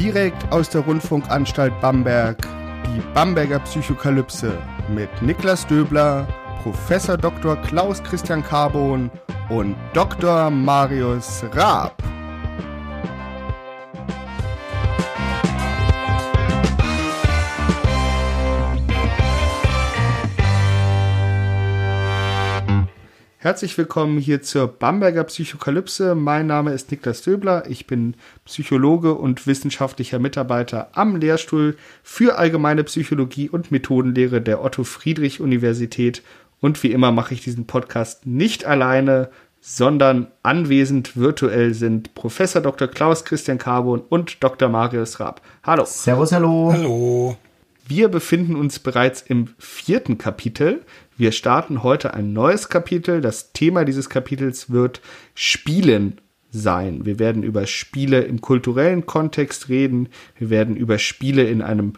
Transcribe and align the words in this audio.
Direkt 0.00 0.50
aus 0.50 0.70
der 0.70 0.80
Rundfunkanstalt 0.80 1.78
Bamberg, 1.82 2.38
die 2.86 3.02
Bamberger 3.12 3.58
Psychokalypse 3.58 4.56
mit 4.88 5.10
Niklas 5.20 5.66
Döbler, 5.66 6.26
Professor 6.62 7.18
Dr. 7.18 7.54
Klaus 7.56 8.02
Christian 8.02 8.42
Carbon 8.42 9.10
und 9.50 9.76
Dr. 9.92 10.48
Marius 10.48 11.44
Raab. 11.52 12.02
Herzlich 23.42 23.78
willkommen 23.78 24.18
hier 24.18 24.42
zur 24.42 24.66
Bamberger 24.68 25.24
Psychokalypse. 25.24 26.14
Mein 26.14 26.46
Name 26.46 26.74
ist 26.74 26.90
Niklas 26.90 27.22
Döbler. 27.22 27.64
Ich 27.70 27.86
bin 27.86 28.14
Psychologe 28.44 29.14
und 29.14 29.46
wissenschaftlicher 29.46 30.18
Mitarbeiter 30.18 30.90
am 30.92 31.16
Lehrstuhl 31.16 31.78
für 32.02 32.36
allgemeine 32.36 32.84
Psychologie 32.84 33.48
und 33.48 33.70
Methodenlehre 33.70 34.42
der 34.42 34.62
Otto 34.62 34.84
Friedrich 34.84 35.40
Universität. 35.40 36.22
Und 36.60 36.82
wie 36.82 36.92
immer 36.92 37.12
mache 37.12 37.32
ich 37.32 37.42
diesen 37.42 37.66
Podcast 37.66 38.26
nicht 38.26 38.66
alleine, 38.66 39.30
sondern 39.62 40.26
anwesend 40.42 41.16
virtuell 41.16 41.72
sind 41.72 42.14
Professor 42.14 42.60
Dr. 42.60 42.88
Klaus 42.88 43.24
Christian 43.24 43.56
Carbon 43.56 44.02
und 44.06 44.44
Dr. 44.44 44.68
Marius 44.68 45.18
Raab. 45.18 45.40
Hallo. 45.62 45.86
Servus, 45.86 46.32
hallo. 46.32 46.74
Hallo. 46.74 47.38
Wir 47.88 48.08
befinden 48.08 48.54
uns 48.54 48.78
bereits 48.78 49.22
im 49.22 49.48
vierten 49.58 50.18
Kapitel. 50.18 50.82
Wir 51.20 51.32
starten 51.32 51.82
heute 51.82 52.14
ein 52.14 52.32
neues 52.32 52.70
Kapitel. 52.70 53.20
Das 53.20 53.52
Thema 53.52 53.84
dieses 53.84 54.08
Kapitels 54.08 54.70
wird 54.70 55.02
Spielen 55.34 56.18
sein. 56.50 57.04
Wir 57.04 57.18
werden 57.18 57.42
über 57.42 57.66
Spiele 57.66 58.22
im 58.22 58.40
kulturellen 58.40 59.04
Kontext 59.04 59.68
reden. 59.68 60.08
Wir 60.38 60.48
werden 60.48 60.76
über 60.76 60.98
Spiele 60.98 61.44
in 61.44 61.60
einem 61.60 61.92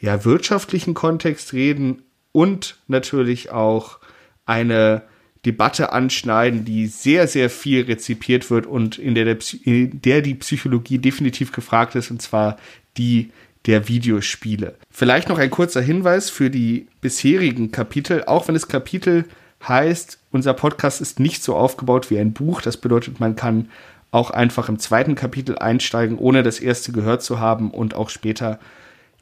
ja, 0.00 0.24
wirtschaftlichen 0.24 0.94
Kontext 0.94 1.52
reden 1.52 2.00
und 2.32 2.78
natürlich 2.88 3.50
auch 3.50 3.98
eine 4.46 5.02
Debatte 5.44 5.92
anschneiden, 5.92 6.64
die 6.64 6.86
sehr, 6.86 7.28
sehr 7.28 7.50
viel 7.50 7.82
rezipiert 7.82 8.50
wird 8.50 8.64
und 8.64 8.96
in 8.96 9.14
der, 9.14 9.36
in 9.64 10.00
der 10.00 10.22
die 10.22 10.36
Psychologie 10.36 10.96
definitiv 10.96 11.52
gefragt 11.52 11.94
ist, 11.94 12.10
und 12.10 12.22
zwar 12.22 12.56
die 12.96 13.32
der 13.66 13.88
Videospiele. 13.88 14.74
Vielleicht 14.90 15.28
noch 15.28 15.38
ein 15.38 15.50
kurzer 15.50 15.80
Hinweis 15.80 16.30
für 16.30 16.50
die 16.50 16.88
bisherigen 17.00 17.70
Kapitel, 17.70 18.24
auch 18.24 18.48
wenn 18.48 18.56
es 18.56 18.68
Kapitel 18.68 19.24
heißt, 19.66 20.18
unser 20.32 20.54
Podcast 20.54 21.00
ist 21.00 21.20
nicht 21.20 21.42
so 21.42 21.54
aufgebaut 21.54 22.10
wie 22.10 22.18
ein 22.18 22.32
Buch. 22.32 22.60
Das 22.62 22.76
bedeutet, 22.76 23.20
man 23.20 23.36
kann 23.36 23.68
auch 24.10 24.30
einfach 24.30 24.68
im 24.68 24.78
zweiten 24.78 25.14
Kapitel 25.14 25.58
einsteigen, 25.58 26.18
ohne 26.18 26.42
das 26.42 26.60
erste 26.60 26.92
gehört 26.92 27.22
zu 27.22 27.38
haben 27.38 27.70
und 27.70 27.94
auch 27.94 28.10
später 28.10 28.58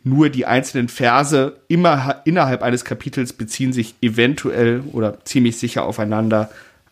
nur 0.03 0.31
die 0.31 0.47
einzelnen 0.47 0.89
Verse 0.89 1.57
immer 1.69 2.23
innerhalb 2.25 2.63
eines 2.63 2.85
Kapitels 2.85 3.33
beziehen 3.35 3.73
sich 3.73 3.95
eventuell 4.01 4.83
oder 4.93 5.25
ziemlich 5.25 5.59
sicher 5.59 5.85
aufeinander. 5.85 6.51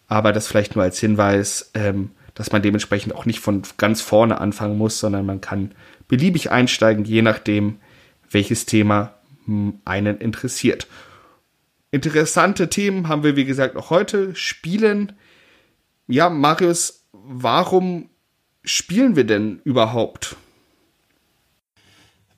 Aber 0.09 0.33
das 0.33 0.47
vielleicht 0.47 0.77
nur 0.77 0.85
als 0.85 0.99
Hinweis, 1.01 1.71
ähm, 1.75 2.11
dass 2.35 2.53
man 2.53 2.63
dementsprechend 2.63 3.15
auch 3.15 3.25
nicht 3.25 3.41
von 3.41 3.63
ganz 3.79 4.01
vorne 4.01 4.41
anfangen 4.41 4.79
muss, 4.79 5.01
sondern 5.01 5.27
man 5.27 5.41
kann 5.41 5.73
beliebig 6.09 6.51
einsteigen, 6.51 7.05
je 7.05 7.23
nachdem, 7.23 7.79
welches 8.31 8.67
Thema 8.67 9.15
hm, 9.45 9.81
einen 9.85 10.19
interessiert. 10.19 10.87
Interessante 11.91 12.69
Themen 12.69 13.09
haben 13.09 13.23
wir, 13.23 13.37
wie 13.37 13.45
gesagt, 13.45 13.77
auch 13.77 13.91
heute. 13.91 14.35
Spielen. 14.35 15.13
Ja, 16.07 16.29
Marius, 16.29 17.05
warum 17.13 18.11
spielen 18.65 19.17
wir 19.17 19.25
denn 19.25 19.61
überhaupt? 19.65 20.37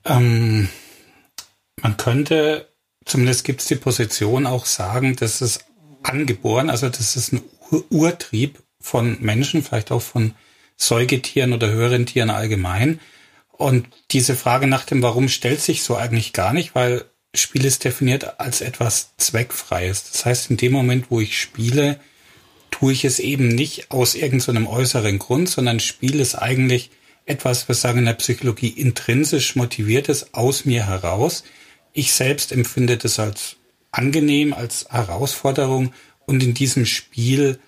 Ähm, 0.05 0.69
man 1.81 1.97
könnte, 1.97 2.67
zumindest 3.05 3.43
gibt 3.43 3.61
es 3.61 3.67
die 3.67 3.75
Position 3.75 4.47
auch 4.47 4.65
sagen, 4.65 5.15
dass 5.15 5.41
es 5.41 5.59
angeboren, 6.03 6.69
also 6.69 6.89
das 6.89 7.15
ist 7.15 7.33
ein 7.33 7.41
Ur 7.69 7.85
Urtrieb 7.89 8.59
von 8.79 9.17
Menschen, 9.21 9.63
vielleicht 9.63 9.91
auch 9.91 10.01
von 10.01 10.33
Säugetieren 10.75 11.53
oder 11.53 11.69
höheren 11.69 12.05
Tieren 12.05 12.31
allgemein, 12.31 12.99
und 13.61 13.87
diese 14.11 14.35
Frage 14.35 14.67
nach 14.67 14.85
dem 14.85 15.01
Warum 15.01 15.29
stellt 15.29 15.61
sich 15.61 15.83
so 15.83 15.95
eigentlich 15.95 16.33
gar 16.33 16.53
nicht, 16.53 16.73
weil 16.75 17.05
Spiel 17.33 17.63
ist 17.63 17.83
definiert 17.85 18.39
als 18.39 18.61
etwas 18.61 19.11
Zweckfreies. 19.17 20.11
Das 20.11 20.25
heißt, 20.25 20.49
in 20.49 20.57
dem 20.57 20.73
Moment, 20.73 21.05
wo 21.09 21.21
ich 21.21 21.39
spiele, 21.39 21.99
tue 22.71 22.91
ich 22.91 23.05
es 23.05 23.19
eben 23.19 23.47
nicht 23.47 23.91
aus 23.91 24.15
irgendeinem 24.15 24.67
äußeren 24.67 25.19
Grund, 25.19 25.47
sondern 25.47 25.79
Spiel 25.79 26.19
ist 26.19 26.35
eigentlich 26.35 26.89
etwas, 27.25 27.67
wir 27.67 27.75
sagen 27.75 27.99
in 27.99 28.05
der 28.05 28.13
Psychologie, 28.13 28.69
intrinsisch 28.69 29.55
motiviertes 29.55 30.33
aus 30.33 30.65
mir 30.65 30.87
heraus. 30.87 31.43
Ich 31.93 32.13
selbst 32.13 32.51
empfinde 32.51 32.97
das 32.97 33.19
als 33.19 33.57
angenehm, 33.91 34.53
als 34.53 34.87
Herausforderung 34.89 35.93
und 36.25 36.41
in 36.41 36.53
diesem 36.53 36.85
Spiel, 36.85 37.59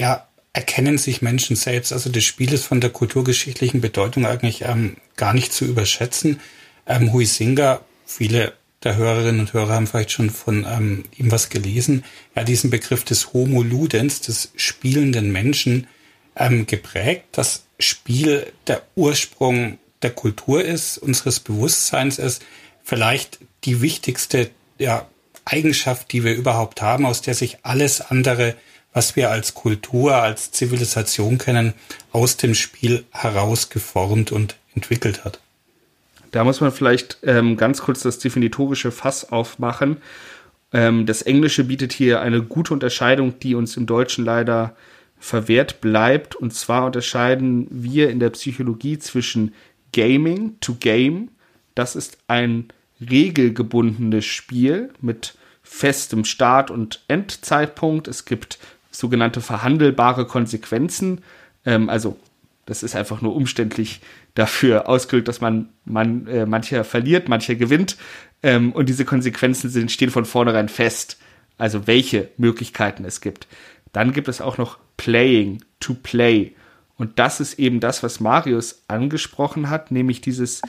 ja, 0.00 0.25
erkennen 0.56 0.96
sich 0.96 1.20
Menschen 1.20 1.54
selbst. 1.54 1.92
Also 1.92 2.08
das 2.08 2.24
Spiel 2.24 2.50
ist 2.54 2.64
von 2.64 2.80
der 2.80 2.88
kulturgeschichtlichen 2.88 3.82
Bedeutung 3.82 4.24
eigentlich 4.24 4.62
ähm, 4.62 4.96
gar 5.14 5.34
nicht 5.34 5.52
zu 5.52 5.66
überschätzen. 5.66 6.40
Ähm, 6.86 7.12
Huizinga, 7.12 7.82
viele 8.06 8.54
der 8.82 8.96
Hörerinnen 8.96 9.40
und 9.40 9.52
Hörer 9.52 9.74
haben 9.74 9.86
vielleicht 9.86 10.12
schon 10.12 10.30
von 10.30 10.64
ähm, 10.66 11.04
ihm 11.18 11.30
was 11.30 11.50
gelesen. 11.50 12.04
Hat 12.34 12.48
diesen 12.48 12.70
Begriff 12.70 13.04
des 13.04 13.34
Homo 13.34 13.62
Ludens, 13.62 14.22
des 14.22 14.50
spielenden 14.56 15.30
Menschen, 15.30 15.88
ähm, 16.36 16.66
geprägt. 16.66 17.24
Das 17.32 17.64
Spiel 17.78 18.50
der 18.66 18.82
Ursprung 18.94 19.76
der 20.00 20.12
Kultur 20.12 20.64
ist, 20.64 20.96
unseres 20.96 21.38
Bewusstseins 21.38 22.18
ist, 22.18 22.42
vielleicht 22.82 23.40
die 23.64 23.82
wichtigste 23.82 24.48
ja, 24.78 25.06
Eigenschaft, 25.44 26.12
die 26.12 26.24
wir 26.24 26.34
überhaupt 26.34 26.80
haben, 26.80 27.04
aus 27.04 27.20
der 27.20 27.34
sich 27.34 27.58
alles 27.62 28.00
andere 28.00 28.56
was 28.96 29.14
wir 29.14 29.30
als 29.30 29.52
Kultur, 29.52 30.14
als 30.14 30.52
Zivilisation 30.52 31.36
kennen, 31.36 31.74
aus 32.12 32.38
dem 32.38 32.54
Spiel 32.54 33.04
herausgeformt 33.10 34.32
und 34.32 34.56
entwickelt 34.74 35.22
hat. 35.22 35.38
Da 36.30 36.44
muss 36.44 36.62
man 36.62 36.72
vielleicht 36.72 37.18
ähm, 37.22 37.58
ganz 37.58 37.82
kurz 37.82 38.00
das 38.00 38.18
definitorische 38.20 38.90
Fass 38.90 39.30
aufmachen. 39.30 39.98
Ähm, 40.72 41.04
das 41.04 41.20
Englische 41.20 41.64
bietet 41.64 41.92
hier 41.92 42.22
eine 42.22 42.40
gute 42.42 42.72
Unterscheidung, 42.72 43.38
die 43.38 43.54
uns 43.54 43.76
im 43.76 43.84
Deutschen 43.84 44.24
leider 44.24 44.74
verwehrt 45.18 45.82
bleibt. 45.82 46.34
Und 46.34 46.54
zwar 46.54 46.86
unterscheiden 46.86 47.66
wir 47.70 48.08
in 48.08 48.18
der 48.18 48.30
Psychologie 48.30 48.98
zwischen 48.98 49.52
Gaming 49.92 50.58
to 50.62 50.74
Game. 50.80 51.28
Das 51.74 51.96
ist 51.96 52.16
ein 52.28 52.68
regelgebundenes 52.98 54.24
Spiel 54.24 54.88
mit 55.02 55.34
festem 55.62 56.24
Start- 56.24 56.70
und 56.70 57.04
Endzeitpunkt. 57.08 58.08
Es 58.08 58.24
gibt 58.24 58.58
sogenannte 58.98 59.40
verhandelbare 59.40 60.26
Konsequenzen. 60.26 61.22
Ähm, 61.64 61.88
also 61.88 62.16
das 62.66 62.82
ist 62.82 62.96
einfach 62.96 63.22
nur 63.22 63.34
umständlich 63.34 64.00
dafür 64.34 64.88
ausgedrückt, 64.88 65.28
dass 65.28 65.40
man, 65.40 65.70
man 65.84 66.26
äh, 66.26 66.46
mancher 66.46 66.84
verliert, 66.84 67.28
mancher 67.28 67.54
gewinnt. 67.54 67.96
Ähm, 68.42 68.72
und 68.72 68.88
diese 68.88 69.04
Konsequenzen 69.04 69.70
sind, 69.70 69.90
stehen 69.90 70.10
von 70.10 70.24
vornherein 70.24 70.68
fest. 70.68 71.18
Also 71.58 71.86
welche 71.86 72.28
Möglichkeiten 72.36 73.04
es 73.04 73.20
gibt. 73.20 73.46
Dann 73.92 74.12
gibt 74.12 74.28
es 74.28 74.40
auch 74.40 74.58
noch 74.58 74.78
Playing 74.96 75.64
to 75.80 75.94
Play. 75.94 76.54
Und 76.96 77.18
das 77.18 77.40
ist 77.40 77.58
eben 77.58 77.80
das, 77.80 78.02
was 78.02 78.20
Marius 78.20 78.82
angesprochen 78.88 79.70
hat, 79.70 79.90
nämlich 79.90 80.20
dieses 80.20 80.62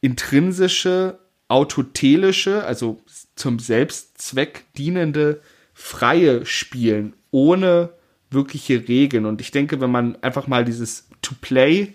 intrinsische, 0.00 1.18
autotelische, 1.48 2.64
also 2.64 3.00
zum 3.34 3.58
Selbstzweck 3.58 4.64
dienende 4.76 5.40
freie 5.74 6.44
Spielen 6.46 7.14
ohne 7.30 7.90
wirkliche 8.30 8.88
Regeln. 8.88 9.26
Und 9.26 9.40
ich 9.40 9.50
denke, 9.50 9.80
wenn 9.80 9.90
man 9.90 10.16
einfach 10.22 10.46
mal 10.46 10.64
dieses 10.64 11.08
To-Play 11.22 11.94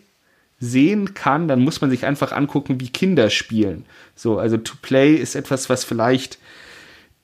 sehen 0.60 1.14
kann, 1.14 1.48
dann 1.48 1.62
muss 1.62 1.82
man 1.82 1.90
sich 1.90 2.06
einfach 2.06 2.32
angucken, 2.32 2.80
wie 2.80 2.90
Kinder 2.90 3.30
spielen. 3.30 3.86
So, 4.16 4.40
also 4.40 4.58
To-Play 4.58 5.16
ist 5.16 5.36
etwas, 5.36 5.70
was 5.70 5.84
vielleicht 5.84 6.40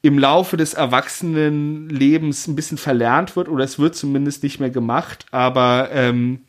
im 0.04 0.20
Laufe 0.20 0.58
des 0.58 0.74
Erwachsenenlebens 0.74 2.48
ein 2.48 2.56
bisschen 2.56 2.78
verlernt 2.78 3.36
wird 3.36 3.48
oder 3.48 3.64
es 3.64 3.80
wird 3.80 3.96
zumindest 3.96 4.44
nicht 4.44 4.60
mehr 4.60 4.70
gemacht, 4.70 5.26
aber 5.32 5.90
ähm, 5.94 6.42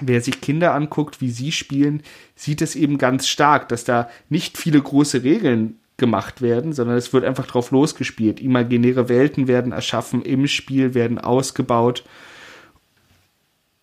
wer 0.00 0.22
sich 0.22 0.40
Kinder 0.40 0.74
anguckt, 0.74 1.20
wie 1.20 1.30
sie 1.30 1.52
spielen, 1.52 2.02
sieht 2.34 2.62
es 2.62 2.74
eben 2.74 2.96
ganz 2.96 3.28
stark, 3.28 3.68
dass 3.68 3.84
da 3.84 4.08
nicht 4.30 4.56
viele 4.56 4.80
große 4.80 5.22
Regeln 5.22 5.79
gemacht 6.00 6.42
werden, 6.42 6.72
sondern 6.72 6.96
es 6.96 7.12
wird 7.12 7.24
einfach 7.24 7.46
drauf 7.46 7.70
losgespielt. 7.70 8.40
Imaginäre 8.40 9.08
Welten 9.08 9.46
werden 9.46 9.70
erschaffen, 9.70 10.22
im 10.22 10.48
Spiel 10.48 10.94
werden 10.94 11.18
ausgebaut. 11.18 12.02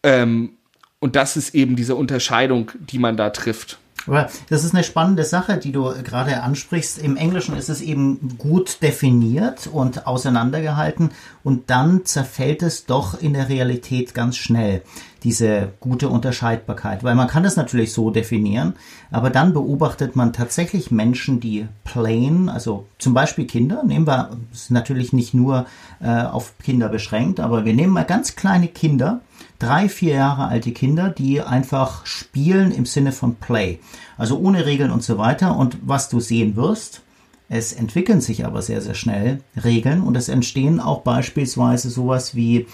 Ähm, 0.04 0.58
und 1.00 1.16
das 1.16 1.38
ist 1.38 1.56
eben 1.56 1.78
diese 1.78 1.96
Unterscheidung, 1.96 2.72
die 2.78 3.00
man 3.00 3.16
da 3.16 3.30
trifft. 3.30 3.78
Aber 4.08 4.30
das 4.50 4.64
ist 4.64 4.74
eine 4.74 4.84
spannende 4.84 5.24
Sache, 5.24 5.58
die 5.58 5.72
du 5.72 5.94
gerade 6.04 6.42
ansprichst. 6.42 6.98
Im 6.98 7.18
Englischen 7.18 7.58
ist 7.58 7.70
es 7.70 7.82
eben 7.82 8.38
gut 8.38 8.82
definiert 8.82 9.68
und 9.72 10.08
auseinandergehalten 10.08 11.12
und 11.44 11.70
dann 11.70 12.06
zerfällt 12.06 12.64
es 12.64 12.86
doch 12.86 13.22
in 13.22 13.34
der 13.34 13.50
Realität 13.50 14.14
ganz 14.14 14.38
schnell, 14.38 14.82
diese 15.24 15.74
gute 15.80 16.10
Unterscheidbarkeit. 16.10 17.04
Weil 17.04 17.16
man 17.16 17.28
kann 17.28 17.46
es 17.46 17.56
natürlich 17.56 17.94
so 17.94 18.10
definieren, 18.10 18.74
aber 19.12 19.30
dann 19.30 19.54
beobachtet 19.54 20.16
man 20.16 20.34
tatsächlich 20.34 20.92
Menschen, 20.92 21.40
die 21.40 21.68
plain, 21.84 22.50
also 22.50 22.86
zum 22.98 23.14
Beispiel 23.14 23.46
Kinder, 23.46 23.84
nehmen 23.84 24.08
wir, 24.08 24.38
ist 24.54 24.72
natürlich 24.72 25.14
nicht 25.14 25.34
nur 25.34 25.66
äh, 26.00 26.24
auf 26.24 26.54
Kinder 26.64 26.90
beschränkt, 26.90 27.40
aber 27.40 27.66
wir 27.66 27.74
nehmen 27.74 27.94
mal 27.94 28.06
ganz 28.06 28.36
kleine 28.36 28.68
Kinder, 28.68 29.22
drei, 29.60 29.90
vier 29.90 30.16
Jahre 30.16 30.48
alte 30.48 30.72
Kinder, 30.72 31.10
die 31.10 31.42
einfach 31.42 32.06
spielen 32.06 32.72
im 32.72 32.86
Sinne 32.86 33.12
von 33.12 33.36
Play. 33.36 33.80
Also 34.18 34.40
ohne 34.40 34.66
Regeln 34.66 34.92
und 34.92 35.04
so 35.04 35.18
weiter. 35.18 35.58
Und 35.58 35.78
was 35.84 36.10
du 36.10 36.20
sehen 36.20 36.56
wirst, 36.56 37.02
es 37.50 37.74
entwickeln 37.74 38.22
sich 38.22 38.46
aber 38.46 38.62
sehr, 38.62 38.82
sehr 38.82 38.94
schnell 38.94 39.42
Regeln 39.64 40.02
und 40.02 40.18
es 40.18 40.30
entstehen 40.30 40.80
auch 40.80 41.02
beispielsweise 41.02 41.90
sowas 41.90 42.36
wie 42.36 42.68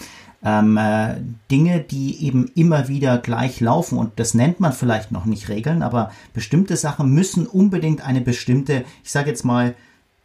ähm, 0.44 0.78
äh, 0.78 1.16
Dinge, 1.52 1.80
die 1.80 2.26
eben 2.26 2.50
immer 2.56 2.88
wieder 2.88 3.18
gleich 3.20 3.60
laufen. 3.60 3.98
Und 3.98 4.20
das 4.20 4.34
nennt 4.34 4.60
man 4.60 4.74
vielleicht 4.74 5.12
noch 5.12 5.26
nicht 5.26 5.50
Regeln, 5.50 5.84
aber 5.84 6.12
bestimmte 6.34 6.76
Sachen 6.76 7.12
müssen 7.12 7.46
unbedingt 7.46 8.02
eine 8.02 8.22
bestimmte, 8.22 8.84
ich 9.04 9.12
sage 9.12 9.30
jetzt 9.30 9.46
mal, 9.46 9.76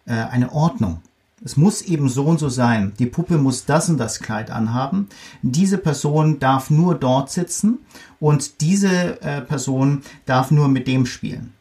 äh, 0.07 0.13
eine 0.13 0.53
Ordnung 0.53 1.03
es 1.45 1.57
muss 1.57 1.83
eben 1.83 2.09
so 2.09 2.25
und 2.25 2.39
so 2.39 2.49
sein. 2.49 2.93
Die 2.99 3.07
Puppe 3.07 3.39
muss 3.39 3.65
das 3.65 3.89
und 3.89 3.99
das 3.99 4.21
Kleid 4.21 4.51
anhaben. 4.51 5.09
Diese 5.43 5.79
Person 5.79 6.39
darf 6.41 6.71
nur 6.71 6.95
dort 6.95 7.31
sitzen 7.31 7.79
und 8.21 8.61
diese 8.61 9.23
äh, 9.23 9.41
Person 9.41 10.03
darf 10.27 10.51
nur 10.51 10.69
mit 10.69 10.87
dem 10.89 11.07
spielen. 11.07 11.53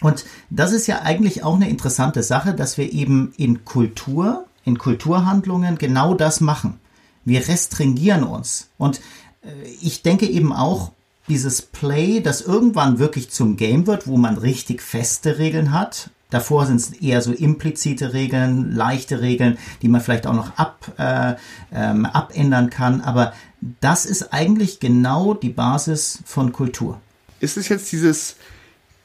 Und 0.00 0.26
das 0.50 0.72
ist 0.72 0.86
ja 0.86 1.02
eigentlich 1.02 1.44
auch 1.44 1.54
eine 1.54 1.70
interessante 1.70 2.22
Sache, 2.22 2.54
dass 2.54 2.76
wir 2.78 2.92
eben 2.92 3.32
in 3.36 3.64
Kultur, 3.64 4.46
in 4.64 4.76
Kulturhandlungen 4.76 5.78
genau 5.78 6.14
das 6.14 6.40
machen. 6.40 6.80
Wir 7.24 7.48
restringieren 7.48 8.24
uns. 8.24 8.68
Und 8.76 9.00
äh, 9.42 9.48
ich 9.80 10.02
denke 10.02 10.26
eben 10.26 10.52
auch, 10.52 10.92
dieses 11.28 11.62
Play, 11.62 12.20
das 12.20 12.40
irgendwann 12.40 12.98
wirklich 12.98 13.30
zum 13.30 13.56
Game 13.56 13.86
wird, 13.86 14.06
wo 14.06 14.16
man 14.16 14.38
richtig 14.38 14.80
feste 14.80 15.38
Regeln 15.38 15.72
hat, 15.72 16.10
Davor 16.30 16.66
sind 16.66 16.76
es 16.76 16.90
eher 16.90 17.22
so 17.22 17.32
implizite 17.32 18.12
Regeln, 18.12 18.72
leichte 18.72 19.20
Regeln, 19.20 19.58
die 19.82 19.88
man 19.88 20.00
vielleicht 20.00 20.26
auch 20.26 20.34
noch 20.34 20.56
ab, 20.58 20.92
äh, 20.98 21.34
ähm, 21.72 22.04
abändern 22.04 22.68
kann. 22.68 23.00
Aber 23.00 23.32
das 23.80 24.06
ist 24.06 24.32
eigentlich 24.32 24.80
genau 24.80 25.34
die 25.34 25.50
Basis 25.50 26.22
von 26.24 26.52
Kultur. 26.52 27.00
Ist 27.38 27.56
es 27.56 27.68
jetzt 27.68 27.92
dieses, 27.92 28.36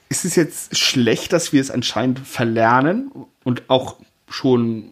ist 0.09 0.25
es 0.25 0.35
jetzt 0.35 0.77
schlecht, 0.77 1.31
dass 1.31 1.53
wir 1.53 1.61
es 1.61 1.69
anscheinend 1.69 2.19
verlernen 2.19 3.11
und 3.43 3.69
auch 3.69 3.97
schon 4.27 4.89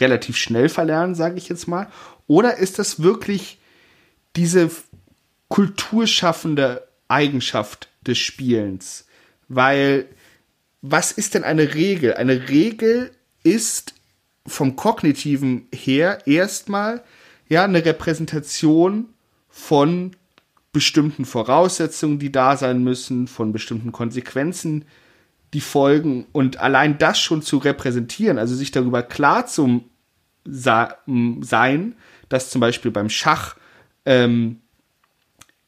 relativ 0.00 0.36
schnell 0.36 0.68
verlernen, 0.68 1.14
sage 1.14 1.38
ich 1.38 1.48
jetzt 1.48 1.66
mal? 1.66 1.88
Oder 2.26 2.56
ist 2.56 2.78
das 2.78 3.02
wirklich 3.02 3.58
diese 4.36 4.70
kulturschaffende 5.48 6.86
Eigenschaft 7.08 7.88
des 8.06 8.18
Spielens? 8.18 9.06
Weil 9.48 10.06
was 10.86 11.12
ist 11.12 11.32
denn 11.32 11.44
eine 11.44 11.72
Regel? 11.72 12.12
Eine 12.12 12.50
Regel 12.50 13.10
ist 13.42 13.94
vom 14.46 14.76
kognitiven 14.76 15.66
her 15.74 16.18
erstmal 16.26 17.02
ja 17.48 17.64
eine 17.64 17.82
Repräsentation 17.86 19.08
von 19.48 20.14
bestimmten 20.72 21.24
Voraussetzungen, 21.24 22.18
die 22.18 22.30
da 22.30 22.58
sein 22.58 22.84
müssen, 22.84 23.28
von 23.28 23.50
bestimmten 23.50 23.92
Konsequenzen, 23.92 24.84
die 25.54 25.62
folgen 25.62 26.26
und 26.32 26.58
allein 26.58 26.98
das 26.98 27.18
schon 27.18 27.40
zu 27.40 27.56
repräsentieren, 27.56 28.36
also 28.36 28.54
sich 28.54 28.70
darüber 28.70 29.02
klar 29.02 29.46
zu 29.46 29.84
sein, 30.44 31.94
dass 32.28 32.50
zum 32.50 32.60
Beispiel 32.60 32.90
beim 32.90 33.08
Schach 33.08 33.56
ähm, 34.04 34.60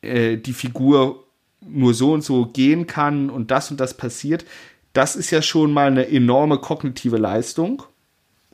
äh, 0.03 0.37
die 0.37 0.53
Figur 0.53 1.25
nur 1.63 1.95
so 1.95 2.13
und 2.13 2.23
so 2.23 2.45
gehen 2.45 2.87
kann 2.87 3.31
und 3.31 3.51
das 3.51 3.71
und 3.71 3.81
das 3.81 3.97
passiert, 3.97 4.45
das 4.97 5.17
ist 5.17 5.31
ja 5.31 5.43
schon 5.43 5.73
mal 5.73 5.89
eine 5.89 6.09
enorme 6.09 6.59
kognitive 6.59 7.19
Leistung. 7.19 7.83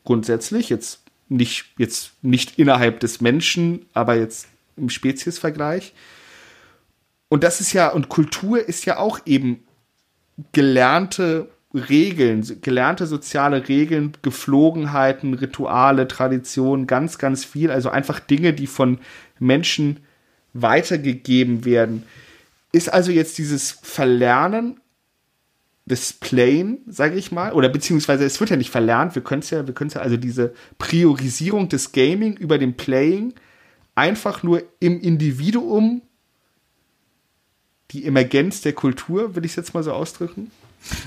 Grundsätzlich, 0.05 0.69
jetzt 0.69 1.03
nicht, 1.29 1.67
jetzt 1.79 2.13
nicht 2.23 2.59
innerhalb 2.59 3.01
des 3.01 3.21
Menschen, 3.21 3.87
aber 3.95 4.17
jetzt 4.17 4.49
im 4.77 4.91
Speziesvergleich. 4.91 5.95
Und 7.29 7.45
das 7.45 7.61
ist 7.61 7.73
ja, 7.73 7.89
und 7.89 8.09
Kultur 8.09 8.59
ist 8.69 8.85
ja 8.85 8.99
auch 8.99 9.21
eben 9.25 9.63
gelernte 10.53 11.49
Regeln, 11.73 12.45
gelernte 12.61 13.07
soziale 13.07 13.69
Regeln, 13.69 14.13
Geflogenheiten, 14.21 15.35
Rituale, 15.35 16.09
Traditionen, 16.09 16.87
ganz, 16.87 17.19
ganz 17.19 17.45
viel. 17.45 17.71
Also 17.71 17.89
einfach 17.89 18.21
Dinge, 18.21 18.53
die 18.53 18.67
von 18.67 18.99
Menschen 19.39 20.01
weitergegeben 20.53 21.65
werden. 21.65 22.03
Ist 22.73 22.93
also 22.93 23.11
jetzt 23.13 23.39
dieses 23.39 23.71
Verlernen 23.71 24.82
des 25.85 26.13
Playen, 26.13 26.79
sage 26.87 27.17
ich 27.17 27.33
mal, 27.33 27.53
oder 27.53 27.69
beziehungsweise 27.69 28.25
es 28.25 28.39
wird 28.39 28.51
ja 28.51 28.57
nicht 28.57 28.71
verlernt, 28.71 29.15
wir 29.15 29.23
können 29.23 29.43
es 29.43 29.51
ja, 29.51 29.67
wir 29.67 29.75
können 29.75 29.91
ja, 29.91 30.01
also 30.01 30.17
diese 30.17 30.55
Priorisierung 30.79 31.69
des 31.69 31.93
Gaming 31.93 32.37
über 32.37 32.59
dem 32.59 32.75
Playing 32.75 33.35
einfach 33.95 34.43
nur 34.43 34.63
im 34.81 35.01
Individuum 35.01 36.03
die 37.91 38.07
Emergenz 38.07 38.63
der 38.63 38.73
Kultur, 38.73 39.35
will 39.35 39.45
ich 39.45 39.53
es 39.53 39.57
jetzt 39.57 39.75
mal 39.75 39.83
so 39.83 39.93
ausdrücken? 39.93 40.51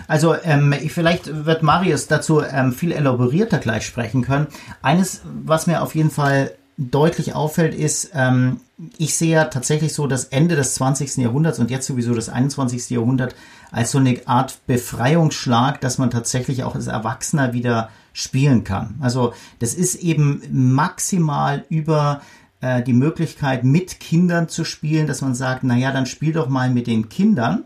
Also 0.07 0.35
ähm, 0.43 0.73
vielleicht 0.87 1.45
wird 1.45 1.63
Marius 1.63 2.07
dazu 2.07 2.41
ähm, 2.41 2.71
viel 2.71 2.91
elaborierter 2.91 3.57
gleich 3.57 3.85
sprechen 3.85 4.21
können. 4.21 4.47
Eines, 4.81 5.21
was 5.43 5.67
mir 5.67 5.81
auf 5.81 5.95
jeden 5.95 6.11
Fall 6.11 6.51
deutlich 6.77 7.33
auffällt, 7.33 7.73
ist, 7.73 8.11
ähm, 8.13 8.61
ich 8.97 9.15
sehe 9.15 9.33
ja 9.33 9.45
tatsächlich 9.45 9.93
so 9.93 10.07
das 10.07 10.25
Ende 10.25 10.55
des 10.55 10.75
20. 10.75 11.17
Jahrhunderts 11.17 11.59
und 11.59 11.71
jetzt 11.71 11.87
sowieso 11.87 12.13
das 12.13 12.29
21. 12.29 12.89
Jahrhundert 12.89 13.35
als 13.71 13.91
so 13.91 13.99
eine 13.99 14.19
Art 14.25 14.59
Befreiungsschlag, 14.67 15.79
dass 15.81 15.97
man 15.97 16.11
tatsächlich 16.11 16.63
auch 16.63 16.75
als 16.75 16.87
Erwachsener 16.87 17.53
wieder 17.53 17.89
spielen 18.11 18.63
kann. 18.63 18.95
Also 18.99 19.33
das 19.59 19.73
ist 19.73 19.95
eben 19.95 20.41
maximal 20.51 21.65
über 21.69 22.21
äh, 22.61 22.83
die 22.83 22.93
Möglichkeit, 22.93 23.63
mit 23.63 23.99
Kindern 23.99 24.49
zu 24.49 24.65
spielen, 24.65 25.07
dass 25.07 25.21
man 25.21 25.35
sagt, 25.35 25.63
na 25.63 25.77
ja, 25.77 25.91
dann 25.91 26.05
spiel 26.05 26.33
doch 26.33 26.49
mal 26.49 26.69
mit 26.69 26.87
den 26.87 27.07
Kindern 27.09 27.63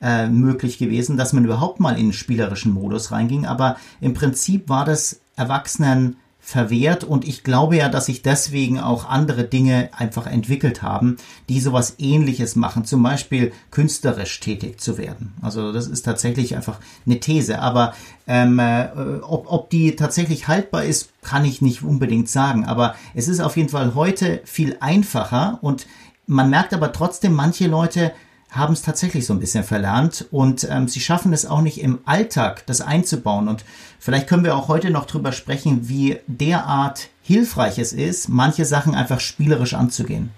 äh, 0.00 0.28
möglich 0.28 0.78
gewesen, 0.78 1.16
dass 1.16 1.32
man 1.32 1.44
überhaupt 1.44 1.80
mal 1.80 1.98
in 1.98 2.06
den 2.06 2.12
spielerischen 2.12 2.72
Modus 2.72 3.12
reinging. 3.12 3.46
Aber 3.46 3.76
im 4.00 4.14
Prinzip 4.14 4.68
war 4.68 4.84
das 4.84 5.20
Erwachsenen 5.36 6.16
verwehrt 6.50 7.04
und 7.04 7.26
ich 7.26 7.44
glaube 7.44 7.76
ja, 7.76 7.88
dass 7.88 8.06
sich 8.06 8.22
deswegen 8.22 8.80
auch 8.80 9.08
andere 9.08 9.44
Dinge 9.44 9.88
einfach 9.96 10.26
entwickelt 10.26 10.82
haben, 10.82 11.16
die 11.48 11.60
sowas 11.60 11.94
ähnliches 11.98 12.56
machen, 12.56 12.84
zum 12.84 13.02
Beispiel 13.02 13.52
künstlerisch 13.70 14.40
tätig 14.40 14.80
zu 14.80 14.98
werden. 14.98 15.32
Also 15.42 15.72
das 15.72 15.86
ist 15.86 16.02
tatsächlich 16.02 16.56
einfach 16.56 16.78
eine 17.06 17.20
These, 17.20 17.60
aber 17.60 17.94
ähm, 18.26 18.58
äh, 18.58 18.88
ob, 19.22 19.50
ob 19.50 19.70
die 19.70 19.94
tatsächlich 19.94 20.48
haltbar 20.48 20.84
ist, 20.84 21.10
kann 21.22 21.44
ich 21.44 21.62
nicht 21.62 21.82
unbedingt 21.82 22.28
sagen, 22.28 22.64
aber 22.64 22.96
es 23.14 23.28
ist 23.28 23.40
auf 23.40 23.56
jeden 23.56 23.68
Fall 23.68 23.94
heute 23.94 24.40
viel 24.44 24.76
einfacher 24.80 25.58
und 25.62 25.86
man 26.26 26.50
merkt 26.50 26.74
aber 26.74 26.92
trotzdem, 26.92 27.34
manche 27.34 27.68
Leute 27.68 28.12
haben 28.50 28.72
es 28.72 28.82
tatsächlich 28.82 29.26
so 29.26 29.32
ein 29.32 29.40
bisschen 29.40 29.64
verlernt 29.64 30.26
und 30.30 30.66
ähm, 30.68 30.88
sie 30.88 31.00
schaffen 31.00 31.32
es 31.32 31.46
auch 31.46 31.60
nicht 31.60 31.80
im 31.80 32.00
Alltag, 32.04 32.66
das 32.66 32.80
einzubauen. 32.80 33.48
Und 33.48 33.64
vielleicht 33.98 34.26
können 34.26 34.44
wir 34.44 34.56
auch 34.56 34.68
heute 34.68 34.90
noch 34.90 35.06
drüber 35.06 35.32
sprechen, 35.32 35.88
wie 35.88 36.18
derart 36.26 37.08
hilfreich 37.22 37.78
es 37.78 37.92
ist, 37.92 38.28
manche 38.28 38.64
Sachen 38.64 38.94
einfach 38.94 39.20
spielerisch 39.20 39.74
anzugehen. 39.74 40.30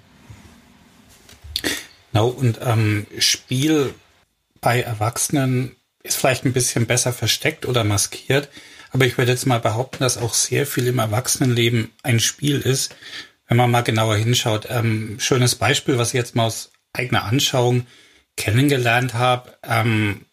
Genau, 2.12 2.28
und 2.28 2.60
ähm, 2.62 3.06
Spiel 3.18 3.94
bei 4.60 4.82
Erwachsenen 4.82 5.74
ist 6.02 6.18
vielleicht 6.18 6.44
ein 6.44 6.52
bisschen 6.52 6.86
besser 6.86 7.12
versteckt 7.14 7.66
oder 7.66 7.84
maskiert, 7.84 8.50
aber 8.90 9.06
ich 9.06 9.16
würde 9.16 9.32
jetzt 9.32 9.46
mal 9.46 9.60
behaupten, 9.60 10.00
dass 10.00 10.18
auch 10.18 10.34
sehr 10.34 10.66
viel 10.66 10.86
im 10.86 10.98
Erwachsenenleben 10.98 11.90
ein 12.02 12.20
Spiel 12.20 12.60
ist, 12.60 12.94
wenn 13.48 13.56
man 13.56 13.70
mal 13.70 13.82
genauer 13.82 14.16
hinschaut. 14.16 14.66
Ähm, 14.68 15.16
schönes 15.18 15.54
Beispiel, 15.54 15.96
was 15.96 16.08
ich 16.08 16.14
jetzt 16.14 16.36
mal 16.36 16.44
aus 16.44 16.71
eigener 16.92 17.24
Anschauung 17.24 17.86
kennengelernt 18.36 19.14
habe. 19.14 19.56
Ähm, 19.62 20.26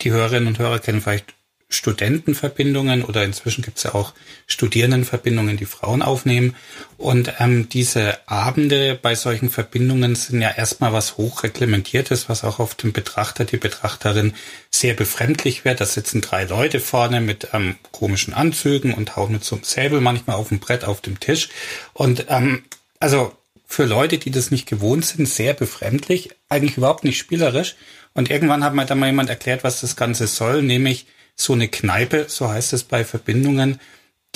die 0.00 0.10
Hörerinnen 0.10 0.48
und 0.48 0.58
Hörer 0.58 0.78
kennen 0.78 1.00
vielleicht 1.00 1.34
Studentenverbindungen 1.72 3.02
oder 3.02 3.24
inzwischen 3.24 3.62
gibt 3.62 3.78
es 3.78 3.84
ja 3.84 3.94
auch 3.94 4.12
Studierendenverbindungen, 4.46 5.56
die 5.56 5.64
Frauen 5.64 6.02
aufnehmen. 6.02 6.54
Und 6.98 7.32
ähm, 7.38 7.68
diese 7.70 8.18
Abende 8.28 8.98
bei 9.00 9.14
solchen 9.14 9.48
Verbindungen 9.48 10.14
sind 10.14 10.42
ja 10.42 10.50
erstmal 10.50 10.92
was 10.92 11.16
hochreglementiertes, 11.16 12.28
was 12.28 12.44
auch 12.44 12.58
auf 12.58 12.74
den 12.74 12.92
Betrachter, 12.92 13.44
die 13.46 13.56
Betrachterin 13.56 14.34
sehr 14.70 14.94
befremdlich 14.94 15.64
wird. 15.64 15.80
Da 15.80 15.86
sitzen 15.86 16.20
drei 16.20 16.44
Leute 16.44 16.78
vorne 16.78 17.22
mit 17.22 17.48
ähm, 17.54 17.76
komischen 17.90 18.34
Anzügen 18.34 18.92
und 18.92 19.16
hauen 19.16 19.32
mit 19.32 19.44
so 19.44 19.56
einem 19.56 19.64
Säbel 19.64 20.00
manchmal 20.02 20.36
auf 20.36 20.48
dem 20.48 20.60
Brett 20.60 20.84
auf 20.84 21.00
dem 21.00 21.20
Tisch. 21.20 21.48
Und 21.94 22.26
ähm, 22.28 22.64
also 23.00 23.32
für 23.72 23.86
Leute, 23.86 24.18
die 24.18 24.30
das 24.30 24.50
nicht 24.50 24.68
gewohnt 24.68 25.06
sind, 25.06 25.26
sehr 25.26 25.54
befremdlich, 25.54 26.28
eigentlich 26.50 26.76
überhaupt 26.76 27.04
nicht 27.04 27.16
spielerisch. 27.16 27.74
Und 28.12 28.30
irgendwann 28.30 28.62
hat 28.62 28.74
mir 28.74 28.84
dann 28.84 28.98
mal 28.98 29.06
jemand 29.06 29.30
erklärt, 29.30 29.64
was 29.64 29.80
das 29.80 29.96
Ganze 29.96 30.26
soll, 30.26 30.62
nämlich 30.62 31.06
so 31.36 31.54
eine 31.54 31.68
Kneipe, 31.68 32.26
so 32.28 32.50
heißt 32.50 32.74
es 32.74 32.84
bei 32.84 33.02
Verbindungen, 33.02 33.80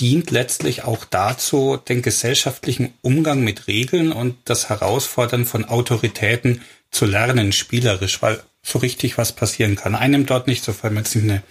dient 0.01 0.31
letztlich 0.31 0.85
auch 0.85 1.05
dazu, 1.05 1.77
den 1.77 2.01
gesellschaftlichen 2.01 2.95
Umgang 3.03 3.45
mit 3.45 3.67
Regeln 3.67 4.11
und 4.11 4.37
das 4.47 4.71
Herausfordern 4.71 5.45
von 5.45 5.67
Autoritäten 5.67 6.63
zu 6.91 7.05
lernen, 7.05 7.53
spielerisch, 7.53 8.23
weil 8.23 8.43
so 8.63 8.79
richtig 8.79 9.19
was 9.19 9.33
passieren 9.33 9.77
kann. 9.77 9.95
Einem 9.95 10.25
dort 10.25 10.47
nicht, 10.47 10.65
sofern 10.65 10.95
man 10.95 11.05
jetzt 11.05 11.15
nicht 11.15 11.31
eine 11.31 11.43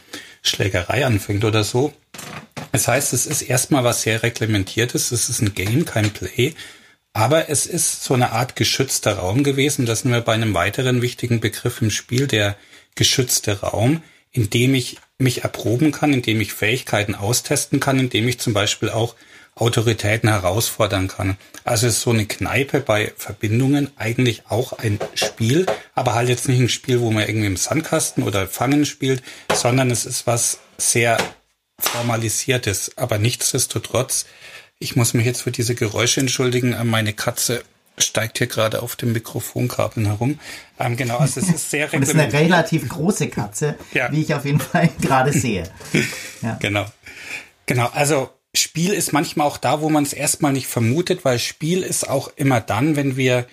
Schlägerei 0.42 1.06
anfängt 1.06 1.46
oder 1.46 1.64
so. 1.64 1.94
Das 2.72 2.88
heißt, 2.88 3.14
es 3.14 3.28
ist 3.28 3.44
erstmal 3.44 3.84
was 3.84 4.02
sehr 4.02 4.24
reglementiertes, 4.24 5.12
es 5.12 5.30
ist 5.30 5.42
ein 5.42 5.54
Game, 5.54 5.86
kein 5.86 6.10
Play, 6.10 6.56
aber 7.16 7.50
es 7.50 7.66
ist 7.66 8.04
so 8.04 8.14
eine 8.14 8.34
Art 8.34 8.58
geschützter 8.58 9.20
Raum 9.20 9.46
gewesen. 9.46 9.86
Das 9.86 10.02
sind 10.02 10.12
wir 10.12 10.20
bei 10.20 10.34
einem 10.34 10.54
weiteren 10.54 11.02
wichtigen 11.02 11.40
Begriff 11.40 11.82
im 11.82 11.90
Spiel, 11.90 12.28
der 12.28 12.58
geschützte 12.96 13.62
Raum, 13.62 14.04
in 14.32 14.50
dem 14.50 14.76
ich 14.76 14.98
mich 15.18 15.46
erproben 15.46 15.94
kann, 15.94 16.12
in 16.12 16.22
dem 16.22 16.42
ich 16.42 16.52
Fähigkeiten 16.52 17.16
austesten 17.16 17.80
kann, 17.80 18.00
in 18.00 18.10
dem 18.10 18.28
ich 18.28 18.42
zum 18.42 18.54
Beispiel 18.54 18.90
auch 18.90 19.16
Autoritäten 19.56 20.28
herausfordern 20.28 21.08
kann. 21.08 21.38
Also 21.64 21.88
ist 21.88 22.02
so 22.02 22.10
eine 22.10 22.26
Kneipe 22.26 22.82
bei 22.82 23.14
Verbindungen 23.16 23.92
eigentlich 23.96 24.44
auch 24.50 24.74
ein 24.74 25.00
Spiel, 25.14 25.68
aber 25.94 26.16
halt 26.16 26.28
jetzt 26.28 26.50
nicht 26.50 26.60
ein 26.60 26.68
Spiel, 26.68 27.00
wo 27.00 27.12
man 27.12 27.26
irgendwie 27.26 27.48
im 27.48 27.56
Sandkasten 27.56 28.24
oder 28.24 28.46
Fangen 28.46 28.86
spielt, 28.86 29.24
sondern 29.54 29.90
es 29.90 30.06
ist 30.06 30.28
was 30.28 30.60
sehr 30.78 31.18
formalisiertes. 31.80 32.98
Aber 32.98 33.20
nichtsdestotrotz, 33.20 34.26
ich 34.86 34.96
muss 34.96 35.16
mich 35.16 35.26
jetzt 35.26 35.42
für 35.42 35.52
diese 35.52 35.74
Geräusche 35.74 36.20
entschuldigen. 36.20 36.76
Meine 36.88 37.12
Katze 37.12 37.64
steigt 37.98 38.38
hier 38.38 38.46
gerade 38.46 38.84
auf 38.84 38.96
dem 38.96 39.14
Mikrofonkabeln 39.14 40.06
herum. 40.06 40.40
Ähm, 40.80 40.96
genau, 40.96 41.18
also 41.18 41.40
es 41.40 41.50
ist 41.50 41.72
sehr 41.72 41.92
es 41.94 42.10
ist 42.10 42.16
eine 42.16 42.32
relativ 42.32 42.88
große 42.88 43.30
Katze, 43.30 43.80
ja. 43.94 44.12
wie 44.12 44.22
ich 44.22 44.36
auf 44.36 44.46
jeden 44.46 44.60
Fall 44.60 44.92
gerade 45.02 45.34
sehe. 45.46 45.64
Ja. 46.44 46.58
Genau. 46.62 46.86
Genau, 47.66 47.90
also 47.94 48.30
Spiel 48.54 48.94
ist 48.94 49.12
manchmal 49.12 49.48
auch 49.48 49.58
da, 49.58 49.82
wo 49.82 49.90
man 49.90 50.04
es 50.04 50.14
erstmal 50.14 50.54
nicht 50.54 50.68
vermutet, 50.68 51.26
weil 51.26 51.40
Spiel 51.40 51.82
ist 51.82 52.08
auch 52.08 52.30
immer 52.36 52.62
dann, 52.62 52.96
wenn 52.96 53.18
wir 53.18 53.48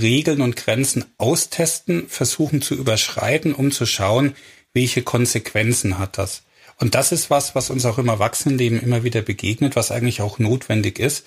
Regeln 0.00 0.40
und 0.40 0.56
Grenzen 0.56 1.04
austesten, 1.18 2.08
versuchen 2.08 2.62
zu 2.62 2.74
überschreiten, 2.74 3.54
um 3.54 3.72
zu 3.72 3.84
schauen, 3.84 4.34
welche 4.72 5.02
Konsequenzen 5.02 5.98
hat 5.98 6.16
das. 6.16 6.44
Und 6.78 6.94
das 6.94 7.12
ist 7.12 7.28
was, 7.28 7.54
was 7.54 7.70
uns 7.70 7.84
auch 7.84 7.98
im 7.98 8.08
Erwachsenenleben 8.08 8.80
immer 8.80 9.02
wieder 9.02 9.22
begegnet, 9.22 9.76
was 9.76 9.90
eigentlich 9.90 10.20
auch 10.22 10.38
notwendig 10.38 10.98
ist 10.98 11.24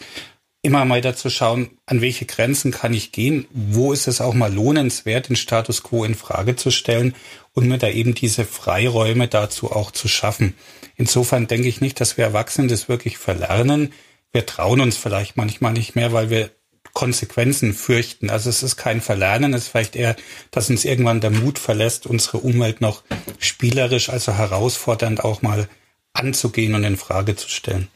immer 0.62 0.86
mal 0.86 1.02
dazu 1.02 1.30
schauen, 1.30 1.72
an 1.86 2.02
welche 2.02 2.26
Grenzen 2.26 2.72
kann 2.72 2.94
ich 2.94 3.12
gehen, 3.12 3.48
wo 3.52 3.94
ist 3.94 4.08
es 4.08 4.22
auch 4.22 4.34
mal 4.34 4.54
lohnenswert, 4.54 5.30
den 5.30 5.36
Status 5.36 5.82
quo 5.84 6.04
in 6.04 6.16
Frage 6.16 6.56
zu 6.56 6.70
stellen 6.70 7.16
und 7.54 7.68
mir 7.68 7.80
da 7.80 7.90
eben 7.90 8.14
diese 8.14 8.46
Freiräume 8.46 9.28
dazu 9.28 9.72
auch 9.72 9.92
zu 9.92 10.08
schaffen. 10.08 10.56
Insofern 10.96 11.48
denke 11.48 11.68
ich 11.68 11.82
nicht, 11.82 12.00
dass 12.00 12.18
wir 12.18 12.26
Erwachsenen 12.26 12.68
das 12.68 12.90
wirklich 12.90 13.18
verlernen. 13.18 13.92
Wir 14.32 14.46
trauen 14.46 14.82
uns 14.82 14.98
vielleicht 14.98 15.36
manchmal 15.36 15.74
nicht 15.74 15.96
mehr, 15.96 16.14
weil 16.14 16.30
wir 16.30 16.52
Konsequenzen 16.94 17.74
fürchten. 17.74 18.30
Also 18.30 18.50
es 18.50 18.64
ist 18.64 18.76
kein 18.76 19.02
Verlernen, 19.02 19.54
es 19.54 19.64
ist 19.64 19.70
vielleicht 19.70 19.96
eher, 19.96 20.16
dass 20.52 20.70
uns 20.70 20.86
irgendwann 20.86 21.22
der 21.22 21.32
Mut 21.32 21.60
verlässt, 21.60 22.06
unsere 22.06 22.40
Umwelt 22.40 22.82
noch 22.82 23.04
spielerisch, 23.40 24.10
also 24.10 24.34
herausfordernd 24.34 25.24
auch 25.24 25.42
mal 25.42 25.68
anzugehen 26.14 26.76
und 26.76 26.84
in 26.84 26.98
Frage 26.98 27.36
zu 27.36 27.50
stellen. 27.50 27.88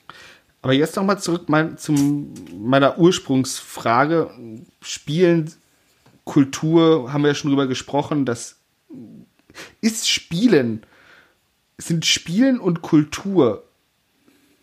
Aber 0.62 0.74
jetzt 0.74 0.96
nochmal 0.96 1.20
zurück 1.20 1.44
mein, 1.48 1.78
zu 1.78 1.92
meiner 1.92 2.98
Ursprungsfrage. 2.98 4.32
Spielen, 4.82 5.54
Kultur, 6.24 7.14
haben 7.14 7.22
wir 7.22 7.30
ja 7.30 7.36
schon 7.36 7.52
drüber 7.52 7.68
gesprochen, 7.68 8.26
das 8.26 8.56
ist 9.82 10.10
Spielen, 10.10 10.84
sind 11.78 12.06
Spielen 12.06 12.60
und 12.60 12.82
Kultur 12.82 13.65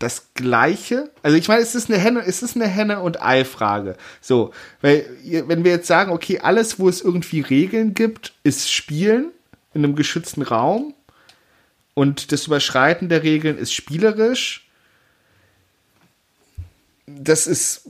das 0.03 0.33
Gleiche? 0.33 1.09
Also 1.23 1.37
ich 1.37 1.47
meine, 1.47 1.61
es 1.61 1.75
ist 1.75 1.89
eine 1.89 1.99
Henne, 1.99 2.23
es 2.25 2.43
ist 2.43 2.55
eine 2.55 2.67
Henne 2.67 2.99
und 2.99 3.21
Ei 3.21 3.45
Frage. 3.45 3.95
So, 4.21 4.51
weil 4.81 5.05
wenn 5.23 5.63
wir 5.63 5.71
jetzt 5.71 5.87
sagen, 5.87 6.11
okay, 6.11 6.39
alles, 6.39 6.79
wo 6.79 6.89
es 6.89 7.01
irgendwie 7.01 7.41
Regeln 7.41 7.93
gibt, 7.93 8.33
ist 8.43 8.71
Spielen 8.71 9.31
in 9.73 9.83
einem 9.83 9.95
geschützten 9.95 10.43
Raum 10.43 10.93
und 11.93 12.31
das 12.31 12.47
Überschreiten 12.47 13.09
der 13.09 13.23
Regeln 13.23 13.57
ist 13.57 13.73
spielerisch 13.73 14.63
das 17.05 17.47
ist, 17.47 17.87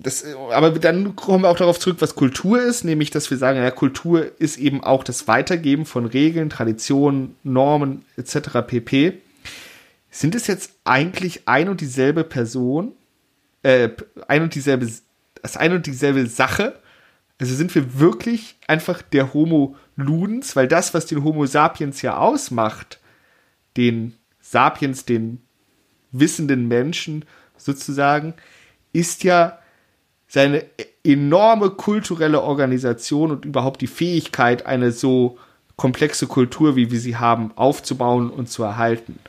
das, 0.00 0.24
aber 0.52 0.70
dann 0.70 1.16
kommen 1.16 1.44
wir 1.44 1.50
auch 1.50 1.56
darauf 1.56 1.78
zurück, 1.78 1.96
was 2.00 2.14
Kultur 2.14 2.62
ist, 2.62 2.84
nämlich, 2.84 3.10
dass 3.10 3.30
wir 3.30 3.36
sagen, 3.36 3.58
ja, 3.58 3.70
Kultur 3.70 4.30
ist 4.38 4.58
eben 4.58 4.82
auch 4.82 5.04
das 5.04 5.28
Weitergeben 5.28 5.86
von 5.86 6.06
Regeln, 6.06 6.50
Traditionen, 6.50 7.34
Normen 7.42 8.04
etc. 8.16 8.66
pp. 8.66 9.18
Sind 10.10 10.34
es 10.34 10.46
jetzt 10.46 10.72
eigentlich 10.84 11.46
ein 11.46 11.68
und 11.68 11.80
dieselbe 11.80 12.24
Person, 12.24 12.92
äh, 13.62 13.90
ein 14.26 14.42
und 14.42 14.54
dieselbe, 14.54 14.90
das 15.42 15.56
ein 15.56 15.72
und 15.72 15.86
dieselbe 15.86 16.26
Sache? 16.26 16.80
Also 17.40 17.54
sind 17.54 17.74
wir 17.74 18.00
wirklich 18.00 18.56
einfach 18.66 19.02
der 19.02 19.32
Homo 19.32 19.76
Ludens, 19.96 20.56
weil 20.56 20.66
das, 20.66 20.94
was 20.94 21.06
den 21.06 21.22
Homo 21.22 21.46
sapiens 21.46 22.02
ja 22.02 22.16
ausmacht, 22.16 23.00
den 23.76 24.14
Sapiens, 24.40 25.04
den 25.04 25.42
wissenden 26.10 26.68
Menschen, 26.68 27.24
sozusagen, 27.56 28.34
ist 28.92 29.24
ja 29.24 29.58
seine 30.26 30.64
enorme 31.04 31.70
kulturelle 31.70 32.42
Organisation 32.42 33.30
und 33.30 33.44
überhaupt 33.44 33.80
die 33.80 33.86
Fähigkeit, 33.86 34.66
eine 34.66 34.92
so 34.92 35.38
komplexe 35.78 36.26
Kultur, 36.26 36.76
wie 36.76 36.90
wir 36.90 37.00
sie 37.00 37.16
haben, 37.16 37.52
aufzubauen 37.54 38.30
und 38.30 38.50
zu 38.50 38.64
erhalten. 38.64 39.20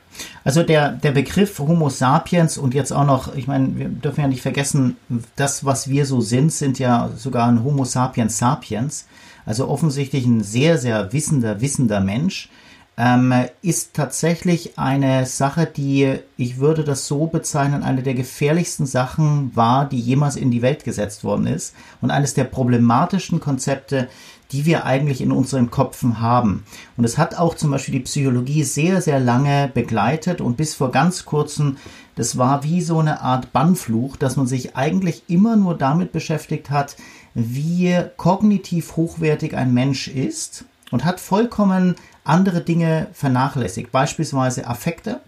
Also 0.42 0.64
der, 0.64 0.90
der 0.90 1.12
Begriff 1.12 1.58
Homo 1.60 1.88
sapiens 1.88 2.58
und 2.58 2.74
jetzt 2.74 2.92
auch 2.92 3.06
noch, 3.06 3.34
ich 3.36 3.46
meine, 3.46 3.78
wir 3.78 3.88
dürfen 3.88 4.20
ja 4.20 4.26
nicht 4.26 4.42
vergessen, 4.42 4.96
das, 5.36 5.64
was 5.64 5.88
wir 5.88 6.04
so 6.04 6.20
sind, 6.20 6.52
sind 6.52 6.80
ja 6.80 7.10
sogar 7.16 7.48
ein 7.48 7.62
Homo 7.62 7.84
sapiens 7.84 8.36
sapiens, 8.36 9.06
also 9.46 9.68
offensichtlich 9.68 10.26
ein 10.26 10.42
sehr, 10.42 10.76
sehr 10.76 11.12
wissender, 11.12 11.60
wissender 11.60 12.00
Mensch, 12.00 12.50
ähm, 12.98 13.32
ist 13.62 13.94
tatsächlich 13.94 14.76
eine 14.76 15.26
Sache, 15.26 15.66
die, 15.66 16.18
ich 16.36 16.58
würde 16.58 16.82
das 16.82 17.06
so 17.06 17.26
bezeichnen, 17.26 17.84
eine 17.84 18.02
der 18.02 18.14
gefährlichsten 18.14 18.86
Sachen 18.86 19.54
war, 19.54 19.88
die 19.88 20.00
jemals 20.00 20.34
in 20.34 20.50
die 20.50 20.62
Welt 20.62 20.82
gesetzt 20.82 21.22
worden 21.22 21.46
ist 21.46 21.76
und 22.00 22.10
eines 22.10 22.34
der 22.34 22.44
problematischen 22.44 23.38
Konzepte, 23.38 24.08
die 24.52 24.66
wir 24.66 24.84
eigentlich 24.84 25.20
in 25.20 25.32
unseren 25.32 25.70
Köpfen 25.70 26.20
haben. 26.20 26.64
Und 26.96 27.04
es 27.04 27.18
hat 27.18 27.36
auch 27.36 27.54
zum 27.54 27.70
Beispiel 27.70 27.94
die 27.94 28.00
Psychologie 28.00 28.64
sehr, 28.64 29.00
sehr 29.00 29.20
lange 29.20 29.70
begleitet 29.72 30.40
und 30.40 30.56
bis 30.56 30.74
vor 30.74 30.90
ganz 30.90 31.24
kurzem, 31.24 31.76
das 32.16 32.36
war 32.36 32.64
wie 32.64 32.82
so 32.82 32.98
eine 32.98 33.20
Art 33.20 33.52
Bannfluch, 33.52 34.16
dass 34.16 34.36
man 34.36 34.46
sich 34.46 34.76
eigentlich 34.76 35.24
immer 35.28 35.56
nur 35.56 35.76
damit 35.76 36.12
beschäftigt 36.12 36.70
hat, 36.70 36.96
wie 37.34 37.96
kognitiv 38.16 38.96
hochwertig 38.96 39.56
ein 39.56 39.72
Mensch 39.72 40.08
ist 40.08 40.64
und 40.90 41.04
hat 41.04 41.20
vollkommen 41.20 41.94
andere 42.24 42.60
Dinge 42.60 43.08
vernachlässigt, 43.12 43.92
beispielsweise 43.92 44.66
Affekte 44.66 45.20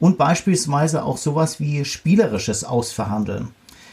und 0.00 0.18
beispielsweise 0.18 1.04
auch 1.04 1.18
sowas 1.18 1.60
wie 1.60 1.84
spielerisches 1.84 2.64
Ausverhandeln. 2.64 3.48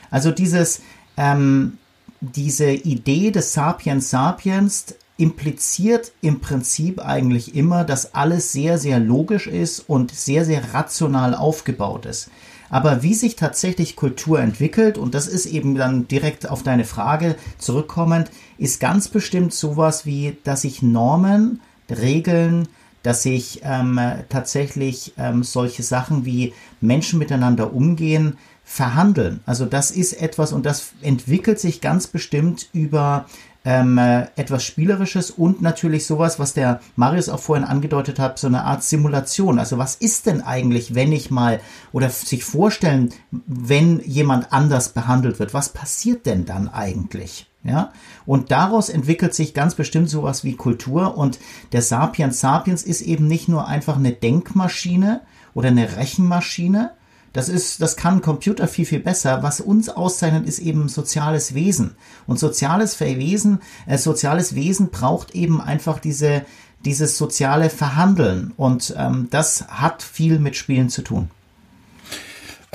Also 0.09 0.31
dieses, 0.31 0.81
ähm, 1.17 1.77
diese 2.21 2.71
Idee 2.71 3.31
des 3.31 3.53
Sapiens 3.53 4.09
Sapiens 4.09 4.95
impliziert 5.17 6.13
im 6.21 6.39
Prinzip 6.39 7.03
eigentlich 7.03 7.55
immer, 7.55 7.83
dass 7.83 8.15
alles 8.15 8.51
sehr, 8.51 8.77
sehr 8.77 8.99
logisch 8.99 9.47
ist 9.47 9.81
und 9.87 10.11
sehr, 10.11 10.45
sehr 10.45 10.73
rational 10.73 11.35
aufgebaut 11.35 12.05
ist. 12.05 12.29
Aber 12.69 13.03
wie 13.03 13.13
sich 13.13 13.35
tatsächlich 13.35 13.95
Kultur 13.95 14.39
entwickelt, 14.39 14.97
und 14.97 15.13
das 15.13 15.27
ist 15.27 15.45
eben 15.45 15.75
dann 15.75 16.07
direkt 16.07 16.49
auf 16.49 16.63
deine 16.63 16.85
Frage 16.85 17.35
zurückkommend, 17.57 18.31
ist 18.57 18.79
ganz 18.79 19.09
bestimmt 19.09 19.53
sowas 19.53 20.05
wie, 20.05 20.37
dass 20.45 20.61
sich 20.61 20.81
Normen 20.81 21.59
Regeln, 21.89 22.67
dass 23.03 23.23
sich 23.23 23.61
ähm, 23.63 23.99
tatsächlich 24.29 25.13
ähm, 25.17 25.43
solche 25.43 25.83
Sachen 25.83 26.25
wie 26.25 26.53
Menschen 26.79 27.19
miteinander 27.19 27.73
umgehen, 27.73 28.37
verhandeln. 28.71 29.41
Also 29.45 29.65
das 29.65 29.91
ist 29.91 30.13
etwas 30.13 30.53
und 30.53 30.65
das 30.65 30.93
entwickelt 31.01 31.59
sich 31.59 31.81
ganz 31.81 32.07
bestimmt 32.07 32.69
über 32.71 33.25
ähm, 33.65 33.97
äh, 33.97 34.27
etwas 34.37 34.63
Spielerisches 34.63 35.29
und 35.29 35.61
natürlich 35.61 36.05
sowas, 36.05 36.39
was 36.39 36.53
der 36.53 36.79
Marius 36.95 37.27
auch 37.27 37.41
vorhin 37.41 37.65
angedeutet 37.65 38.17
hat, 38.17 38.39
so 38.39 38.47
eine 38.47 38.63
Art 38.63 38.81
Simulation. 38.81 39.59
Also 39.59 39.77
was 39.77 39.95
ist 39.95 40.25
denn 40.25 40.41
eigentlich, 40.41 40.95
wenn 40.95 41.11
ich 41.11 41.29
mal 41.29 41.59
oder 41.91 42.09
sich 42.09 42.45
vorstellen, 42.45 43.09
wenn 43.45 43.99
jemand 44.05 44.53
anders 44.53 44.89
behandelt 44.89 45.39
wird, 45.39 45.53
was 45.53 45.69
passiert 45.69 46.25
denn 46.25 46.45
dann 46.45 46.69
eigentlich? 46.69 47.47
Ja, 47.63 47.91
und 48.25 48.51
daraus 48.51 48.89
entwickelt 48.89 49.35
sich 49.35 49.53
ganz 49.53 49.75
bestimmt 49.75 50.09
sowas 50.09 50.45
wie 50.45 50.55
Kultur 50.55 51.17
und 51.17 51.39
der 51.73 51.81
Sapiens 51.81 52.39
Sapiens 52.39 52.83
ist 52.83 53.01
eben 53.01 53.27
nicht 53.27 53.49
nur 53.49 53.67
einfach 53.67 53.97
eine 53.97 54.13
Denkmaschine 54.13 55.21
oder 55.53 55.67
eine 55.67 55.97
Rechenmaschine, 55.97 56.91
Das 57.33 57.47
ist, 57.47 57.81
das 57.81 57.95
kann 57.95 58.21
Computer 58.21 58.67
viel, 58.67 58.85
viel 58.85 58.99
besser. 58.99 59.41
Was 59.41 59.61
uns 59.61 59.87
auszeichnet, 59.87 60.45
ist 60.45 60.59
eben 60.59 60.89
soziales 60.89 61.53
Wesen. 61.53 61.95
Und 62.27 62.39
soziales 62.39 62.99
Wesen, 62.99 63.61
äh, 63.87 63.97
soziales 63.97 64.53
Wesen 64.53 64.89
braucht 64.89 65.33
eben 65.33 65.61
einfach 65.61 65.99
diese, 65.99 66.45
dieses 66.83 67.17
soziale 67.17 67.69
Verhandeln. 67.69 68.53
Und 68.57 68.93
ähm, 68.97 69.27
das 69.31 69.67
hat 69.69 70.03
viel 70.03 70.39
mit 70.39 70.57
Spielen 70.57 70.89
zu 70.89 71.03
tun. 71.03 71.29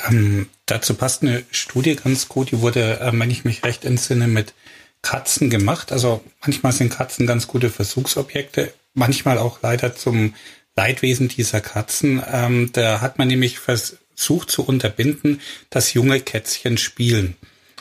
Ähm, 0.08 0.48
dazu 0.66 0.94
passt 0.94 1.22
eine 1.22 1.42
Studie 1.50 1.96
ganz 1.96 2.28
gut, 2.28 2.50
die 2.50 2.60
wurde, 2.60 3.00
äh, 3.00 3.10
wenn 3.12 3.30
ich 3.30 3.44
mich 3.44 3.62
recht 3.64 3.84
entsinne, 3.84 4.26
mit 4.26 4.54
Katzen 5.02 5.50
gemacht. 5.50 5.92
Also 5.92 6.22
manchmal 6.40 6.72
sind 6.72 6.90
Katzen 6.90 7.26
ganz 7.26 7.46
gute 7.46 7.70
Versuchsobjekte, 7.70 8.72
manchmal 8.94 9.38
auch 9.38 9.60
leider 9.62 9.94
zum 9.94 10.34
Leidwesen 10.76 11.28
dieser 11.28 11.60
Katzen. 11.60 12.22
Ähm, 12.30 12.70
da 12.72 13.00
hat 13.00 13.18
man 13.18 13.28
nämlich 13.28 13.58
versucht 14.16 14.50
zu 14.50 14.64
unterbinden, 14.64 15.40
dass 15.70 15.94
junge 15.94 16.20
Kätzchen 16.20 16.78
spielen. 16.78 17.36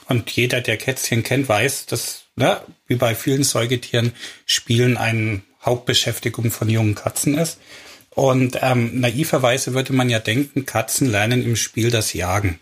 Und 0.07 0.29
jeder, 0.29 0.61
der 0.61 0.77
Kätzchen 0.77 1.23
kennt, 1.23 1.49
weiß, 1.49 1.87
dass, 1.87 2.25
ne, 2.35 2.61
wie 2.87 2.95
bei 2.95 3.15
vielen 3.15 3.43
Säugetieren, 3.43 4.13
Spielen 4.45 4.97
eine 4.97 5.41
Hauptbeschäftigung 5.63 6.51
von 6.51 6.69
jungen 6.69 6.93
Katzen 6.93 7.35
ist. 7.37 7.57
Und 8.11 8.59
ähm, 8.61 8.99
naiverweise 8.99 9.73
würde 9.73 9.93
man 9.93 10.09
ja 10.09 10.19
denken, 10.19 10.65
Katzen 10.65 11.09
lernen 11.09 11.43
im 11.43 11.55
Spiel 11.55 11.89
das 11.89 12.13
Jagen. 12.13 12.59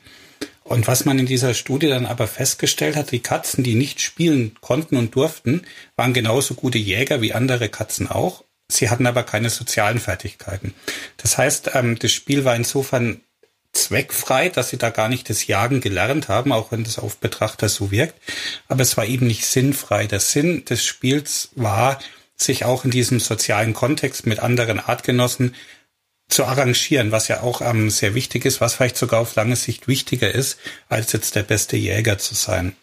Und 0.64 0.88
was 0.88 1.04
man 1.04 1.20
in 1.20 1.26
dieser 1.26 1.54
Studie 1.54 1.90
dann 1.90 2.06
aber 2.06 2.28
festgestellt 2.28 2.96
hat, 2.96 3.12
die 3.12 3.20
Katzen, 3.20 3.64
die 3.64 3.76
nicht 3.76 4.00
spielen 4.00 4.56
konnten 4.62 4.96
und 4.96 5.14
durften, 5.14 5.64
waren 5.98 6.14
genauso 6.14 6.54
gute 6.54 6.78
Jäger 6.78 7.22
wie 7.22 7.34
andere 7.34 7.68
Katzen 7.68 8.08
auch. 8.10 8.46
Sie 8.70 8.90
hatten 8.90 9.06
aber 9.06 9.24
keine 9.24 9.50
sozialen 9.50 10.00
Fertigkeiten. 10.00 10.74
Das 11.18 11.38
heißt, 11.38 11.72
ähm, 11.74 12.00
das 12.00 12.14
Spiel 12.14 12.46
war 12.46 12.56
insofern 12.56 13.22
zweckfrei, 13.74 14.50
dass 14.50 14.70
sie 14.70 14.78
da 14.78 14.90
gar 14.90 15.10
nicht 15.10 15.30
das 15.30 15.48
Jagen 15.48 15.82
gelernt 15.82 16.30
haben, 16.30 16.52
auch 16.52 16.72
wenn 16.72 16.84
das 16.84 17.00
auf 17.00 17.18
Betrachter 17.18 17.70
so 17.70 17.92
wirkt. 17.92 18.16
Aber 18.68 18.82
es 18.82 18.96
war 18.98 19.06
eben 19.06 19.28
nicht 19.28 19.46
sinnfrei. 19.46 20.08
Der 20.08 20.20
Sinn 20.20 20.64
des 20.66 20.84
Spiels 20.84 21.50
war, 21.56 22.00
sich 22.36 22.66
auch 22.66 22.86
in 22.86 22.92
diesem 22.92 23.20
sozialen 23.20 23.74
Kontext 23.74 24.26
mit 24.26 24.40
anderen 24.40 24.80
Artgenossen 24.80 25.56
zu 26.30 26.46
arrangieren, 26.46 27.12
was 27.12 27.28
ja 27.28 27.42
auch 27.42 27.62
ähm, 27.62 27.90
sehr 27.90 28.16
wichtig 28.16 28.46
ist, 28.46 28.62
was 28.62 28.76
vielleicht 28.76 28.98
sogar 28.98 29.20
auf 29.20 29.36
lange 29.36 29.56
Sicht 29.56 29.88
wichtiger 29.88 30.34
ist, 30.34 30.58
als 30.90 31.12
jetzt 31.12 31.36
der 31.36 31.44
beste 31.44 31.78
Jäger 31.78 32.18
zu 32.18 32.34
sein. 32.34 32.76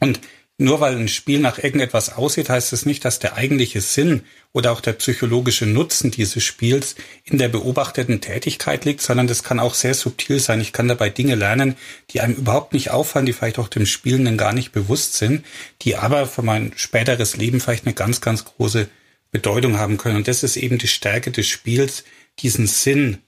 Und 0.00 0.20
nur 0.60 0.80
weil 0.80 0.96
ein 0.96 1.06
Spiel 1.06 1.38
nach 1.38 1.58
irgendetwas 1.58 2.10
aussieht, 2.10 2.50
heißt 2.50 2.72
es 2.72 2.84
nicht, 2.84 3.04
dass 3.04 3.20
der 3.20 3.36
eigentliche 3.36 3.80
Sinn 3.80 4.24
oder 4.52 4.72
auch 4.72 4.80
der 4.80 4.92
psychologische 4.94 5.66
Nutzen 5.66 6.10
dieses 6.10 6.42
Spiels 6.42 6.96
in 7.24 7.38
der 7.38 7.48
beobachteten 7.48 8.20
Tätigkeit 8.20 8.84
liegt, 8.84 9.00
sondern 9.00 9.28
das 9.28 9.44
kann 9.44 9.60
auch 9.60 9.74
sehr 9.74 9.94
subtil 9.94 10.40
sein. 10.40 10.60
Ich 10.60 10.72
kann 10.72 10.88
dabei 10.88 11.10
Dinge 11.10 11.36
lernen, 11.36 11.76
die 12.10 12.20
einem 12.20 12.34
überhaupt 12.34 12.72
nicht 12.72 12.90
auffallen, 12.90 13.24
die 13.24 13.32
vielleicht 13.32 13.60
auch 13.60 13.68
dem 13.68 13.86
Spielenden 13.86 14.36
gar 14.36 14.52
nicht 14.52 14.72
bewusst 14.72 15.14
sind, 15.14 15.46
die 15.82 15.94
aber 15.94 16.26
für 16.26 16.42
mein 16.42 16.72
späteres 16.74 17.36
Leben 17.36 17.60
vielleicht 17.60 17.86
eine 17.86 17.94
ganz, 17.94 18.20
ganz 18.20 18.44
große 18.44 18.88
Bedeutung 19.30 19.78
haben 19.78 19.96
können. 19.96 20.16
Und 20.16 20.26
das 20.26 20.42
ist 20.42 20.56
eben 20.56 20.78
die 20.78 20.88
Stärke 20.88 21.30
des 21.30 21.46
Spiels, 21.46 22.02
diesen 22.40 22.66
Sinn 22.66 23.18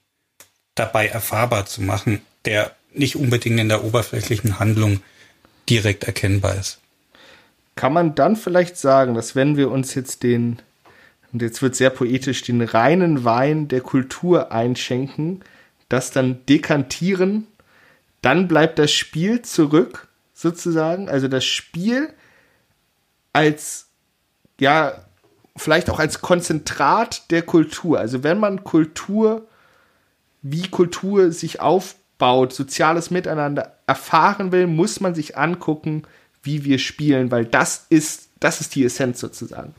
dabei 0.74 1.06
erfahrbar 1.06 1.66
zu 1.66 1.80
machen, 1.80 2.22
der 2.44 2.74
nicht 2.92 3.14
unbedingt 3.14 3.60
in 3.60 3.68
der 3.68 3.84
oberflächlichen 3.84 4.58
Handlung 4.58 5.00
direkt 5.68 6.04
erkennbar 6.04 6.56
ist 6.56 6.80
kann 7.80 7.94
man 7.94 8.14
dann 8.14 8.36
vielleicht 8.36 8.76
sagen, 8.76 9.14
dass 9.14 9.34
wenn 9.34 9.56
wir 9.56 9.70
uns 9.70 9.94
jetzt 9.94 10.22
den, 10.22 10.58
und 11.32 11.40
jetzt 11.40 11.62
wird 11.62 11.74
sehr 11.74 11.88
poetisch, 11.88 12.42
den 12.42 12.60
reinen 12.60 13.24
Wein 13.24 13.68
der 13.68 13.80
Kultur 13.80 14.52
einschenken, 14.52 15.40
das 15.88 16.10
dann 16.10 16.44
dekantieren, 16.44 17.46
dann 18.20 18.48
bleibt 18.48 18.78
das 18.78 18.92
Spiel 18.92 19.40
zurück, 19.40 20.08
sozusagen. 20.34 21.08
Also 21.08 21.26
das 21.26 21.46
Spiel 21.46 22.12
als, 23.32 23.86
ja, 24.60 24.92
vielleicht 25.56 25.88
auch 25.88 26.00
als 26.00 26.20
Konzentrat 26.20 27.30
der 27.30 27.40
Kultur. 27.40 27.98
Also 27.98 28.22
wenn 28.22 28.38
man 28.38 28.62
Kultur, 28.62 29.48
wie 30.42 30.68
Kultur 30.68 31.32
sich 31.32 31.60
aufbaut, 31.60 32.52
soziales 32.52 33.10
Miteinander 33.10 33.78
erfahren 33.86 34.52
will, 34.52 34.66
muss 34.66 35.00
man 35.00 35.14
sich 35.14 35.38
angucken, 35.38 36.02
wie 36.42 36.64
wir 36.64 36.78
spielen, 36.78 37.30
weil 37.30 37.44
das 37.44 37.86
ist, 37.88 38.28
das 38.40 38.60
ist 38.60 38.74
die 38.74 38.84
Essenz 38.84 39.20
sozusagen. 39.20 39.74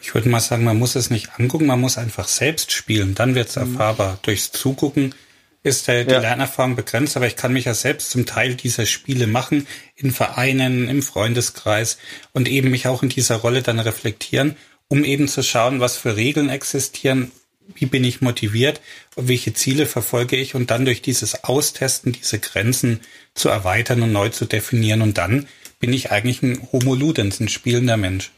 Ich 0.00 0.14
würde 0.14 0.28
mal 0.28 0.40
sagen, 0.40 0.64
man 0.64 0.78
muss 0.78 0.96
es 0.96 1.08
nicht 1.10 1.38
angucken, 1.38 1.66
man 1.66 1.80
muss 1.80 1.96
einfach 1.96 2.28
selbst 2.28 2.72
spielen, 2.72 3.14
dann 3.14 3.34
wird 3.34 3.48
es 3.48 3.56
mhm. 3.56 3.62
erfahrbar. 3.62 4.18
Durchs 4.22 4.52
Zugucken 4.52 5.14
ist 5.62 5.88
der, 5.88 6.04
die 6.04 6.12
ja. 6.12 6.20
Lernerfahrung 6.20 6.76
begrenzt, 6.76 7.16
aber 7.16 7.26
ich 7.26 7.36
kann 7.36 7.54
mich 7.54 7.64
ja 7.64 7.74
selbst 7.74 8.10
zum 8.10 8.26
Teil 8.26 8.54
dieser 8.54 8.84
Spiele 8.84 9.26
machen, 9.26 9.66
in 9.96 10.10
Vereinen, 10.10 10.90
im 10.90 11.02
Freundeskreis 11.02 11.96
und 12.32 12.48
eben 12.48 12.70
mich 12.70 12.86
auch 12.86 13.02
in 13.02 13.08
dieser 13.08 13.36
Rolle 13.36 13.62
dann 13.62 13.80
reflektieren, 13.80 14.56
um 14.88 15.04
eben 15.04 15.26
zu 15.26 15.42
schauen, 15.42 15.80
was 15.80 15.96
für 15.96 16.16
Regeln 16.16 16.50
existieren, 16.50 17.32
wie 17.74 17.86
bin 17.86 18.04
ich 18.04 18.20
motiviert 18.20 18.82
und 19.14 19.28
welche 19.28 19.54
Ziele 19.54 19.86
verfolge 19.86 20.36
ich 20.36 20.54
und 20.54 20.70
dann 20.70 20.84
durch 20.84 21.00
dieses 21.00 21.44
Austesten 21.44 22.12
diese 22.12 22.38
Grenzen 22.38 23.00
zu 23.34 23.48
erweitern 23.48 24.02
und 24.02 24.12
neu 24.12 24.28
zu 24.28 24.44
definieren 24.44 25.00
und 25.00 25.16
dann 25.16 25.48
bin 25.84 25.92
ich 25.92 26.10
eigentlich 26.10 26.42
ein 26.42 26.66
Homo 26.72 26.94
Ludens, 26.94 27.40
ein 27.40 27.48
spielender 27.50 27.98
Mensch. 27.98 28.32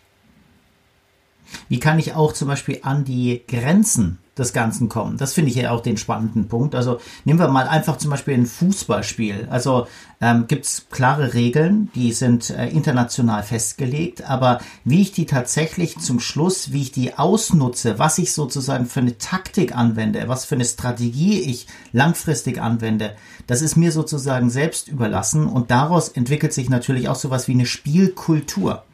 Wie 1.68 1.78
kann 1.78 2.00
ich 2.00 2.14
auch 2.14 2.32
zum 2.32 2.48
Beispiel 2.48 2.80
an 2.82 3.04
die 3.04 3.40
Grenzen 3.46 4.18
des 4.38 4.52
Ganzen 4.52 4.88
kommen? 4.88 5.16
Das 5.16 5.32
finde 5.32 5.50
ich 5.50 5.56
ja 5.56 5.70
auch 5.70 5.80
den 5.80 5.96
spannenden 5.96 6.48
Punkt. 6.48 6.74
Also 6.74 7.00
nehmen 7.24 7.38
wir 7.38 7.48
mal 7.48 7.68
einfach 7.68 7.98
zum 7.98 8.10
Beispiel 8.10 8.34
ein 8.34 8.46
Fußballspiel. 8.46 9.48
Also 9.50 9.86
ähm, 10.20 10.46
gibt 10.48 10.64
es 10.64 10.86
klare 10.90 11.34
Regeln, 11.34 11.90
die 11.94 12.12
sind 12.12 12.50
äh, 12.50 12.68
international 12.68 13.42
festgelegt, 13.42 14.22
aber 14.28 14.60
wie 14.84 15.02
ich 15.02 15.12
die 15.12 15.26
tatsächlich 15.26 15.98
zum 15.98 16.20
Schluss, 16.20 16.72
wie 16.72 16.82
ich 16.82 16.92
die 16.92 17.18
ausnutze, 17.18 17.98
was 17.98 18.16
ich 18.18 18.32
sozusagen 18.32 18.86
für 18.86 19.00
eine 19.00 19.18
Taktik 19.18 19.76
anwende, 19.76 20.26
was 20.28 20.46
für 20.46 20.54
eine 20.54 20.64
Strategie 20.64 21.40
ich 21.40 21.66
langfristig 21.92 22.60
anwende, 22.60 23.14
das 23.46 23.60
ist 23.60 23.76
mir 23.76 23.92
sozusagen 23.92 24.48
selbst 24.48 24.88
überlassen 24.88 25.46
und 25.46 25.70
daraus 25.70 26.08
entwickelt 26.08 26.54
sich 26.54 26.70
natürlich 26.70 27.08
auch 27.10 27.16
sowas 27.16 27.46
wie 27.46 27.52
eine 27.52 27.66
Spielkultur. 27.66 28.85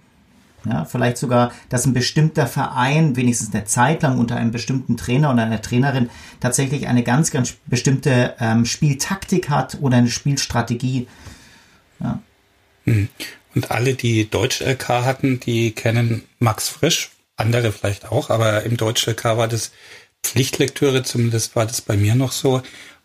Ja, 0.65 0.85
vielleicht 0.85 1.19
sogar, 1.19 1.53
dass 1.69 1.87
ein 1.87 1.93
bestimmter 1.93 2.47
Verein 2.47 3.17
wenigstens 3.17 3.53
eine 3.53 3.65
Zeit 3.65 4.03
lang 4.03 4.19
unter 4.19 4.37
einem 4.37 4.53
bestimmten 4.53 4.97
Trainer 4.97 5.33
oder 5.33 5.43
einer 5.43 5.61
Trainerin 5.61 6.09
tatsächlich 6.41 6.87
eine 6.87 7.03
ganz, 7.03 7.31
ganz 7.31 7.55
bestimmte 7.67 8.35
ähm, 8.39 8.65
Spieltaktik 8.65 9.51
hat 9.51 9.79
oder 9.81 9.97
eine 9.97 10.09
Spielstrategie. 10.09 11.09
Ja. 12.01 12.21
Hm. 12.85 13.09
Und 13.55 13.71
alle, 13.71 13.95
die 13.95 14.31
Deutsch-LK 14.31 14.89
hatten, 14.89 15.41
die 15.41 15.73
kennen 15.73 16.23
Max 16.39 16.69
Frisch, 16.69 17.11
andere 17.37 17.73
vielleicht 17.73 18.11
auch, 18.11 18.31
aber 18.31 18.63
im 18.63 18.77
Deutsch-LK 18.77 19.25
war 19.37 19.49
das 19.49 19.73
Pflichtlektüre, 20.23 21.03
zumindest 21.03 21.57
war 21.57 21.67
das 21.67 21.81
bei 21.81 21.97
mir 21.97 22.15
noch 22.15 22.33
so. 22.33 22.63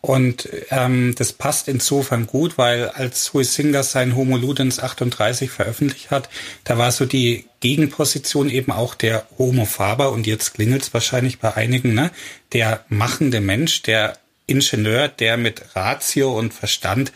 Und 0.08 0.48
ähm, 0.70 1.16
das 1.18 1.34
passt 1.34 1.68
insofern 1.68 2.28
gut, 2.28 2.58
weil 2.58 2.88
als 2.88 3.34
Huizinga 3.34 3.84
sein 3.84 4.16
Homo 4.16 4.38
Ludens 4.38 4.80
38 4.80 5.52
veröffentlicht 5.52 6.12
hat, 6.12 6.30
da 6.64 6.78
war 6.78 6.94
so 6.94 7.06
die 7.06 7.44
Gegenposition 7.60 8.50
eben 8.50 8.72
auch 8.72 8.96
der 8.96 9.28
Homo 9.38 9.66
Faber 9.66 10.14
und 10.14 10.26
jetzt 10.26 10.54
klingelt's 10.54 10.94
wahrscheinlich 10.94 11.40
bei 11.40 11.56
einigen, 11.56 11.94
ne? 11.94 12.12
Der 12.54 12.86
machende 12.88 13.42
Mensch, 13.42 13.82
der 13.82 14.18
Ingenieur, 14.46 15.10
der 15.10 15.36
mit 15.36 15.76
Ratio 15.76 16.32
und 16.40 16.54
Verstand 16.54 17.12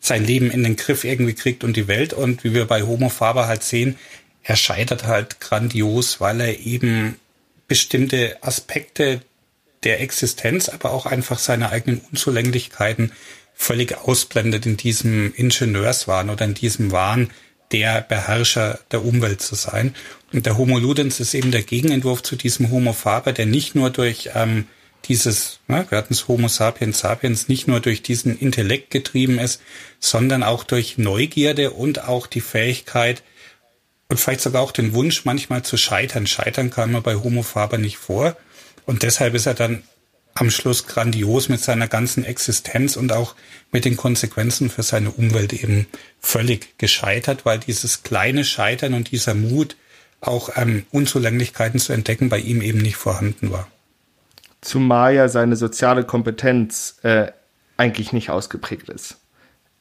sein 0.00 0.24
Leben 0.24 0.50
in 0.50 0.64
den 0.64 0.74
Griff 0.74 1.04
irgendwie 1.04 1.34
kriegt 1.34 1.62
und 1.62 1.76
die 1.76 1.86
Welt. 1.86 2.12
Und 2.12 2.42
wie 2.42 2.54
wir 2.54 2.64
bei 2.64 2.82
Homo 2.82 3.08
Faber 3.08 3.46
halt 3.46 3.62
sehen, 3.62 3.96
er 4.42 4.56
scheitert 4.56 5.04
halt 5.04 5.38
grandios, 5.38 6.20
weil 6.20 6.40
er 6.40 6.58
eben 6.58 7.20
bestimmte 7.68 8.36
Aspekte 8.42 9.20
der 9.84 10.00
Existenz, 10.00 10.68
aber 10.68 10.92
auch 10.92 11.06
einfach 11.06 11.38
seine 11.38 11.70
eigenen 11.70 12.00
Unzulänglichkeiten 12.10 13.12
völlig 13.54 13.96
ausblendet 13.98 14.66
in 14.66 14.76
diesem 14.76 15.34
Ingenieurswahn 15.34 16.30
oder 16.30 16.44
in 16.44 16.54
diesem 16.54 16.92
Wahn, 16.92 17.30
der 17.70 18.02
Beherrscher 18.02 18.80
der 18.90 19.04
Umwelt 19.04 19.40
zu 19.40 19.54
sein. 19.54 19.94
Und 20.32 20.46
der 20.46 20.58
Homo 20.58 20.78
Ludens 20.78 21.20
ist 21.20 21.34
eben 21.34 21.50
der 21.50 21.62
Gegenentwurf 21.62 22.22
zu 22.22 22.36
diesem 22.36 22.70
Homo 22.70 22.92
Faber, 22.92 23.32
der 23.32 23.46
nicht 23.46 23.74
nur 23.74 23.90
durch 23.90 24.30
ähm, 24.34 24.66
dieses, 25.06 25.60
ne, 25.68 25.86
wir 25.88 25.98
hatten 25.98 26.14
es 26.14 26.28
Homo 26.28 26.48
sapiens 26.48 27.00
sapiens, 27.00 27.48
nicht 27.48 27.66
nur 27.66 27.80
durch 27.80 28.02
diesen 28.02 28.38
Intellekt 28.38 28.90
getrieben 28.90 29.38
ist, 29.38 29.60
sondern 30.00 30.42
auch 30.42 30.64
durch 30.64 30.98
Neugierde 30.98 31.70
und 31.72 32.04
auch 32.06 32.26
die 32.26 32.40
Fähigkeit 32.40 33.22
und 34.08 34.18
vielleicht 34.18 34.42
sogar 34.42 34.62
auch 34.62 34.72
den 34.72 34.92
Wunsch, 34.94 35.24
manchmal 35.24 35.62
zu 35.62 35.76
scheitern. 35.76 36.26
Scheitern 36.26 36.70
kam 36.70 36.92
mir 36.92 37.00
bei 37.00 37.14
Homo 37.14 37.42
Faber 37.42 37.78
nicht 37.78 37.96
vor. 37.96 38.36
Und 38.86 39.02
deshalb 39.02 39.34
ist 39.34 39.46
er 39.46 39.54
dann 39.54 39.82
am 40.34 40.50
Schluss 40.50 40.86
grandios 40.86 41.48
mit 41.48 41.60
seiner 41.60 41.88
ganzen 41.88 42.24
Existenz 42.24 42.96
und 42.96 43.12
auch 43.12 43.34
mit 43.70 43.84
den 43.84 43.96
Konsequenzen 43.96 44.70
für 44.70 44.82
seine 44.82 45.10
Umwelt 45.10 45.52
eben 45.52 45.86
völlig 46.20 46.78
gescheitert, 46.78 47.44
weil 47.44 47.58
dieses 47.58 48.02
kleine 48.02 48.44
Scheitern 48.44 48.94
und 48.94 49.10
dieser 49.10 49.34
Mut, 49.34 49.76
auch 50.20 50.50
ähm, 50.56 50.86
Unzulänglichkeiten 50.92 51.80
zu 51.80 51.92
entdecken, 51.92 52.28
bei 52.28 52.38
ihm 52.38 52.62
eben 52.62 52.78
nicht 52.78 52.96
vorhanden 52.96 53.50
war. 53.50 53.66
Zumal 54.60 55.14
ja 55.14 55.28
seine 55.28 55.56
soziale 55.56 56.04
Kompetenz 56.04 56.98
äh, 57.02 57.32
eigentlich 57.76 58.12
nicht 58.12 58.30
ausgeprägt 58.30 58.88
ist 58.88 59.18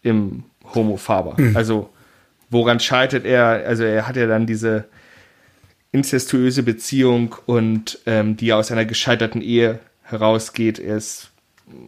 im 0.02 0.44
Homo 0.74 0.98
Faber. 0.98 1.36
Mhm. 1.40 1.56
Also 1.56 1.90
woran 2.50 2.80
scheitert 2.80 3.26
er? 3.26 3.46
Also 3.68 3.84
er 3.84 4.08
hat 4.08 4.16
ja 4.16 4.26
dann 4.26 4.48
diese 4.48 4.86
incestuöse 5.92 6.64
Beziehung 6.64 7.36
und 7.46 8.00
ähm, 8.06 8.38
die 8.38 8.54
aus 8.54 8.72
einer 8.72 8.86
gescheiterten 8.86 9.42
Ehe 9.42 9.80
herausgeht. 10.04 10.80
Er 10.80 10.98
ist 10.98 11.32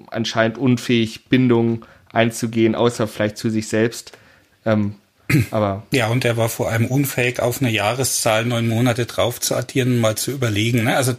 anscheinend 0.07 0.57
unfähig, 0.57 1.25
Bindungen 1.25 1.85
einzugehen, 2.11 2.75
außer 2.75 3.07
vielleicht 3.07 3.37
zu 3.37 3.49
sich 3.49 3.67
selbst. 3.67 4.17
Ähm, 4.65 4.95
aber 5.51 5.83
ja, 5.91 6.07
und 6.07 6.25
er 6.25 6.37
war 6.37 6.49
vor 6.49 6.69
allem 6.69 6.87
unfähig, 6.87 7.39
auf 7.39 7.61
eine 7.61 7.71
Jahreszahl 7.71 8.45
neun 8.45 8.67
Monate 8.67 9.05
drauf 9.05 9.39
zu 9.39 9.55
addieren, 9.55 9.99
mal 9.99 10.15
zu 10.15 10.31
überlegen. 10.31 10.83
Ne? 10.83 10.95
Also 10.95 11.15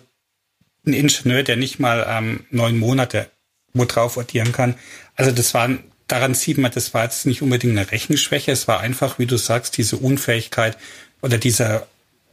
ein 0.87 0.93
Ingenieur, 0.93 1.43
der 1.43 1.57
nicht 1.57 1.79
mal 1.79 2.07
ähm, 2.09 2.45
neun 2.51 2.79
Monate 2.79 3.29
wo 3.75 3.85
drauf 3.85 4.17
addieren 4.17 4.53
kann. 4.53 4.77
Also 5.17 5.33
das 5.33 5.53
waren, 5.53 5.83
daran 6.07 6.35
sieht 6.35 6.59
man, 6.59 6.71
das 6.73 6.95
war 6.95 7.05
jetzt 7.05 7.27
nicht 7.27 7.43
unbedingt 7.43 7.77
eine 7.77 7.91
Rechenschwäche, 7.91 8.53
es 8.53 8.69
war 8.69 8.81
einfach, 8.81 9.19
wie 9.19 9.27
du 9.27 9.37
sagst, 9.37 9.77
diese 9.77 9.97
Unfähigkeit 9.97 10.79
oder 11.21 11.39
dieser, 11.39 11.87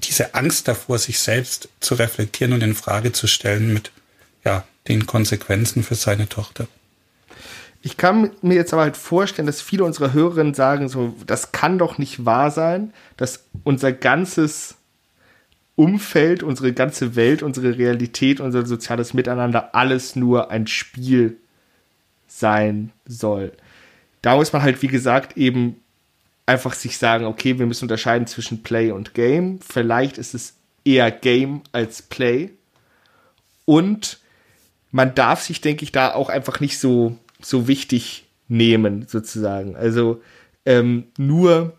diese 0.04 0.36
Angst 0.36 0.68
davor, 0.68 0.98
sich 0.98 1.20
selbst 1.20 1.70
zu 1.80 1.96
reflektieren 1.96 2.54
und 2.54 2.64
in 2.64 2.76
Frage 2.76 3.12
zu 3.12 3.28
stellen 3.28 3.74
mit 3.74 3.92
ja, 4.44 4.64
den 4.88 5.06
Konsequenzen 5.06 5.84
für 5.84 5.96
seine 5.96 6.28
Tochter. 6.28 6.68
Ich 7.84 7.98
kann 7.98 8.32
mir 8.42 8.56
jetzt 8.56 8.74
aber 8.74 8.84
halt 8.84 8.98
vorstellen, 8.98 9.48
dass 9.48 9.62
viele 9.62 9.84
unserer 9.84 10.14
Hörerinnen 10.14 10.54
sagen, 10.54 10.88
so, 10.88 11.16
das 11.26 11.52
kann 11.52 11.80
doch 11.80 11.98
nicht 11.98 12.26
wahr 12.26 12.52
sein, 12.52 12.94
dass 13.18 13.46
unser 13.64 13.92
ganzes 13.92 14.76
Umfeld, 15.76 16.44
unsere 16.44 16.74
ganze 16.74 17.16
Welt, 17.16 17.42
unsere 17.42 17.78
Realität, 17.78 18.40
unser 18.40 18.66
soziales 18.66 19.16
Miteinander 19.16 19.74
alles 19.74 20.16
nur 20.16 20.52
ein 20.52 20.68
Spiel 20.68 21.38
sein 22.28 22.92
soll. 23.06 23.54
Da 24.22 24.36
muss 24.36 24.54
man 24.54 24.62
halt, 24.62 24.82
wie 24.84 24.88
gesagt, 24.88 25.38
eben 25.38 25.78
einfach 26.46 26.74
sich 26.74 26.98
sagen, 26.98 27.26
okay, 27.26 27.60
wir 27.60 27.66
müssen 27.66 27.86
unterscheiden 27.86 28.28
zwischen 28.28 28.64
Play 28.64 28.92
und 28.92 29.14
Game. 29.14 29.60
Vielleicht 29.62 30.18
ist 30.18 30.34
es 30.34 30.56
eher 30.84 31.12
Game 31.12 31.62
als 31.72 32.02
Play. 32.02 32.52
Und 33.66 34.20
man 34.92 35.16
darf 35.16 35.42
sich, 35.42 35.62
denke 35.62 35.84
ich, 35.84 35.92
da 35.92 36.14
auch 36.14 36.30
einfach 36.30 36.60
nicht 36.60 36.80
so 36.80 37.18
so 37.46 37.68
wichtig 37.68 38.28
nehmen, 38.48 39.06
sozusagen. 39.08 39.76
Also 39.76 40.22
ähm, 40.66 41.08
nur, 41.18 41.78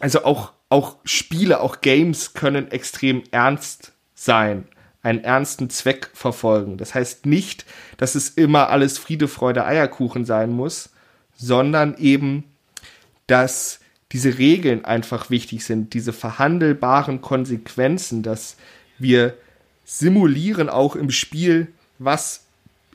also 0.00 0.24
auch, 0.24 0.52
auch 0.68 0.96
Spiele, 1.04 1.60
auch 1.60 1.80
Games 1.80 2.34
können 2.34 2.70
extrem 2.70 3.22
ernst 3.30 3.92
sein, 4.14 4.66
einen 5.02 5.22
ernsten 5.22 5.70
Zweck 5.70 6.10
verfolgen. 6.14 6.78
Das 6.78 6.94
heißt 6.94 7.26
nicht, 7.26 7.64
dass 7.96 8.14
es 8.14 8.30
immer 8.30 8.70
alles 8.70 8.98
Friede, 8.98 9.28
Freude, 9.28 9.64
Eierkuchen 9.64 10.24
sein 10.24 10.50
muss, 10.50 10.90
sondern 11.34 11.96
eben, 11.98 12.44
dass 13.26 13.80
diese 14.12 14.38
Regeln 14.38 14.84
einfach 14.84 15.30
wichtig 15.30 15.64
sind, 15.64 15.94
diese 15.94 16.12
verhandelbaren 16.12 17.20
Konsequenzen, 17.20 18.22
dass 18.22 18.56
wir 18.98 19.34
simulieren 19.84 20.68
auch 20.68 20.96
im 20.96 21.10
Spiel, 21.10 21.68
was 21.98 22.42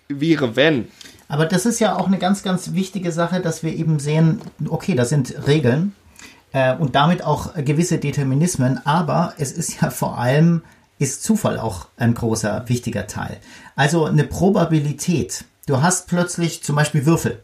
wäre, 0.07 0.55
wenn. 0.55 0.87
Aber 1.27 1.45
das 1.45 1.65
ist 1.65 1.79
ja 1.79 1.95
auch 1.95 2.07
eine 2.07 2.17
ganz, 2.17 2.43
ganz 2.43 2.73
wichtige 2.73 3.11
Sache, 3.11 3.39
dass 3.39 3.63
wir 3.63 3.73
eben 3.73 3.99
sehen, 3.99 4.41
okay, 4.67 4.95
das 4.95 5.09
sind 5.09 5.47
Regeln 5.47 5.95
äh, 6.51 6.75
und 6.75 6.95
damit 6.95 7.23
auch 7.23 7.53
gewisse 7.55 7.97
Determinismen, 7.97 8.85
aber 8.85 9.33
es 9.37 9.51
ist 9.51 9.81
ja 9.81 9.89
vor 9.89 10.17
allem, 10.17 10.63
ist 10.99 11.23
Zufall 11.23 11.57
auch 11.57 11.87
ein 11.97 12.13
großer, 12.13 12.67
wichtiger 12.67 13.07
Teil. 13.07 13.37
Also 13.75 14.05
eine 14.05 14.25
Probabilität. 14.25 15.45
Du 15.65 15.81
hast 15.81 16.07
plötzlich 16.07 16.63
zum 16.63 16.75
Beispiel 16.75 17.05
Würfel. 17.05 17.41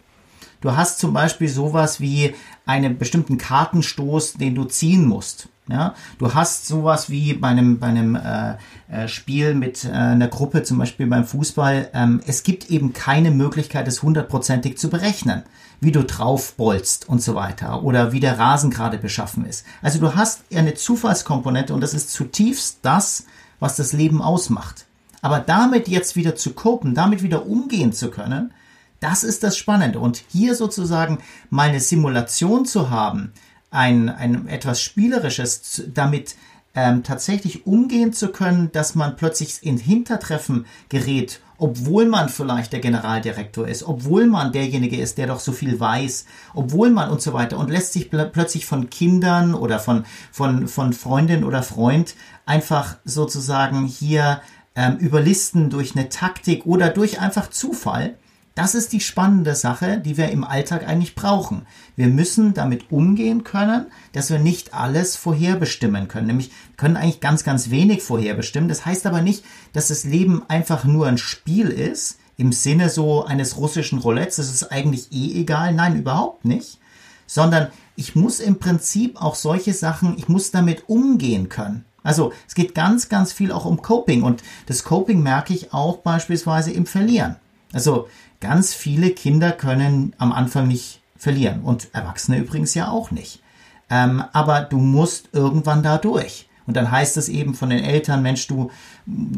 Du 0.61 0.75
hast 0.75 0.99
zum 0.99 1.13
Beispiel 1.13 1.49
sowas 1.49 1.99
wie 1.99 2.33
einen 2.65 2.97
bestimmten 2.97 3.37
Kartenstoß, 3.37 4.33
den 4.33 4.55
du 4.55 4.65
ziehen 4.65 5.05
musst. 5.05 5.49
Ja, 5.69 5.95
du 6.17 6.33
hast 6.33 6.65
sowas 6.65 7.09
wie 7.09 7.33
bei 7.33 7.49
einem, 7.49 7.77
bei 7.79 7.87
einem 7.87 8.15
äh, 8.15 8.55
äh, 8.89 9.09
Spiel 9.09 9.53
mit 9.53 9.83
äh, 9.83 9.89
einer 9.89 10.29
Gruppe, 10.29 10.63
zum 10.63 10.77
Beispiel 10.77 11.07
beim 11.07 11.25
Fußball. 11.25 11.89
Ähm, 11.93 12.21
es 12.25 12.43
gibt 12.43 12.69
eben 12.69 12.93
keine 12.93 13.31
Möglichkeit, 13.31 13.85
es 13.89 14.01
hundertprozentig 14.01 14.77
zu 14.77 14.89
berechnen, 14.89 15.43
wie 15.81 15.91
du 15.91 16.05
draufbolzt 16.05 17.09
und 17.09 17.21
so 17.21 17.35
weiter 17.35 17.83
oder 17.83 18.13
wie 18.13 18.21
der 18.21 18.39
Rasen 18.39 18.71
gerade 18.71 18.97
beschaffen 18.97 19.45
ist. 19.45 19.65
Also 19.81 19.99
du 19.99 20.15
hast 20.15 20.43
eine 20.55 20.73
Zufallskomponente 20.73 21.73
und 21.73 21.81
das 21.81 21.93
ist 21.93 22.13
zutiefst 22.13 22.79
das, 22.83 23.25
was 23.59 23.75
das 23.75 23.91
Leben 23.91 24.21
ausmacht. 24.21 24.85
Aber 25.21 25.39
damit 25.39 25.89
jetzt 25.89 26.15
wieder 26.15 26.37
zu 26.37 26.53
kopen, 26.53 26.95
damit 26.95 27.23
wieder 27.23 27.45
umgehen 27.45 27.91
zu 27.91 28.09
können, 28.09 28.53
das 28.99 29.23
ist 29.23 29.43
das 29.43 29.57
Spannende. 29.57 29.99
Und 29.99 30.23
hier 30.29 30.55
sozusagen 30.55 31.19
mal 31.49 31.69
eine 31.69 31.79
Simulation 31.79 32.65
zu 32.65 32.89
haben, 32.89 33.31
ein, 33.69 34.09
ein 34.09 34.47
etwas 34.47 34.81
Spielerisches, 34.81 35.83
damit 35.93 36.35
ähm, 36.77 37.03
tatsächlich 37.03 37.65
umgehen 37.65 38.13
zu 38.13 38.29
können, 38.29 38.71
dass 38.71 38.95
man 38.95 39.15
plötzlich 39.15 39.63
in 39.63 39.77
Hintertreffen 39.77 40.65
gerät, 40.89 41.41
obwohl 41.57 42.05
man 42.05 42.29
vielleicht 42.29 42.71
der 42.71 42.79
Generaldirektor 42.79 43.67
ist, 43.67 43.83
obwohl 43.83 44.27
man 44.27 44.51
derjenige 44.51 44.97
ist, 44.97 45.17
der 45.17 45.25
doch 45.25 45.39
so 45.39 45.51
viel 45.51 45.79
weiß, 45.79 46.25
obwohl 46.53 46.91
man 46.91 47.09
und 47.09 47.21
so 47.21 47.33
weiter 47.33 47.57
und 47.57 47.71
lässt 47.71 47.93
sich 47.93 48.11
pl 48.11 48.29
plötzlich 48.31 48.67
von 48.67 48.91
Kindern 48.91 49.55
oder 49.55 49.79
von, 49.79 50.05
von, 50.31 50.67
von 50.67 50.93
Freundin 50.93 51.43
oder 51.43 51.63
Freund 51.63 52.15
einfach 52.45 52.97
sozusagen 53.05 53.87
hier 53.87 54.41
ähm, 54.75 54.97
überlisten 54.97 55.71
durch 55.71 55.95
eine 55.95 56.09
Taktik 56.09 56.67
oder 56.67 56.89
durch 56.89 57.19
einfach 57.19 57.49
Zufall 57.49 58.17
das 58.57 58.73
ist 58.73 58.91
die 58.91 59.01
spannende 59.01 59.53
Sache, 59.53 59.99
die 59.99 60.17
wir 60.17 60.29
im 60.29 60.43
Alltag 60.43 60.87
eigentlich 60.87 61.13
brauchen. 61.13 61.67
Wir 61.95 62.07
müssen 62.07 62.55
damit 62.55 62.91
umgehen 62.91 63.43
können, 63.43 63.85
dass 64.13 64.31
wir 64.31 64.39
nicht 64.39 64.73
alles 64.73 65.15
vorherbestimmen 65.15 66.07
können. 66.07 66.25
Nämlich 66.25 66.51
können 66.75 66.97
eigentlich 66.97 67.19
ganz, 67.19 67.43
ganz 67.43 67.69
wenig 67.69 68.01
vorherbestimmen. 68.01 68.67
Das 68.67 68.83
heißt 68.83 69.05
aber 69.05 69.21
nicht, 69.21 69.45
dass 69.73 69.89
das 69.89 70.05
Leben 70.05 70.41
einfach 70.47 70.85
nur 70.85 71.05
ein 71.05 71.19
Spiel 71.19 71.67
ist, 71.67 72.17
im 72.35 72.51
Sinne 72.51 72.89
so 72.89 73.23
eines 73.25 73.57
russischen 73.57 73.99
Roulettes. 73.99 74.37
Das 74.37 74.51
ist 74.51 74.71
eigentlich 74.71 75.11
eh 75.11 75.39
egal. 75.39 75.75
Nein, 75.75 75.95
überhaupt 75.95 76.43
nicht. 76.43 76.79
Sondern 77.27 77.67
ich 77.95 78.15
muss 78.15 78.39
im 78.39 78.57
Prinzip 78.57 79.21
auch 79.21 79.35
solche 79.35 79.73
Sachen, 79.73 80.17
ich 80.17 80.29
muss 80.29 80.49
damit 80.49 80.89
umgehen 80.89 81.47
können. 81.49 81.85
Also 82.01 82.33
es 82.47 82.55
geht 82.55 82.73
ganz, 82.73 83.07
ganz 83.07 83.33
viel 83.33 83.51
auch 83.51 83.65
um 83.65 83.83
Coping 83.83 84.23
und 84.23 84.41
das 84.65 84.83
Coping 84.83 85.21
merke 85.21 85.53
ich 85.53 85.73
auch 85.73 85.97
beispielsweise 85.97 86.71
im 86.71 86.87
Verlieren. 86.87 87.35
Also 87.73 88.07
Ganz 88.39 88.73
viele 88.73 89.11
Kinder 89.11 89.51
können 89.51 90.13
am 90.19 90.31
Anfang 90.31 90.67
nicht 90.67 91.01
verlieren 91.17 91.61
und 91.61 91.87
Erwachsene 91.93 92.37
übrigens 92.37 92.75
ja 92.75 92.89
auch 92.89 93.09
nicht. 93.09 93.41
Ähm, 93.89 94.23
aber 94.33 94.61
du 94.61 94.77
musst 94.77 95.29
irgendwann 95.33 95.81
da 95.81 95.97
durch. 95.97 96.47
Und 96.67 96.75
dann 96.75 96.91
heißt 96.91 97.15
es 97.15 97.29
eben 97.29 97.55
von 97.55 97.69
den 97.69 97.83
Eltern, 97.83 98.21
Mensch, 98.21 98.45
du 98.47 98.69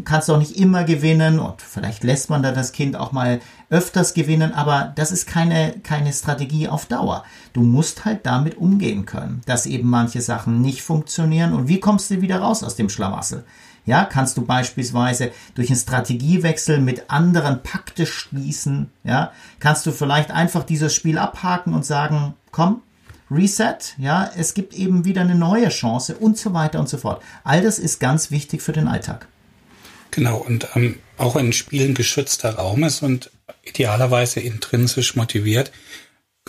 kannst 0.03 0.27
doch 0.27 0.39
nicht 0.39 0.57
immer 0.57 0.83
gewinnen 0.83 1.39
und 1.39 1.61
vielleicht 1.61 2.03
lässt 2.03 2.31
man 2.31 2.41
da 2.41 2.51
das 2.51 2.71
Kind 2.71 2.95
auch 2.95 3.11
mal 3.11 3.39
öfters 3.69 4.15
gewinnen, 4.15 4.51
aber 4.51 4.91
das 4.95 5.11
ist 5.11 5.27
keine, 5.27 5.75
keine 5.83 6.11
Strategie 6.11 6.67
auf 6.67 6.87
Dauer. 6.87 7.23
Du 7.53 7.61
musst 7.61 8.03
halt 8.03 8.25
damit 8.25 8.57
umgehen 8.57 9.05
können, 9.05 9.41
dass 9.45 9.67
eben 9.67 9.87
manche 9.87 10.21
Sachen 10.21 10.61
nicht 10.61 10.81
funktionieren 10.81 11.53
und 11.53 11.67
wie 11.67 11.79
kommst 11.79 12.09
du 12.09 12.21
wieder 12.21 12.39
raus 12.39 12.63
aus 12.63 12.75
dem 12.75 12.89
Schlamassel? 12.89 13.45
Ja, 13.89 14.05
kannst 14.05 14.37
du 14.37 14.45
beispielsweise 14.45 15.31
durch 15.55 15.69
einen 15.69 15.79
Strategiewechsel 15.79 16.79
mit 16.79 17.09
anderen 17.09 17.63
Pakte 17.63 18.05
schließen. 18.05 18.91
Ja, 19.03 19.31
kannst 19.59 19.83
du 19.87 19.91
vielleicht 19.91 20.29
einfach 20.29 20.63
dieses 20.63 20.93
Spiel 20.93 21.17
abhaken 21.17 21.73
und 21.73 21.83
sagen, 21.83 22.35
komm, 22.51 22.83
Reset, 23.31 23.79
ja, 23.97 24.31
es 24.37 24.53
gibt 24.53 24.75
eben 24.75 25.05
wieder 25.05 25.21
eine 25.21 25.33
neue 25.33 25.69
Chance 25.69 26.15
und 26.17 26.37
so 26.37 26.53
weiter 26.53 26.79
und 26.79 26.87
so 26.87 26.99
fort. 26.99 27.23
All 27.43 27.63
das 27.63 27.79
ist 27.79 27.99
ganz 27.99 28.29
wichtig 28.29 28.61
für 28.61 28.73
den 28.73 28.87
Alltag. 28.87 29.27
Genau, 30.11 30.37
und 30.37 30.67
ähm, 30.75 30.99
auch 31.17 31.33
wenn 31.33 31.47
ein 31.47 31.53
Spiel 31.53 31.85
ein 31.85 31.95
geschützter 31.95 32.57
Raum 32.57 32.83
ist 32.83 33.01
und 33.01 33.31
idealerweise 33.63 34.39
intrinsisch 34.39 35.15
motiviert, 35.15 35.71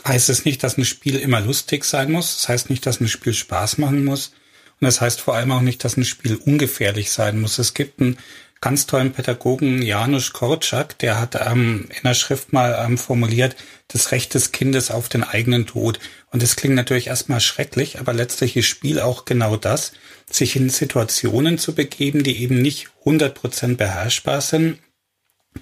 heißt 0.06 0.28
es 0.28 0.44
nicht, 0.44 0.62
dass 0.62 0.76
ein 0.76 0.84
Spiel 0.84 1.16
immer 1.16 1.40
lustig 1.40 1.86
sein 1.86 2.12
muss. 2.12 2.36
Das 2.36 2.50
heißt 2.50 2.68
nicht, 2.68 2.84
dass 2.84 3.00
ein 3.00 3.08
Spiel 3.08 3.32
Spaß 3.32 3.78
machen 3.78 4.04
muss. 4.04 4.32
Und 4.80 4.86
das 4.86 5.00
heißt 5.00 5.20
vor 5.20 5.34
allem 5.34 5.52
auch 5.52 5.60
nicht, 5.60 5.84
dass 5.84 5.96
ein 5.96 6.04
Spiel 6.04 6.36
ungefährlich 6.36 7.10
sein 7.10 7.40
muss. 7.40 7.58
Es 7.58 7.74
gibt 7.74 8.00
einen 8.00 8.18
ganz 8.60 8.86
tollen 8.86 9.12
Pädagogen, 9.12 9.82
Janusz 9.82 10.32
Korczak, 10.32 10.98
der 10.98 11.20
hat 11.20 11.34
ähm, 11.34 11.88
in 11.90 12.02
der 12.04 12.14
Schrift 12.14 12.52
mal 12.52 12.78
ähm, 12.84 12.98
formuliert, 12.98 13.56
das 13.88 14.12
Recht 14.12 14.34
des 14.34 14.52
Kindes 14.52 14.90
auf 14.90 15.08
den 15.08 15.24
eigenen 15.24 15.66
Tod. 15.66 15.98
Und 16.30 16.42
das 16.42 16.56
klingt 16.56 16.74
natürlich 16.74 17.08
erstmal 17.08 17.40
schrecklich, 17.40 17.98
aber 17.98 18.12
letztlich 18.12 18.56
ist 18.56 18.66
Spiel 18.66 19.00
auch 19.00 19.24
genau 19.24 19.56
das, 19.56 19.92
sich 20.30 20.56
in 20.56 20.70
Situationen 20.70 21.58
zu 21.58 21.74
begeben, 21.74 22.22
die 22.22 22.42
eben 22.42 22.60
nicht 22.60 22.88
100% 23.04 23.76
beherrschbar 23.76 24.40
sind, 24.40 24.78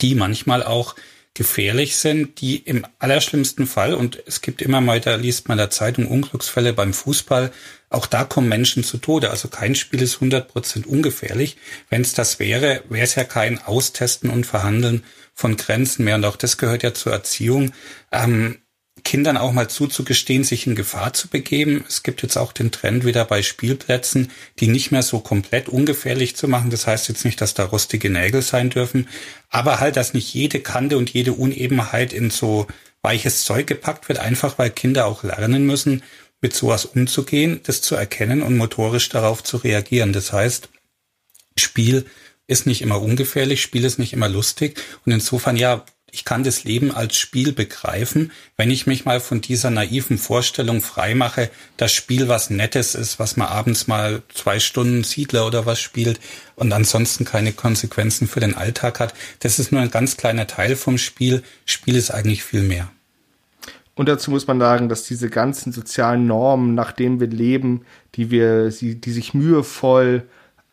die 0.00 0.14
manchmal 0.14 0.62
auch 0.62 0.94
gefährlich 1.34 1.96
sind, 1.96 2.40
die 2.40 2.56
im 2.56 2.84
allerschlimmsten 2.98 3.68
Fall, 3.68 3.94
und 3.94 4.20
es 4.26 4.40
gibt 4.40 4.60
immer 4.60 4.80
mal, 4.80 5.00
da 5.00 5.14
liest 5.14 5.48
man 5.48 5.56
in 5.56 5.62
der 5.62 5.70
Zeitung 5.70 6.08
Unglücksfälle 6.08 6.72
beim 6.72 6.92
Fußball, 6.92 7.52
auch 7.90 8.06
da 8.06 8.24
kommen 8.24 8.48
Menschen 8.48 8.84
zu 8.84 8.98
Tode. 8.98 9.30
Also 9.30 9.48
kein 9.48 9.74
Spiel 9.74 10.02
ist 10.02 10.16
100% 10.16 10.86
ungefährlich. 10.86 11.56
Wenn 11.88 12.02
es 12.02 12.12
das 12.12 12.38
wäre, 12.38 12.82
wäre 12.88 13.04
es 13.04 13.14
ja 13.14 13.24
kein 13.24 13.58
Austesten 13.58 14.30
und 14.30 14.44
Verhandeln 14.44 15.04
von 15.34 15.56
Grenzen 15.56 16.04
mehr. 16.04 16.16
Und 16.16 16.24
auch 16.24 16.36
das 16.36 16.58
gehört 16.58 16.82
ja 16.82 16.92
zur 16.92 17.12
Erziehung. 17.12 17.72
Ähm, 18.12 18.58
Kindern 19.04 19.36
auch 19.36 19.52
mal 19.52 19.68
zuzugestehen, 19.68 20.44
sich 20.44 20.66
in 20.66 20.74
Gefahr 20.74 21.12
zu 21.12 21.28
begeben. 21.28 21.84
Es 21.88 22.02
gibt 22.02 22.22
jetzt 22.22 22.36
auch 22.36 22.52
den 22.52 22.70
Trend 22.70 23.04
wieder 23.04 23.24
bei 23.24 23.42
Spielplätzen, 23.42 24.30
die 24.58 24.68
nicht 24.68 24.90
mehr 24.90 25.02
so 25.02 25.20
komplett 25.20 25.68
ungefährlich 25.68 26.36
zu 26.36 26.48
machen. 26.48 26.70
Das 26.70 26.86
heißt 26.86 27.08
jetzt 27.08 27.24
nicht, 27.24 27.40
dass 27.40 27.54
da 27.54 27.64
rostige 27.64 28.10
Nägel 28.10 28.42
sein 28.42 28.70
dürfen, 28.70 29.08
aber 29.48 29.80
halt, 29.80 29.96
dass 29.96 30.14
nicht 30.14 30.34
jede 30.34 30.60
Kante 30.60 30.98
und 30.98 31.10
jede 31.10 31.32
Unebenheit 31.32 32.12
in 32.12 32.30
so 32.30 32.66
weiches 33.02 33.44
Zeug 33.44 33.66
gepackt 33.66 34.08
wird, 34.08 34.18
einfach 34.18 34.58
weil 34.58 34.70
Kinder 34.70 35.06
auch 35.06 35.22
lernen 35.22 35.64
müssen, 35.64 36.02
mit 36.40 36.54
sowas 36.54 36.84
umzugehen, 36.84 37.60
das 37.64 37.80
zu 37.80 37.94
erkennen 37.94 38.42
und 38.42 38.56
motorisch 38.56 39.08
darauf 39.08 39.42
zu 39.42 39.56
reagieren. 39.58 40.12
Das 40.12 40.32
heißt, 40.32 40.68
Spiel 41.58 42.06
ist 42.46 42.66
nicht 42.66 42.82
immer 42.82 43.00
ungefährlich, 43.00 43.62
Spiel 43.62 43.84
ist 43.84 43.98
nicht 43.98 44.12
immer 44.12 44.28
lustig 44.28 44.80
und 45.04 45.12
insofern 45.12 45.56
ja, 45.56 45.84
ich 46.10 46.24
kann 46.24 46.42
das 46.42 46.64
Leben 46.64 46.90
als 46.90 47.16
Spiel 47.16 47.52
begreifen, 47.52 48.32
wenn 48.56 48.70
ich 48.70 48.86
mich 48.86 49.04
mal 49.04 49.20
von 49.20 49.42
dieser 49.42 49.68
naiven 49.68 50.16
Vorstellung 50.16 50.80
freimache, 50.80 51.50
dass 51.76 51.92
Spiel 51.92 52.28
was 52.28 52.48
Nettes 52.48 52.94
ist, 52.94 53.18
was 53.18 53.36
man 53.36 53.48
abends 53.48 53.86
mal 53.86 54.22
zwei 54.32 54.58
Stunden 54.58 55.04
Siedler 55.04 55.46
oder 55.46 55.66
was 55.66 55.80
spielt 55.80 56.18
und 56.56 56.72
ansonsten 56.72 57.26
keine 57.26 57.52
Konsequenzen 57.52 58.26
für 58.26 58.40
den 58.40 58.54
Alltag 58.54 59.00
hat. 59.00 59.12
Das 59.40 59.58
ist 59.58 59.70
nur 59.70 59.82
ein 59.82 59.90
ganz 59.90 60.16
kleiner 60.16 60.46
Teil 60.46 60.76
vom 60.76 60.96
Spiel. 60.96 61.42
Spiel 61.66 61.96
ist 61.96 62.10
eigentlich 62.10 62.42
viel 62.42 62.62
mehr. 62.62 62.90
Und 63.98 64.08
dazu 64.08 64.30
muss 64.30 64.46
man 64.46 64.60
sagen, 64.60 64.88
dass 64.88 65.02
diese 65.02 65.28
ganzen 65.28 65.72
sozialen 65.72 66.28
Normen, 66.28 66.76
nach 66.76 66.92
denen 66.92 67.18
wir 67.18 67.26
leben, 67.26 67.84
die 68.14 68.30
wir, 68.30 68.68
die 68.70 69.10
sich 69.10 69.34
mühevoll 69.34 70.22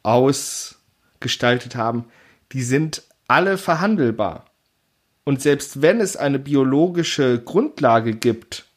ausgestaltet 0.03 1.75
haben, 1.75 2.05
die 2.51 2.61
sind 2.61 3.01
alle 3.27 3.57
verhandelbar. 3.57 4.45
Und 5.23 5.41
selbst 5.41 5.81
wenn 5.81 6.01
es 6.01 6.15
eine 6.15 6.37
biologische 6.37 7.41
Grundlage 7.43 8.13
gibt 8.13 8.67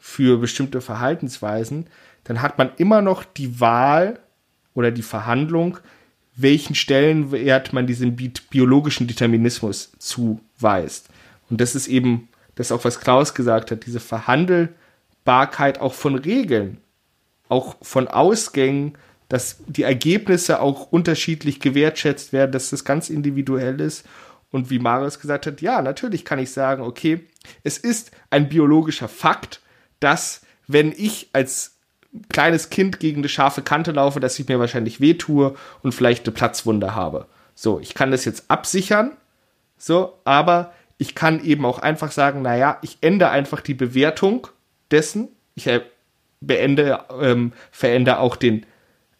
für 0.00 0.38
bestimmte 0.38 0.80
Verhaltensweisen, 0.80 1.86
dann 2.24 2.42
hat 2.42 2.58
man 2.58 2.72
immer 2.78 3.02
noch 3.02 3.22
die 3.22 3.60
Wahl 3.60 4.18
oder 4.74 4.90
die 4.90 5.02
Verhandlung, 5.02 5.78
welchen 6.34 6.74
Stellenwert 6.74 7.72
man 7.72 7.86
diesem 7.86 8.16
biologischen 8.16 9.06
Determinismus 9.06 9.92
zuweist. 10.00 11.08
Und 11.48 11.60
das 11.60 11.76
ist 11.76 11.86
eben 11.86 12.26
das 12.56 12.72
auch, 12.72 12.84
was 12.84 13.00
Klaus 13.00 13.34
gesagt 13.34 13.70
hat, 13.70 13.86
diese 13.86 14.00
Verhandelbarkeit 14.00 15.80
auch 15.80 15.94
von 15.94 16.16
Regeln, 16.16 16.78
auch 17.48 17.76
von 17.80 18.08
Ausgängen, 18.08 18.98
dass 19.28 19.58
die 19.66 19.82
Ergebnisse 19.82 20.60
auch 20.60 20.90
unterschiedlich 20.90 21.60
gewertschätzt 21.60 22.32
werden, 22.32 22.52
dass 22.52 22.70
das 22.70 22.84
ganz 22.84 23.10
individuell 23.10 23.80
ist 23.80 24.04
und 24.50 24.70
wie 24.70 24.78
Marius 24.78 25.20
gesagt 25.20 25.46
hat, 25.46 25.60
ja, 25.60 25.82
natürlich 25.82 26.24
kann 26.24 26.38
ich 26.38 26.50
sagen, 26.50 26.82
okay, 26.82 27.26
es 27.62 27.78
ist 27.78 28.10
ein 28.30 28.48
biologischer 28.48 29.08
Fakt, 29.08 29.60
dass 30.00 30.42
wenn 30.66 30.92
ich 30.92 31.28
als 31.32 31.76
kleines 32.30 32.70
Kind 32.70 32.98
gegen 33.00 33.18
eine 33.18 33.28
scharfe 33.28 33.62
Kante 33.62 33.92
laufe, 33.92 34.20
dass 34.20 34.38
ich 34.38 34.48
mir 34.48 34.58
wahrscheinlich 34.58 35.00
wehtue 35.00 35.54
und 35.82 35.92
vielleicht 35.92 36.26
eine 36.26 36.34
Platzwunde 36.34 36.94
habe. 36.94 37.26
So, 37.54 37.80
ich 37.80 37.94
kann 37.94 38.10
das 38.10 38.24
jetzt 38.24 38.44
absichern, 38.48 39.16
so, 39.76 40.18
aber 40.24 40.72
ich 40.98 41.14
kann 41.14 41.44
eben 41.44 41.64
auch 41.64 41.78
einfach 41.78 42.10
sagen, 42.10 42.42
naja, 42.42 42.78
ich 42.82 42.98
ändere 43.00 43.30
einfach 43.30 43.60
die 43.60 43.74
Bewertung 43.74 44.48
dessen, 44.90 45.28
ich 45.54 45.66
äh, 45.66 45.82
beende, 46.40 47.00
ähm, 47.20 47.52
verändere 47.70 48.20
auch 48.20 48.36
den 48.36 48.66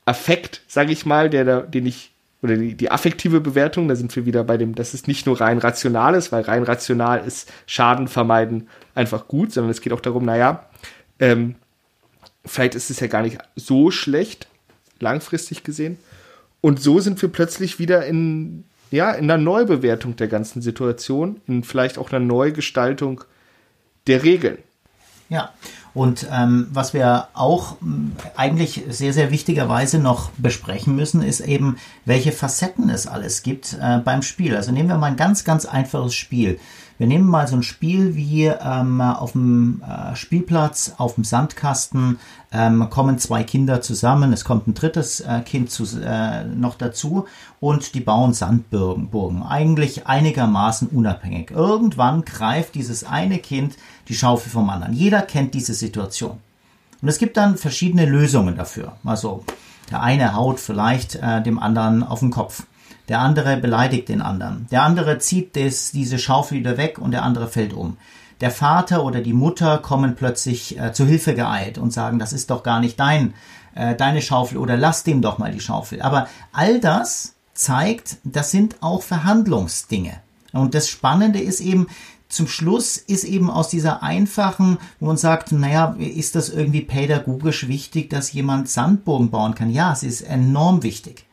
Affekt, 0.04 0.62
sage 0.68 0.92
ich 0.92 1.04
mal, 1.04 1.28
der, 1.28 1.62
den 1.62 1.86
ich 1.86 2.12
oder 2.42 2.56
die, 2.56 2.74
die 2.74 2.90
affektive 2.90 3.40
Bewertung, 3.40 3.88
da 3.88 3.96
sind 3.96 4.14
wir 4.14 4.26
wieder 4.26 4.44
bei 4.44 4.56
dem, 4.56 4.74
dass 4.74 4.94
es 4.94 5.06
nicht 5.06 5.26
nur 5.26 5.40
rein 5.40 5.58
rational 5.58 6.14
ist, 6.14 6.32
weil 6.32 6.42
rein 6.42 6.62
rational 6.62 7.26
ist 7.26 7.52
Schaden 7.66 8.08
vermeiden 8.08 8.68
einfach 8.94 9.26
gut, 9.26 9.52
sondern 9.52 9.70
es 9.70 9.80
geht 9.80 9.92
auch 9.92 10.00
darum, 10.00 10.24
naja, 10.24 10.68
ähm, 11.18 11.56
vielleicht 12.44 12.74
ist 12.74 12.90
es 12.90 13.00
ja 13.00 13.06
gar 13.06 13.22
nicht 13.22 13.38
so 13.56 13.90
schlecht, 13.90 14.48
langfristig 15.00 15.64
gesehen. 15.64 15.98
Und 16.60 16.80
so 16.80 17.00
sind 17.00 17.20
wir 17.20 17.30
plötzlich 17.30 17.78
wieder 17.78 18.06
in, 18.06 18.64
ja, 18.90 19.12
in 19.12 19.30
einer 19.30 19.42
Neubewertung 19.42 20.16
der 20.16 20.28
ganzen 20.28 20.62
Situation, 20.62 21.40
in 21.46 21.64
vielleicht 21.64 21.98
auch 21.98 22.12
einer 22.12 22.24
Neugestaltung 22.24 23.22
der 24.06 24.22
Regeln. 24.22 24.58
Ja, 25.28 25.50
und 25.96 26.26
ähm, 26.30 26.68
was 26.70 26.92
wir 26.92 27.28
auch 27.32 27.78
ähm, 27.80 28.12
eigentlich 28.36 28.84
sehr, 28.90 29.14
sehr 29.14 29.30
wichtigerweise 29.30 29.98
noch 29.98 30.30
besprechen 30.36 30.94
müssen, 30.94 31.22
ist 31.22 31.40
eben, 31.40 31.78
welche 32.04 32.32
Facetten 32.32 32.90
es 32.90 33.06
alles 33.06 33.42
gibt 33.42 33.76
äh, 33.80 33.98
beim 33.98 34.22
Spiel. 34.22 34.54
Also 34.54 34.72
nehmen 34.72 34.90
wir 34.90 34.98
mal 34.98 35.06
ein 35.06 35.16
ganz, 35.16 35.44
ganz 35.44 35.64
einfaches 35.64 36.14
Spiel. 36.14 36.60
Wir 36.98 37.06
nehmen 37.06 37.26
mal 37.26 37.46
so 37.46 37.56
ein 37.56 37.62
Spiel 37.62 38.14
wie 38.16 38.46
ähm, 38.46 39.00
auf 39.02 39.32
dem 39.32 39.82
äh, 39.82 40.16
Spielplatz, 40.16 40.94
auf 40.96 41.16
dem 41.16 41.24
Sandkasten, 41.24 42.18
ähm, 42.52 42.88
kommen 42.88 43.18
zwei 43.18 43.44
Kinder 43.44 43.82
zusammen, 43.82 44.32
es 44.32 44.44
kommt 44.44 44.66
ein 44.66 44.72
drittes 44.72 45.20
äh, 45.20 45.42
Kind 45.44 45.70
zu, 45.70 45.84
äh, 46.00 46.44
noch 46.44 46.76
dazu 46.76 47.26
und 47.60 47.94
die 47.94 48.00
bauen 48.00 48.32
Sandburgen, 48.32 49.42
eigentlich 49.42 50.06
einigermaßen 50.06 50.88
unabhängig. 50.88 51.50
Irgendwann 51.50 52.24
greift 52.24 52.74
dieses 52.74 53.04
eine 53.04 53.38
Kind 53.38 53.76
die 54.08 54.14
Schaufel 54.14 54.50
vom 54.50 54.70
anderen. 54.70 54.94
Jeder 54.94 55.20
kennt 55.20 55.52
diese 55.52 55.74
Situation. 55.74 56.38
Und 57.02 57.08
es 57.08 57.18
gibt 57.18 57.36
dann 57.36 57.58
verschiedene 57.58 58.06
Lösungen 58.06 58.56
dafür. 58.56 58.96
Also 59.04 59.44
der 59.90 60.02
eine 60.02 60.34
haut 60.34 60.60
vielleicht 60.60 61.16
äh, 61.16 61.42
dem 61.42 61.58
anderen 61.58 62.02
auf 62.02 62.20
den 62.20 62.30
Kopf. 62.30 62.64
Der 63.08 63.20
andere 63.20 63.56
beleidigt 63.56 64.08
den 64.08 64.20
anderen. 64.20 64.66
Der 64.70 64.82
andere 64.82 65.18
zieht 65.18 65.54
des, 65.54 65.92
diese 65.92 66.18
Schaufel 66.18 66.58
wieder 66.58 66.76
weg 66.76 66.98
und 66.98 67.12
der 67.12 67.22
andere 67.22 67.48
fällt 67.48 67.72
um. 67.72 67.96
Der 68.40 68.50
Vater 68.50 69.04
oder 69.04 69.20
die 69.20 69.32
Mutter 69.32 69.78
kommen 69.78 70.14
plötzlich 70.16 70.78
äh, 70.78 70.92
zu 70.92 71.06
Hilfe 71.06 71.34
geeilt 71.34 71.78
und 71.78 71.92
sagen, 71.92 72.18
das 72.18 72.32
ist 72.32 72.50
doch 72.50 72.62
gar 72.62 72.80
nicht 72.80 73.00
dein, 73.00 73.32
äh, 73.74 73.94
deine 73.94 74.20
Schaufel 74.20 74.58
oder 74.58 74.76
lass 74.76 75.04
dem 75.04 75.22
doch 75.22 75.38
mal 75.38 75.52
die 75.52 75.60
Schaufel. 75.60 76.02
Aber 76.02 76.28
all 76.52 76.80
das 76.80 77.34
zeigt, 77.54 78.18
das 78.24 78.50
sind 78.50 78.76
auch 78.82 79.02
Verhandlungsdinge. 79.02 80.20
Und 80.52 80.74
das 80.74 80.88
Spannende 80.88 81.40
ist 81.40 81.60
eben, 81.60 81.86
zum 82.28 82.48
Schluss 82.48 82.96
ist 82.96 83.24
eben 83.24 83.50
aus 83.50 83.68
dieser 83.68 84.02
einfachen, 84.02 84.78
wo 84.98 85.06
man 85.06 85.16
sagt, 85.16 85.52
naja, 85.52 85.94
ist 85.98 86.34
das 86.34 86.48
irgendwie 86.48 86.82
pädagogisch 86.82 87.68
wichtig, 87.68 88.10
dass 88.10 88.32
jemand 88.32 88.68
Sandburgen 88.68 89.30
bauen 89.30 89.54
kann? 89.54 89.70
Ja, 89.70 89.92
es 89.92 90.02
ist 90.02 90.22
enorm 90.22 90.82
wichtig 90.82 91.25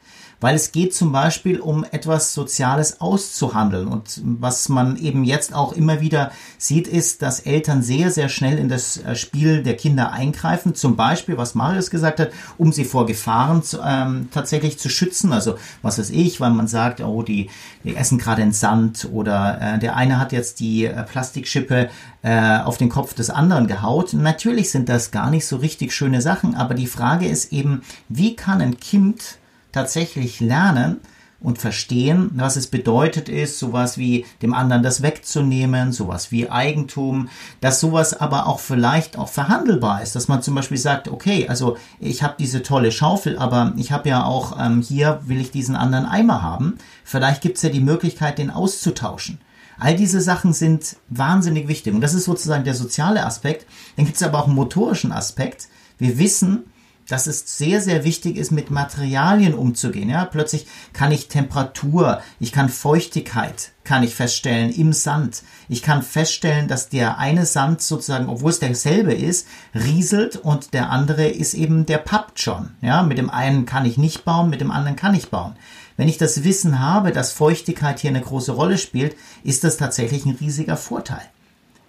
weil 0.44 0.58
es 0.58 0.74
geht 0.74 0.94
zum 0.94 1.14
Beispiel 1.14 1.62
um 1.62 1.86
etwas 1.90 2.34
Soziales 2.34 3.00
auszuhandeln. 3.00 3.88
Und 3.88 4.22
was 4.26 4.68
man 4.68 4.98
eben 4.98 5.24
jetzt 5.24 5.56
auch 5.56 5.72
immer 5.72 6.02
wieder 6.02 6.34
sieht, 6.58 6.86
ist, 6.90 7.22
dass 7.22 7.40
Eltern 7.40 7.82
sehr, 7.82 8.12
sehr 8.12 8.28
schnell 8.28 8.58
in 8.58 8.68
das 8.68 8.98
äh, 8.98 9.16
Spiel 9.16 9.64
der 9.64 9.78
Kinder 9.78 10.12
eingreifen. 10.12 10.76
Zum 10.76 10.98
Beispiel, 10.98 11.38
was 11.38 11.56
Marius 11.56 11.90
gesagt 11.90 12.20
hat, 12.20 12.32
um 12.58 12.74
sie 12.74 12.84
vor 12.84 13.06
Gefahren 13.06 13.64
zu, 13.64 13.80
ähm, 13.82 14.28
tatsächlich 14.32 14.78
zu 14.78 14.90
schützen. 14.90 15.32
Also 15.32 15.56
was 15.82 15.98
weiß 15.98 16.10
ich, 16.10 16.42
weil 16.42 16.52
man 16.52 16.68
sagt, 16.68 17.00
oh, 17.00 17.24
die, 17.24 17.50
die 17.86 17.96
essen 17.96 18.18
gerade 18.18 18.42
in 18.42 18.52
Sand 18.52 19.08
oder 19.14 19.62
äh, 19.62 19.80
der 19.80 19.96
eine 19.96 20.20
hat 20.20 20.34
jetzt 20.34 20.60
die 20.60 20.88
äh, 20.88 21.04
Plastikschippe 21.04 21.90
äh, 22.22 22.58
auf 22.60 22.78
den 22.78 22.90
Kopf 22.90 23.14
des 23.14 23.30
anderen 23.30 23.68
gehaut. 23.68 24.12
Natürlich 24.12 24.72
sind 24.72 24.90
das 24.90 25.12
gar 25.12 25.30
nicht 25.30 25.48
so 25.48 25.56
richtig 25.56 25.94
schöne 25.94 26.22
Sachen, 26.22 26.54
aber 26.54 26.74
die 26.74 26.88
Frage 26.88 27.30
ist 27.30 27.54
eben, 27.54 27.84
wie 28.10 28.36
kann 28.36 28.60
ein 28.60 28.78
Kind 28.78 29.38
tatsächlich 29.74 30.40
lernen 30.40 31.02
und 31.44 31.58
verstehen, 31.58 32.32
was 32.36 32.56
es 32.56 32.68
bedeutet 32.68 33.28
ist, 33.28 33.60
sowas 33.60 33.98
wie 33.98 34.26
dem 34.42 34.54
anderen 34.54 34.82
das 34.82 35.02
wegzunehmen, 35.02 35.92
sowas 35.92 36.32
wie 36.32 36.50
Eigentum, 36.50 37.28
dass 37.60 37.82
sowas 37.82 38.14
aber 38.14 38.48
auch 38.48 38.62
vielleicht 38.62 39.18
auch 39.18 39.28
verhandelbar 39.28 40.02
ist, 40.02 40.16
dass 40.16 40.30
man 40.30 40.42
zum 40.42 40.56
Beispiel 40.56 40.78
sagt, 40.78 41.10
okay, 41.10 41.48
also 41.50 41.78
ich 42.00 42.24
habe 42.24 42.36
diese 42.40 42.64
tolle 42.64 42.94
Schaufel, 42.94 43.38
aber 43.38 43.74
ich 43.76 43.92
habe 43.92 44.08
ja 44.08 44.24
auch 44.24 44.58
ähm, 44.58 44.82
hier 44.82 45.20
will 45.26 45.42
ich 45.42 45.52
diesen 45.52 45.76
anderen 45.76 46.06
Eimer 46.06 46.42
haben. 46.42 46.78
Vielleicht 47.04 47.42
gibt 47.42 47.58
es 47.58 47.64
ja 47.64 47.70
die 47.70 47.82
Möglichkeit, 47.82 48.38
den 48.38 48.50
auszutauschen. 48.50 49.40
All 49.78 49.98
diese 49.98 50.22
Sachen 50.22 50.54
sind 50.54 50.96
wahnsinnig 51.10 51.68
wichtig 51.68 51.94
und 51.94 52.00
das 52.00 52.14
ist 52.14 52.24
sozusagen 52.24 52.64
der 52.64 52.76
soziale 52.76 53.26
Aspekt. 53.26 53.66
Dann 53.98 54.06
gibt 54.06 54.16
es 54.16 54.24
aber 54.24 54.40
auch 54.40 54.48
einen 54.48 54.56
motorischen 54.56 55.12
Aspekt. 55.12 55.68
Wir 55.98 56.18
wissen, 56.20 56.64
dass 57.08 57.28
es 57.28 57.58
sehr, 57.58 57.82
sehr 57.82 58.04
wichtig 58.04 58.38
ist, 58.38 58.52
mit 58.52 58.72
Materialien 58.72 59.54
umzugehen. 59.54 60.10
Ja, 60.10 60.26
plötzlich 60.26 60.68
kann 60.94 61.12
ich 61.12 61.28
Temperatur, 61.28 62.22
ich 62.40 62.52
kann 62.52 62.70
Feuchtigkeit, 62.70 63.72
kann 63.84 64.04
ich 64.04 64.16
feststellen 64.16 64.72
im 64.72 64.94
Sand. 64.94 65.44
Ich 65.70 65.82
kann 65.82 66.02
feststellen, 66.02 66.68
dass 66.68 66.90
der 66.90 67.18
eine 67.18 67.46
Sand 67.46 67.82
sozusagen, 67.82 68.30
obwohl 68.30 68.52
es 68.52 68.60
derselbe 68.60 69.14
ist, 69.14 69.48
rieselt 69.74 70.38
und 70.38 70.74
der 70.74 70.90
andere 70.90 71.28
ist 71.28 71.54
eben, 71.54 71.86
der 71.86 71.98
pappt 71.98 72.40
schon. 72.40 72.72
Ja, 72.82 73.04
mit 73.04 73.18
dem 73.18 73.30
einen 73.30 73.66
kann 73.66 73.86
ich 73.86 73.98
nicht 73.98 74.26
bauen, 74.26 74.50
mit 74.50 74.62
dem 74.62 74.72
anderen 74.72 74.96
kann 74.96 75.16
ich 75.16 75.30
bauen. 75.30 75.56
Wenn 75.98 76.08
ich 76.08 76.18
das 76.18 76.44
Wissen 76.44 76.80
habe, 76.80 77.12
dass 77.12 77.32
Feuchtigkeit 77.32 78.00
hier 78.00 78.10
eine 78.10 78.22
große 78.22 78.52
Rolle 78.52 78.78
spielt, 78.78 79.16
ist 79.44 79.64
das 79.64 79.78
tatsächlich 79.78 80.26
ein 80.26 80.38
riesiger 80.40 80.78
Vorteil 80.78 81.22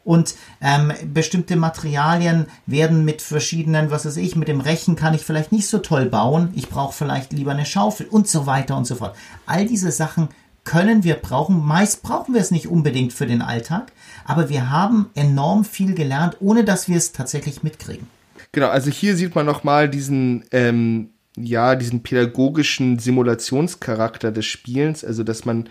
und 0.05 0.35
ähm, 0.61 0.93
bestimmte 1.13 1.57
Materialien 1.57 2.47
werden 2.67 3.05
mit 3.05 3.23
verschiedenen, 3.23 3.91
was 3.91 4.07
weiß 4.07 4.17
ich, 4.19 4.37
mit 4.37 4.49
dem 4.49 4.61
Rechen 4.61 4.97
kann 4.97 5.15
ich 5.15 5.23
vielleicht 5.23 5.53
nicht 5.53 5.69
so 5.69 5.79
toll 5.79 6.07
bauen, 6.07 6.51
ich 6.55 6.69
brauche 6.69 6.95
vielleicht 6.95 7.33
lieber 7.33 7.53
eine 7.53 7.67
Schaufel 7.67 8.07
und 8.07 8.29
so 8.29 8.47
weiter 8.47 8.77
und 8.77 8.87
so 8.87 8.97
fort. 8.97 9.17
All 9.47 9.67
diese 9.67 9.91
Sachen 9.91 10.29
können 10.65 11.05
wir 11.05 11.15
brauchen, 11.15 11.65
meist 11.65 12.03
brauchen 12.03 12.35
wir 12.35 12.41
es 12.41 12.51
nicht 12.51 12.69
unbedingt 12.69 13.13
für 13.13 13.27
den 13.27 13.43
Alltag, 13.43 13.93
aber 14.25 14.49
wir 14.49 14.71
haben 14.71 15.11
enorm 15.15 15.65
viel 15.65 15.95
gelernt, 15.95 16.37
ohne 16.41 16.65
dass 16.65 16.89
wir 16.89 16.97
es 16.97 17.13
tatsächlich 17.13 17.63
mitkriegen. 17.63 18.07
Genau, 18.53 18.69
also 18.69 18.91
hier 18.91 19.17
sieht 19.17 19.35
man 19.35 19.47
nochmal 19.47 19.89
diesen, 19.89 20.45
ähm, 20.53 21.11
ja, 21.37 21.75
diesen 21.75 22.03
pädagogischen 22.03 22.99
Simulationscharakter 22.99 24.33
des 24.33 24.47
Spielens, 24.47 25.05
also 25.05 25.23
dass 25.23 25.45
man 25.45 25.69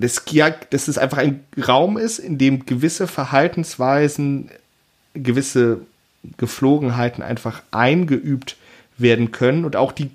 das, 0.00 0.22
ja, 0.30 0.50
dass 0.50 0.88
es 0.88 0.98
einfach 0.98 1.18
ein 1.18 1.44
Raum 1.66 1.96
ist, 1.96 2.18
in 2.18 2.38
dem 2.38 2.66
gewisse 2.66 3.06
Verhaltensweisen, 3.06 4.50
gewisse 5.14 5.80
Geflogenheiten 6.36 7.22
einfach 7.22 7.62
eingeübt 7.70 8.56
werden 8.96 9.30
können 9.30 9.64
und 9.64 9.76
auch 9.76 9.92
die 9.92 10.10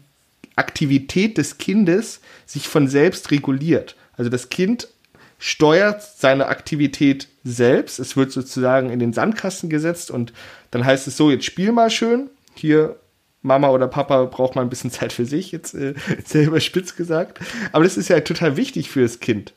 Aktivität 0.55 1.37
des 1.37 1.57
Kindes 1.57 2.21
sich 2.45 2.67
von 2.67 2.87
selbst 2.87 3.31
reguliert. 3.31 3.95
Also 4.17 4.29
das 4.29 4.49
Kind 4.49 4.87
steuert 5.39 6.03
seine 6.03 6.47
Aktivität 6.47 7.27
selbst. 7.43 7.99
Es 7.99 8.15
wird 8.15 8.31
sozusagen 8.31 8.89
in 8.89 8.99
den 8.99 9.13
Sandkasten 9.13 9.69
gesetzt 9.69 10.11
und 10.11 10.33
dann 10.71 10.85
heißt 10.85 11.07
es 11.07 11.17
so, 11.17 11.31
jetzt 11.31 11.45
spiel 11.45 11.71
mal 11.71 11.89
schön. 11.89 12.29
Hier 12.55 12.97
Mama 13.41 13.69
oder 13.69 13.87
Papa 13.87 14.23
braucht 14.25 14.55
mal 14.55 14.61
ein 14.61 14.69
bisschen 14.69 14.91
Zeit 14.91 15.11
für 15.11 15.25
sich, 15.25 15.51
jetzt 15.51 15.73
äh, 15.73 15.95
sehr 16.25 16.45
überspitzt 16.45 16.95
gesagt. 16.95 17.39
Aber 17.71 17.83
das 17.83 17.97
ist 17.97 18.09
ja 18.09 18.19
total 18.21 18.57
wichtig 18.57 18.89
für 18.89 19.01
das 19.01 19.19
Kind. 19.19 19.53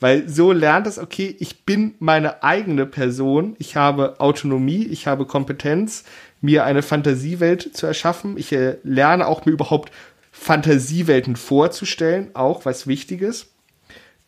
Weil 0.00 0.28
so 0.28 0.52
lernt 0.52 0.86
es, 0.86 0.98
okay, 0.98 1.34
ich 1.40 1.64
bin 1.64 1.94
meine 1.98 2.42
eigene 2.42 2.86
Person, 2.86 3.56
ich 3.58 3.74
habe 3.74 4.20
Autonomie, 4.20 4.86
ich 4.86 5.06
habe 5.06 5.26
Kompetenz, 5.26 6.04
mir 6.40 6.64
eine 6.64 6.82
Fantasiewelt 6.82 7.76
zu 7.76 7.86
erschaffen. 7.86 8.38
Ich 8.38 8.52
äh, 8.52 8.76
lerne 8.84 9.26
auch 9.26 9.44
mir 9.44 9.52
überhaupt 9.52 9.90
Fantasiewelten 10.30 11.34
vorzustellen, 11.34 12.30
auch 12.34 12.64
was 12.64 12.86
Wichtiges. 12.86 13.46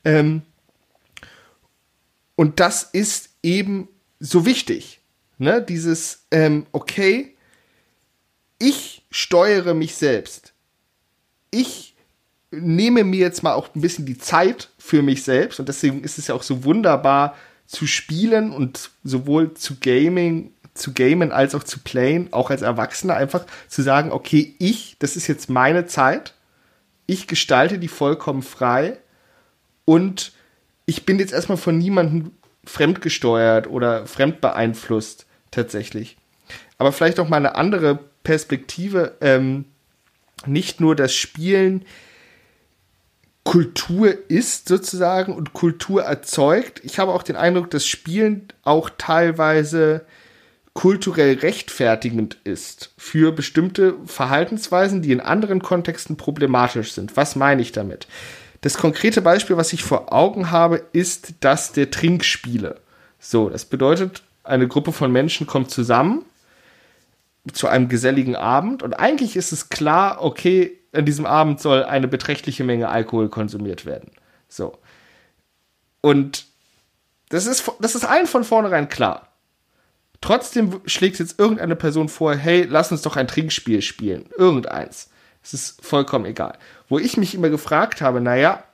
Ähm, 0.04 0.42
und 2.34 2.58
das 2.58 2.82
ist 2.82 3.30
eben 3.42 3.88
so 4.18 4.44
wichtig. 4.46 5.00
Ne? 5.38 5.62
Dieses, 5.62 6.26
ähm, 6.32 6.66
okay, 6.72 7.36
ich 8.58 9.06
steuere 9.10 9.74
mich 9.74 9.94
selbst. 9.94 10.52
Ich 11.50 11.89
nehme 12.50 13.04
mir 13.04 13.20
jetzt 13.20 13.42
mal 13.42 13.54
auch 13.54 13.74
ein 13.74 13.80
bisschen 13.80 14.06
die 14.06 14.18
Zeit 14.18 14.68
für 14.78 15.02
mich 15.02 15.22
selbst 15.22 15.60
und 15.60 15.68
deswegen 15.68 16.02
ist 16.02 16.18
es 16.18 16.26
ja 16.26 16.34
auch 16.34 16.42
so 16.42 16.64
wunderbar 16.64 17.36
zu 17.66 17.86
spielen 17.86 18.50
und 18.50 18.90
sowohl 19.04 19.54
zu 19.54 19.76
Gaming, 19.80 20.52
zu 20.74 20.92
gamen 20.92 21.30
als 21.30 21.54
auch 21.54 21.62
zu 21.62 21.78
playen, 21.80 22.32
auch 22.32 22.50
als 22.50 22.62
Erwachsener 22.62 23.14
einfach 23.14 23.46
zu 23.68 23.82
sagen, 23.82 24.10
okay, 24.12 24.54
ich, 24.58 24.96
das 24.98 25.16
ist 25.16 25.26
jetzt 25.26 25.50
meine 25.50 25.86
Zeit, 25.86 26.34
ich 27.06 27.26
gestalte 27.26 27.78
die 27.78 27.88
vollkommen 27.88 28.42
frei 28.42 28.98
und 29.84 30.32
ich 30.86 31.06
bin 31.06 31.18
jetzt 31.18 31.32
erstmal 31.32 31.58
von 31.58 31.78
niemandem 31.78 32.32
fremdgesteuert 32.64 33.68
oder 33.68 34.06
fremdbeeinflusst 34.06 35.26
tatsächlich. 35.50 36.16
Aber 36.78 36.92
vielleicht 36.92 37.20
auch 37.20 37.28
mal 37.28 37.36
eine 37.36 37.54
andere 37.54 37.98
Perspektive, 38.22 39.16
ähm, 39.20 39.64
nicht 40.46 40.80
nur 40.80 40.96
das 40.96 41.14
Spielen 41.14 41.84
Kultur 43.44 44.14
ist 44.28 44.68
sozusagen 44.68 45.34
und 45.34 45.52
Kultur 45.52 46.02
erzeugt. 46.02 46.80
Ich 46.84 46.98
habe 46.98 47.12
auch 47.12 47.22
den 47.22 47.36
Eindruck, 47.36 47.70
dass 47.70 47.86
Spielen 47.86 48.48
auch 48.62 48.90
teilweise 48.96 50.04
kulturell 50.74 51.38
rechtfertigend 51.38 52.36
ist 52.44 52.92
für 52.96 53.32
bestimmte 53.32 53.94
Verhaltensweisen, 54.06 55.02
die 55.02 55.12
in 55.12 55.20
anderen 55.20 55.62
Kontexten 55.62 56.16
problematisch 56.16 56.92
sind. 56.92 57.16
Was 57.16 57.34
meine 57.34 57.62
ich 57.62 57.72
damit? 57.72 58.06
Das 58.60 58.76
konkrete 58.76 59.22
Beispiel, 59.22 59.56
was 59.56 59.72
ich 59.72 59.82
vor 59.82 60.12
Augen 60.12 60.50
habe, 60.50 60.82
ist 60.92 61.34
das 61.40 61.72
der 61.72 61.90
Trinkspiele. 61.90 62.78
So, 63.18 63.48
das 63.48 63.64
bedeutet, 63.64 64.22
eine 64.44 64.68
Gruppe 64.68 64.92
von 64.92 65.10
Menschen 65.10 65.46
kommt 65.46 65.70
zusammen 65.70 66.24
zu 67.52 67.68
einem 67.68 67.88
geselligen 67.88 68.36
Abend 68.36 68.82
und 68.82 68.94
eigentlich 68.94 69.34
ist 69.34 69.52
es 69.52 69.70
klar, 69.70 70.22
okay, 70.22 70.78
an 70.92 71.04
diesem 71.04 71.26
Abend 71.26 71.60
soll 71.60 71.84
eine 71.84 72.08
beträchtliche 72.08 72.64
Menge 72.64 72.88
Alkohol 72.88 73.28
konsumiert 73.28 73.86
werden. 73.86 74.12
So. 74.48 74.78
Und 76.00 76.46
das 77.28 77.46
ist, 77.46 77.70
das 77.80 77.94
ist 77.94 78.04
allen 78.04 78.26
von 78.26 78.44
vornherein 78.44 78.88
klar. 78.88 79.28
Trotzdem 80.20 80.80
schlägt 80.84 81.18
jetzt 81.18 81.38
irgendeine 81.38 81.76
Person 81.76 82.08
vor, 82.08 82.34
hey, 82.34 82.66
lass 82.68 82.92
uns 82.92 83.02
doch 83.02 83.16
ein 83.16 83.28
Trinkspiel 83.28 83.80
spielen. 83.80 84.26
Irgendeins. 84.36 85.10
Es 85.42 85.54
ist 85.54 85.84
vollkommen 85.84 86.26
egal. 86.26 86.58
Wo 86.88 86.98
ich 86.98 87.16
mich 87.16 87.34
immer 87.34 87.48
gefragt 87.48 88.02
habe, 88.02 88.20
naja, 88.20 88.64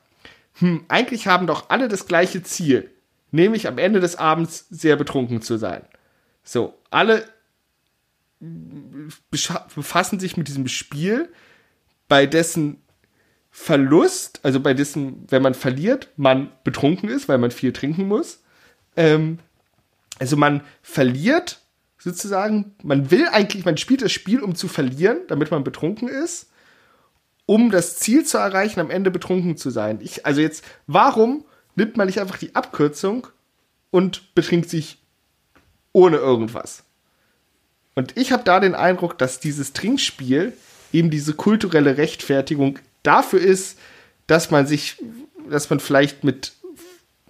hm, 0.55 0.85
eigentlich 0.89 1.27
haben 1.27 1.47
doch 1.47 1.71
alle 1.71 1.89
das 1.89 2.07
gleiche 2.07 2.43
Ziel. 2.43 2.91
Nämlich 3.31 3.69
am 3.69 3.79
Ende 3.79 4.01
des 4.01 4.17
Abends 4.17 4.67
sehr 4.71 4.97
betrunken 4.97 5.43
zu 5.43 5.57
sein. 5.57 5.83
So, 6.43 6.75
alle 6.91 7.29
befassen 9.75 10.21
sich 10.21 10.37
mit 10.37 10.49
diesem 10.49 10.69
Spiel, 10.69 11.33
bei 12.09 12.27
dessen 12.27 12.83
Verlust, 13.51 14.41
also 14.43 14.61
bei 14.61 14.75
dessen, 14.75 15.25
wenn 15.29 15.43
man 15.43 15.55
verliert, 15.55 16.11
man 16.17 16.53
betrunken 16.63 17.09
ist, 17.09 17.29
weil 17.29 17.39
man 17.39 17.51
viel 17.51 17.73
trinken 17.73 18.07
muss. 18.07 18.43
Ähm, 18.97 19.39
also 20.19 20.37
man 20.37 20.63
verliert 20.83 21.61
sozusagen, 21.99 22.75
man 22.83 23.11
will 23.11 23.27
eigentlich, 23.29 23.65
man 23.65 23.79
spielt 23.79 24.03
das 24.03 24.13
Spiel, 24.13 24.41
um 24.41 24.55
zu 24.55 24.69
verlieren, 24.69 25.21
damit 25.29 25.51
man 25.51 25.65
betrunken 25.65 26.09
ist, 26.09 26.51
um 27.47 27.71
das 27.71 27.97
Ziel 27.97 28.25
zu 28.25 28.39
erreichen, 28.39 28.81
am 28.81 28.91
Ende 28.91 29.11
betrunken 29.11 29.57
zu 29.57 29.71
sein. 29.71 30.01
Ich, 30.03 30.27
also 30.27 30.41
jetzt, 30.41 30.65
warum 30.87 31.45
nimmt 31.77 31.97
man 31.97 32.07
nicht 32.07 32.21
einfach 32.21 32.39
die 32.39 32.55
Abkürzung 32.55 33.27
und 33.91 34.35
betrinkt 34.35 34.69
sich 34.69 34.99
ohne 35.93 36.19
irgendwas? 36.19 36.85
Und 37.95 38.17
ich 38.17 38.33
habe 38.33 38.45
da 38.45 38.61
den 38.61 38.75
Eindruck, 38.75 39.17
dass 39.17 39.41
dieses 39.41 39.73
Trinkspiel 39.73 40.53
eben 40.93 41.11
diese 41.11 41.35
kulturelle 41.35 41.97
Rechtfertigung 41.97 42.79
dafür 43.03 43.41
ist, 43.41 43.79
dass 44.27 44.51
man 44.51 44.67
sich, 44.67 44.97
dass 45.51 45.71
man 45.71 45.81
vielleicht 45.81 46.25
mit 46.25 46.53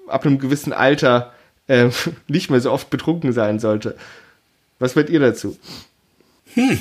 ab 0.07 0.25
einem 0.25 0.38
gewissen 0.38 0.73
Alter 0.73 1.33
äh, 1.66 1.90
nicht 2.29 2.51
mehr 2.51 2.61
so 2.61 2.73
oft 2.73 2.90
betrunken 2.90 3.33
sein 3.33 3.59
sollte. 3.59 3.97
Was 4.79 4.95
meint 4.95 5.11
ihr 5.11 5.21
dazu? 5.21 5.57
Hm. 6.55 6.79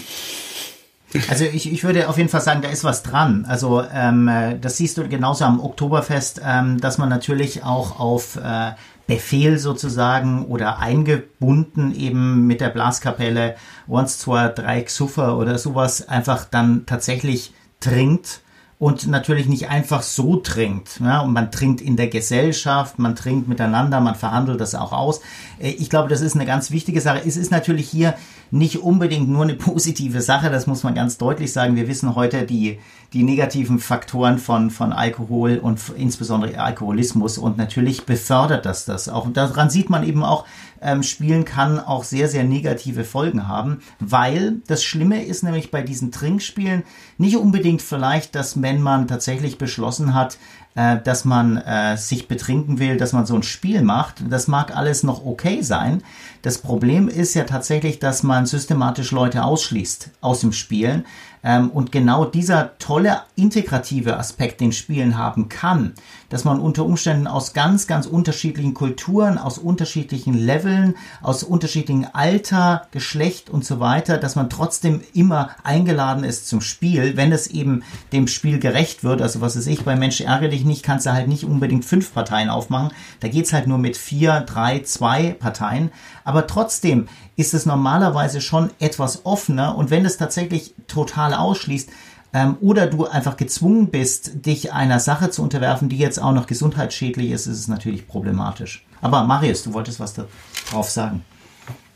Also 1.29 1.45
ich, 1.45 1.71
ich 1.71 1.83
würde 1.83 2.09
auf 2.09 2.17
jeden 2.17 2.29
Fall 2.29 2.41
sagen, 2.41 2.61
da 2.61 2.69
ist 2.69 2.83
was 2.83 3.03
dran. 3.03 3.45
Also 3.47 3.83
ähm, 3.93 4.29
das 4.59 4.77
siehst 4.77 4.97
du 4.97 5.07
genauso 5.07 5.45
am 5.45 5.61
Oktoberfest, 5.61 6.41
ähm, 6.43 6.79
dass 6.81 6.97
man 6.97 7.07
natürlich 7.07 7.63
auch 7.63 7.99
auf 7.99 8.35
äh, 8.35 8.71
Befehl 9.07 9.57
sozusagen 9.59 10.45
oder 10.45 10.79
eingebunden 10.79 11.93
eben 11.93 12.47
mit 12.47 12.61
der 12.61 12.69
Blaskapelle 12.69 13.55
once, 13.87 14.19
zwei, 14.19 14.47
drei 14.49 14.81
Xuffer 14.81 15.37
oder 15.37 15.57
sowas 15.57 16.07
einfach 16.07 16.45
dann 16.45 16.85
tatsächlich 16.85 17.53
trinkt 17.79 18.41
und 18.77 19.07
natürlich 19.07 19.47
nicht 19.47 19.69
einfach 19.69 20.01
so 20.01 20.35
trinkt. 20.35 20.99
Ja, 20.99 21.21
und 21.21 21.31
man 21.31 21.49
trinkt 21.49 21.79
in 21.79 21.95
der 21.95 22.07
Gesellschaft, 22.07 22.99
man 22.99 23.15
trinkt 23.15 23.47
miteinander, 23.47 24.01
man 24.01 24.15
verhandelt 24.15 24.59
das 24.59 24.75
auch 24.75 24.91
aus. 24.91 25.21
Äh, 25.59 25.69
ich 25.69 25.89
glaube, 25.89 26.09
das 26.09 26.21
ist 26.21 26.35
eine 26.35 26.45
ganz 26.45 26.71
wichtige 26.71 26.99
Sache. 26.99 27.21
Es 27.25 27.38
ist 27.38 27.51
natürlich 27.51 27.89
hier 27.89 28.15
nicht 28.51 28.83
unbedingt 28.83 29.29
nur 29.29 29.43
eine 29.43 29.53
positive 29.55 30.21
Sache, 30.21 30.49
das 30.49 30.67
muss 30.67 30.83
man 30.83 30.93
ganz 30.93 31.17
deutlich 31.17 31.53
sagen. 31.53 31.77
Wir 31.77 31.88
wissen 31.88 32.15
heute 32.15 32.43
die, 32.43 32.79
die 33.13 33.23
negativen 33.23 33.79
Faktoren 33.79 34.39
von, 34.39 34.69
von 34.69 34.91
Alkohol 34.91 35.57
und 35.57 35.79
insbesondere 35.95 36.59
Alkoholismus 36.59 37.38
und 37.38 37.57
natürlich 37.57 38.05
befördert 38.05 38.65
das 38.65 38.83
das 38.83 39.07
auch. 39.07 39.25
Und 39.25 39.38
daran 39.38 39.69
sieht 39.69 39.89
man 39.89 40.05
eben 40.05 40.23
auch, 40.23 40.45
ähm, 40.86 41.04
Spielen 41.04 41.43
kann 41.43 41.80
auch 41.80 42.04
sehr, 42.04 42.30
sehr 42.30 42.43
negative 42.43 43.04
Folgen 43.04 43.48
haben, 43.48 43.80
weil 44.00 44.62
das 44.67 44.84
Schlimme 44.84 45.26
ist 45.26 45.43
nämlich 45.43 45.71
bei 45.71 45.82
diesen 45.82 46.12
Trinkspielen 46.12 46.84
nicht 47.17 47.38
unbedingt 47.38 47.82
vielleicht, 47.82 48.36
dass 48.36 48.62
wenn 48.62 48.82
man 48.82 49.08
tatsächlich 49.08 49.58
beschlossen 49.58 50.13
hat, 50.13 50.38
äh, 50.76 50.98
dass 51.02 51.26
man 51.26 51.58
äh, 51.58 51.98
sich 51.98 52.28
betrinken 52.28 52.80
will, 52.80 52.98
dass 52.98 53.13
man 53.13 53.26
so 53.26 53.36
ein 53.36 53.43
Spiel 53.43 53.82
macht. 53.82 54.24
Das 54.30 54.48
mag 54.48 54.76
alles 54.76 55.04
noch 55.04 55.26
okay 55.26 55.62
sein. 55.62 56.04
Das 56.41 56.58
Problem 56.58 57.08
ist 57.08 57.34
ja 57.34 57.45
tatsächlich, 57.45 58.00
dass 58.00 58.24
man 58.24 58.45
systematisch 58.45 59.12
Leute 59.12 59.43
ausschließt 59.43 60.12
aus 60.21 60.41
dem 60.41 60.52
Spielen. 60.52 61.06
Ähm, 61.45 61.69
und 61.69 61.91
genau 61.91 62.25
dieser 62.25 62.77
tolle 62.79 63.21
integrative 63.36 64.17
Aspekt, 64.17 64.62
den 64.62 64.71
Spielen 64.71 65.15
haben 65.17 65.47
kann, 65.47 65.93
dass 66.29 66.43
man 66.43 66.60
unter 66.60 66.84
Umständen 66.84 67.27
aus 67.27 67.53
ganz, 67.53 67.86
ganz 67.86 68.08
unterschiedlichen 68.08 68.73
Kulturen, 68.73 69.38
aus 69.38 69.60
unterschiedlichen 69.60 70.34
Leveln, 70.34 70.95
aus 71.21 71.43
unterschiedlichen 71.43 72.08
Alter, 72.13 72.88
Geschlecht 72.89 73.52
und 73.52 73.63
so 73.63 73.79
weiter, 73.79 74.17
dass 74.17 74.35
man 74.35 74.50
trotzdem 74.50 75.02
immer 75.13 75.52
eingeladen 75.63 76.23
ist 76.23 76.48
zum 76.48 76.62
Spiel, 76.62 77.15
wenn 77.15 77.31
es 77.31 77.46
eben 77.46 77.83
dem 78.12 78.27
Spiel 78.27 78.58
gerecht 78.58 79.04
wird. 79.04 79.21
Also 79.21 79.39
was 79.39 79.56
ist 79.56 79.67
ich, 79.67 79.83
bei 79.83 79.96
Mensch 79.96 80.21
ärgere 80.21 80.50
dich 80.50 80.65
nicht, 80.65 80.81
kannst 80.81 81.06
du 81.06 81.13
halt 81.13 81.27
nicht 81.27 81.43
unbedingt 81.43 81.85
fünf 81.85 82.12
Parteien 82.12 82.50
aufmachen. 82.50 82.89
Da 83.19 83.27
geht's 83.27 83.54
halt 83.54 83.67
nur 83.67 83.77
mit 83.77 83.98
vier, 83.98 84.41
drei, 84.41 84.79
zwei 84.79 85.35
Parteien. 85.39 85.91
Aber 86.23 86.48
trotzdem 86.48 87.08
ist 87.36 87.54
es 87.54 87.65
normalerweise 87.65 88.42
schon 88.42 88.71
etwas 88.79 89.25
offener 89.25 89.77
und 89.77 89.90
wenn 89.90 90.06
es 90.06 90.17
tatsächlich 90.17 90.73
total 90.88 91.33
ausschließt, 91.33 91.90
ähm, 92.36 92.58
oder 92.60 92.88
du 92.88 93.06
einfach 93.06 93.38
gezwungen 93.38 93.90
bist, 93.90 94.46
dich 94.46 94.73
einer 94.73 95.00
Sache 95.00 95.29
zu 95.29 95.42
unterwerfen, 95.42 95.88
die 95.88 95.98
jetzt 95.98 96.19
auch 96.19 96.33
noch 96.33 96.48
gesundheitsschädlich 96.48 97.31
ist, 97.31 97.48
ist 97.48 97.60
es 97.60 97.67
natürlich 97.69 98.08
problematisch. 98.08 98.86
Aber 99.02 99.23
Marius, 99.23 99.63
du 99.63 99.73
wolltest 99.73 100.00
was 100.02 100.13
darauf 100.13 100.90
sagen. 100.90 101.23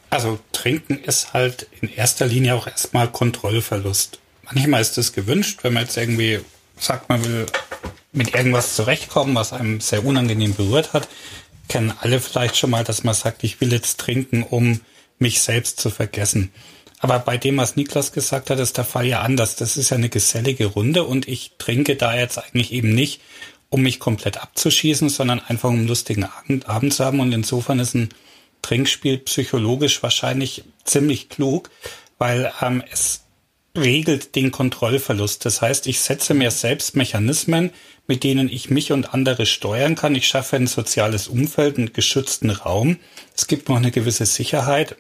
Also 0.09 0.39
trinken 0.53 0.97
ist 0.97 1.33
halt 1.33 1.67
in 1.81 1.89
erster 1.89 2.25
Linie 2.25 2.55
auch 2.55 2.67
erstmal 2.67 3.09
Kontrollverlust. 3.09 4.19
Manchmal 4.43 4.81
ist 4.81 4.97
es 4.97 5.13
gewünscht, 5.13 5.59
wenn 5.63 5.73
man 5.73 5.83
jetzt 5.83 5.97
irgendwie 5.97 6.39
sagt, 6.79 7.09
man 7.09 7.23
will 7.23 7.45
mit 8.13 8.33
irgendwas 8.33 8.75
zurechtkommen, 8.75 9.35
was 9.35 9.53
einem 9.53 9.81
sehr 9.81 10.05
unangenehm 10.05 10.55
berührt 10.55 10.93
hat. 10.93 11.07
Kennen 11.67 11.93
alle 11.99 12.19
vielleicht 12.19 12.57
schon 12.57 12.71
mal, 12.71 12.83
dass 12.83 13.03
man 13.03 13.13
sagt, 13.13 13.43
ich 13.43 13.59
will 13.61 13.71
jetzt 13.71 13.99
trinken, 13.99 14.43
um 14.43 14.79
mich 15.19 15.41
selbst 15.41 15.79
zu 15.79 15.89
vergessen. 15.89 16.51
Aber 16.99 17.19
bei 17.19 17.37
dem, 17.37 17.57
was 17.57 17.75
Niklas 17.75 18.11
gesagt 18.11 18.49
hat, 18.49 18.59
ist 18.59 18.77
der 18.77 18.83
Fall 18.83 19.05
ja 19.05 19.21
anders. 19.21 19.55
Das 19.55 19.77
ist 19.77 19.89
ja 19.89 19.97
eine 19.97 20.09
gesellige 20.09 20.65
Runde 20.65 21.05
und 21.05 21.27
ich 21.27 21.53
trinke 21.57 21.95
da 21.95 22.15
jetzt 22.15 22.37
eigentlich 22.37 22.73
eben 22.73 22.93
nicht, 22.93 23.21
um 23.69 23.81
mich 23.81 23.99
komplett 23.99 24.37
abzuschießen, 24.37 25.07
sondern 25.09 25.39
einfach 25.39 25.69
um 25.69 25.75
einen 25.75 25.87
lustigen 25.87 26.25
Abend, 26.25 26.67
Abend 26.67 26.93
zu 26.93 27.05
haben. 27.05 27.21
Und 27.21 27.31
insofern 27.31 27.79
ist 27.79 27.95
ein 27.95 28.09
Trinkspiel 28.61 29.19
psychologisch 29.19 30.03
wahrscheinlich 30.03 30.65
ziemlich 30.83 31.29
klug, 31.29 31.69
weil 32.17 32.51
ähm, 32.61 32.83
es 32.91 33.21
regelt 33.77 34.35
den 34.35 34.51
Kontrollverlust. 34.51 35.45
Das 35.45 35.61
heißt, 35.61 35.87
ich 35.87 36.01
setze 36.01 36.33
mir 36.33 36.51
selbst 36.51 36.97
Mechanismen, 36.97 37.71
mit 38.07 38.23
denen 38.23 38.49
ich 38.49 38.69
mich 38.69 38.91
und 38.91 39.13
andere 39.13 39.45
steuern 39.45 39.95
kann. 39.95 40.15
Ich 40.15 40.27
schaffe 40.27 40.57
ein 40.57 40.67
soziales 40.67 41.27
Umfeld, 41.27 41.77
einen 41.77 41.93
geschützten 41.93 42.49
Raum. 42.49 42.97
Es 43.37 43.47
gibt 43.47 43.69
noch 43.69 43.77
eine 43.77 43.91
gewisse 43.91 44.25
Sicherheit. 44.25 44.97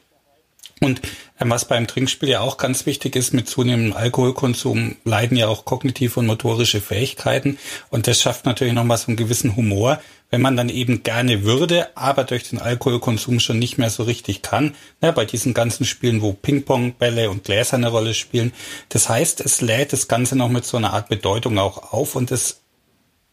Und 0.79 1.01
ähm, 1.39 1.49
was 1.49 1.65
beim 1.65 1.87
Trinkspiel 1.87 2.29
ja 2.29 2.41
auch 2.41 2.57
ganz 2.57 2.85
wichtig 2.85 3.15
ist, 3.15 3.33
mit 3.33 3.47
zunehmendem 3.47 3.93
Alkoholkonsum 3.95 4.95
leiden 5.03 5.37
ja 5.37 5.47
auch 5.47 5.65
kognitive 5.65 6.19
und 6.19 6.25
motorische 6.25 6.81
Fähigkeiten. 6.81 7.57
Und 7.89 8.07
das 8.07 8.21
schafft 8.21 8.45
natürlich 8.45 8.73
nochmal 8.73 8.97
so 8.97 9.07
einen 9.07 9.17
gewissen 9.17 9.55
Humor, 9.55 10.01
wenn 10.31 10.41
man 10.41 10.55
dann 10.55 10.69
eben 10.69 11.03
gerne 11.03 11.43
würde, 11.43 11.95
aber 11.97 12.23
durch 12.23 12.49
den 12.49 12.59
Alkoholkonsum 12.59 13.39
schon 13.39 13.59
nicht 13.59 13.77
mehr 13.77 13.89
so 13.89 14.03
richtig 14.03 14.41
kann. 14.41 14.75
Ja, 15.01 15.11
bei 15.11 15.25
diesen 15.25 15.53
ganzen 15.53 15.85
Spielen, 15.85 16.21
wo 16.21 16.33
Ping-Pong-Bälle 16.33 17.29
und 17.29 17.43
Gläser 17.43 17.77
eine 17.77 17.89
Rolle 17.89 18.13
spielen. 18.13 18.53
Das 18.89 19.09
heißt, 19.09 19.41
es 19.41 19.61
lädt 19.61 19.91
das 19.91 20.07
Ganze 20.07 20.35
noch 20.35 20.49
mit 20.49 20.65
so 20.65 20.77
einer 20.77 20.93
Art 20.93 21.09
Bedeutung 21.09 21.57
auch 21.57 21.93
auf 21.93 22.15
und 22.15 22.31
es 22.31 22.61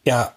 ja 0.05 0.33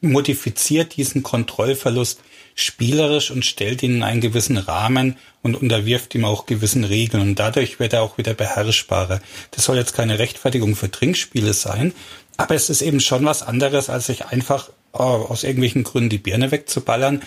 modifiziert 0.00 0.96
diesen 0.96 1.22
Kontrollverlust 1.22 2.20
spielerisch 2.54 3.30
und 3.30 3.44
stellt 3.44 3.82
ihn 3.82 3.96
in 3.96 4.02
einen 4.02 4.20
gewissen 4.20 4.56
Rahmen 4.56 5.16
und 5.42 5.56
unterwirft 5.56 6.14
ihm 6.14 6.24
auch 6.24 6.46
gewissen 6.46 6.84
Regeln. 6.84 7.22
Und 7.22 7.38
dadurch 7.38 7.80
wird 7.80 7.92
er 7.92 8.02
auch 8.02 8.18
wieder 8.18 8.34
beherrschbarer. 8.34 9.20
Das 9.50 9.64
soll 9.64 9.76
jetzt 9.76 9.94
keine 9.94 10.18
Rechtfertigung 10.18 10.76
für 10.76 10.90
Trinkspiele 10.90 11.52
sein, 11.52 11.92
aber 12.36 12.54
es 12.54 12.70
ist 12.70 12.82
eben 12.82 13.00
schon 13.00 13.24
was 13.24 13.42
anderes, 13.42 13.90
als 13.90 14.06
sich 14.06 14.26
einfach 14.26 14.70
oh, 14.92 14.98
aus 15.28 15.44
irgendwelchen 15.44 15.84
Gründen 15.84 16.10
die 16.10 16.18
Birne 16.18 16.50
wegzuballern. 16.50 17.22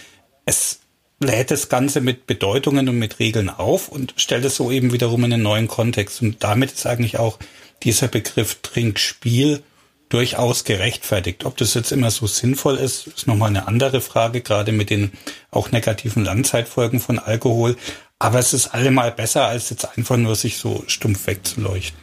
Es 0.45 0.79
lädt 1.19 1.51
das 1.51 1.69
Ganze 1.69 2.01
mit 2.01 2.27
Bedeutungen 2.27 2.89
und 2.89 2.99
mit 2.99 3.19
Regeln 3.19 3.49
auf 3.49 3.89
und 3.89 4.13
stellt 4.17 4.45
es 4.45 4.55
so 4.55 4.71
eben 4.71 4.93
wiederum 4.93 5.23
in 5.23 5.33
einen 5.33 5.43
neuen 5.43 5.67
Kontext. 5.67 6.21
Und 6.21 6.43
damit 6.43 6.71
ist 6.71 6.85
eigentlich 6.85 7.19
auch 7.19 7.39
dieser 7.83 8.07
Begriff 8.07 8.59
Trinkspiel 8.61 9.63
durchaus 10.09 10.63
gerechtfertigt. 10.63 11.45
Ob 11.45 11.57
das 11.57 11.73
jetzt 11.73 11.91
immer 11.91 12.11
so 12.11 12.27
sinnvoll 12.27 12.77
ist, 12.77 13.07
ist 13.07 13.27
nochmal 13.27 13.49
eine 13.49 13.67
andere 13.67 14.01
Frage, 14.01 14.41
gerade 14.41 14.71
mit 14.71 14.89
den 14.89 15.11
auch 15.51 15.71
negativen 15.71 16.23
Langzeitfolgen 16.23 16.99
von 16.99 17.19
Alkohol. 17.19 17.75
Aber 18.19 18.39
es 18.39 18.53
ist 18.53 18.67
allemal 18.67 19.11
besser, 19.11 19.45
als 19.47 19.69
jetzt 19.69 19.97
einfach 19.97 20.17
nur 20.17 20.35
sich 20.35 20.57
so 20.57 20.83
stumpf 20.87 21.27
wegzuleuchten. 21.27 21.99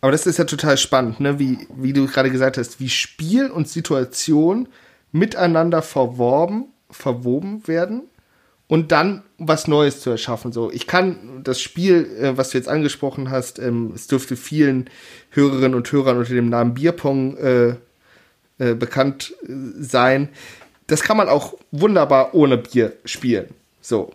Aber 0.00 0.12
das 0.12 0.26
ist 0.26 0.38
ja 0.38 0.44
total 0.44 0.76
spannend, 0.76 1.20
ne? 1.20 1.38
wie, 1.38 1.66
wie 1.74 1.92
du 1.92 2.06
gerade 2.06 2.30
gesagt 2.30 2.58
hast, 2.58 2.80
wie 2.80 2.88
Spiel 2.88 3.50
und 3.50 3.68
Situation 3.68 4.68
miteinander 5.10 5.82
verworben, 5.82 6.66
verwoben 6.90 7.66
werden 7.66 8.02
und 8.68 8.92
dann 8.92 9.22
was 9.38 9.68
Neues 9.68 10.00
zu 10.00 10.10
erschaffen. 10.10 10.52
So, 10.52 10.70
ich 10.70 10.86
kann 10.86 11.42
das 11.44 11.60
Spiel, 11.60 12.16
äh, 12.20 12.36
was 12.36 12.50
du 12.50 12.58
jetzt 12.58 12.68
angesprochen 12.68 13.30
hast, 13.30 13.58
ähm, 13.58 13.92
es 13.94 14.06
dürfte 14.06 14.36
vielen 14.36 14.90
Hörerinnen 15.30 15.74
und 15.74 15.90
Hörern 15.90 16.18
unter 16.18 16.34
dem 16.34 16.48
Namen 16.48 16.74
Bierpong 16.74 17.36
äh, 17.36 17.68
äh, 18.58 18.74
bekannt 18.74 19.34
äh, 19.42 19.52
sein. 19.78 20.30
Das 20.86 21.02
kann 21.02 21.16
man 21.16 21.28
auch 21.28 21.54
wunderbar 21.70 22.34
ohne 22.34 22.58
Bier 22.58 22.92
spielen. 23.04 23.48
So, 23.80 24.12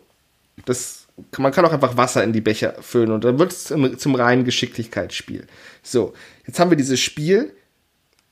das 0.66 1.02
man 1.38 1.52
kann 1.52 1.66
auch 1.66 1.74
einfach 1.74 1.98
Wasser 1.98 2.24
in 2.24 2.34
die 2.34 2.42
Becher 2.42 2.76
füllen 2.82 3.12
und 3.12 3.24
dann 3.24 3.38
wird 3.38 3.52
es 3.52 3.66
zum, 3.66 3.98
zum 3.98 4.16
reinen 4.16 4.44
Geschicklichkeitsspiel. 4.44 5.46
So, 5.84 6.14
jetzt 6.48 6.60
haben 6.60 6.72
wir 6.72 6.78
dieses 6.78 7.00
Spiel, 7.00 7.54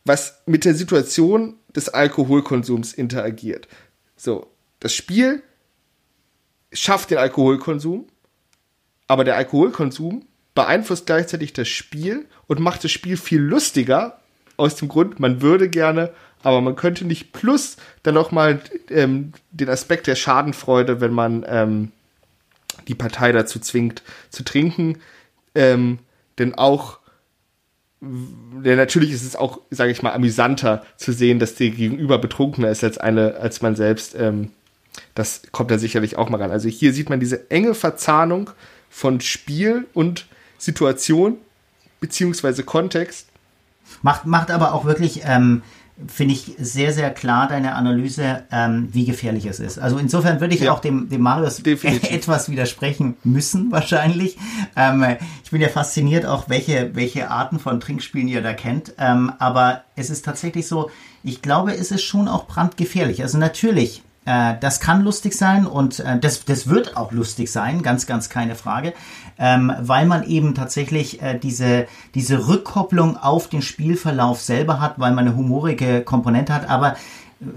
was 0.05 0.41
mit 0.45 0.65
der 0.65 0.73
Situation 0.73 1.55
des 1.75 1.89
Alkoholkonsums 1.89 2.93
interagiert. 2.93 3.67
So, 4.15 4.47
das 4.79 4.93
Spiel 4.93 5.43
schafft 6.71 7.11
den 7.11 7.17
Alkoholkonsum, 7.17 8.07
aber 9.07 9.23
der 9.23 9.35
Alkoholkonsum 9.35 10.25
beeinflusst 10.55 11.05
gleichzeitig 11.05 11.53
das 11.53 11.67
Spiel 11.67 12.27
und 12.47 12.59
macht 12.59 12.83
das 12.83 12.91
Spiel 12.91 13.17
viel 13.17 13.41
lustiger, 13.41 14.19
aus 14.59 14.75
dem 14.75 14.89
Grund, 14.89 15.19
man 15.19 15.41
würde 15.41 15.69
gerne, 15.69 16.11
aber 16.43 16.59
man 16.59 16.75
könnte 16.75 17.05
nicht 17.05 17.31
plus 17.31 17.77
dann 18.03 18.13
noch 18.13 18.31
mal 18.31 18.61
ähm, 18.89 19.31
den 19.51 19.69
Aspekt 19.69 20.05
der 20.05 20.15
Schadenfreude, 20.15 20.99
wenn 20.99 21.13
man 21.13 21.45
ähm, 21.47 21.91
die 22.87 22.95
Partei 22.95 23.31
dazu 23.31 23.59
zwingt 23.59 24.03
zu 24.29 24.43
trinken, 24.43 24.99
ähm, 25.55 25.99
denn 26.37 26.55
auch 26.55 26.99
denn 28.01 28.77
natürlich 28.77 29.11
ist 29.11 29.25
es 29.25 29.35
auch, 29.35 29.59
sage 29.71 29.91
ich 29.91 30.01
mal, 30.01 30.13
amüsanter 30.13 30.85
zu 30.95 31.11
sehen, 31.11 31.37
dass 31.39 31.55
der 31.55 31.71
Gegenüber 31.71 32.17
betrunkener 32.17 32.69
ist 32.69 32.81
als 32.81 32.97
eine, 32.97 33.35
als 33.35 33.61
man 33.61 33.75
selbst. 33.75 34.15
Ähm, 34.15 34.51
das 35.15 35.41
kommt 35.51 35.71
da 35.71 35.77
sicherlich 35.77 36.17
auch 36.17 36.29
mal 36.29 36.41
ran. 36.41 36.51
Also 36.51 36.69
hier 36.69 36.93
sieht 36.93 37.09
man 37.09 37.19
diese 37.19 37.49
enge 37.51 37.73
Verzahnung 37.73 38.49
von 38.89 39.21
Spiel 39.21 39.87
und 39.93 40.27
Situation 40.57 41.37
beziehungsweise 41.99 42.63
Kontext. 42.63 43.27
Macht, 44.01 44.25
macht 44.25 44.51
aber 44.51 44.73
auch 44.73 44.85
wirklich, 44.85 45.21
ähm, 45.25 45.63
finde 46.07 46.33
ich, 46.33 46.55
sehr, 46.59 46.93
sehr 46.93 47.09
klar 47.11 47.47
deine 47.47 47.75
Analyse, 47.75 48.43
ähm, 48.51 48.87
wie 48.91 49.05
gefährlich 49.05 49.45
es 49.45 49.59
ist. 49.59 49.79
Also 49.79 49.97
insofern 49.97 50.39
würde 50.39 50.53
ich 50.53 50.61
ja, 50.61 50.71
auch 50.71 50.79
dem, 50.79 51.09
dem 51.09 51.21
Marius 51.21 51.57
definitiv. 51.63 52.11
etwas 52.11 52.49
widersprechen 52.49 53.17
müssen, 53.23 53.71
wahrscheinlich. 53.71 54.37
Ähm, 54.75 55.17
ich 55.43 55.51
bin 55.51 55.61
ja 55.61 55.69
fasziniert 55.69 56.25
auch, 56.25 56.49
welche, 56.49 56.95
welche 56.95 57.29
Arten 57.29 57.59
von 57.59 57.79
Trinkspielen 57.79 58.27
ihr 58.27 58.41
da 58.41 58.53
kennt. 58.53 58.93
Ähm, 58.97 59.31
aber 59.39 59.83
es 59.95 60.09
ist 60.09 60.23
tatsächlich 60.23 60.67
so, 60.67 60.89
ich 61.23 61.41
glaube, 61.41 61.75
es 61.75 61.91
ist 61.91 62.03
schon 62.03 62.27
auch 62.27 62.47
brandgefährlich. 62.47 63.21
Also 63.23 63.37
natürlich 63.37 64.03
äh, 64.29 64.59
das 64.59 64.79
kann 64.79 65.01
lustig 65.03 65.33
sein 65.33 65.65
und 65.65 66.01
äh, 66.01 66.19
das, 66.19 66.45
das 66.45 66.67
wird 66.67 66.95
auch 66.95 67.11
lustig 67.11 67.51
sein, 67.51 67.81
ganz, 67.81 68.05
ganz 68.05 68.29
keine 68.29 68.53
Frage, 68.53 68.93
ähm, 69.39 69.73
weil 69.79 70.05
man 70.05 70.23
eben 70.23 70.53
tatsächlich 70.53 71.19
äh, 71.23 71.39
diese, 71.39 71.87
diese 72.13 72.47
Rückkopplung 72.47 73.17
auf 73.17 73.47
den 73.47 73.63
Spielverlauf 73.63 74.39
selber 74.39 74.79
hat, 74.79 74.99
weil 74.99 75.13
man 75.13 75.25
eine 75.25 75.35
humorige 75.35 76.01
Komponente 76.01 76.53
hat. 76.53 76.69
Aber 76.69 76.95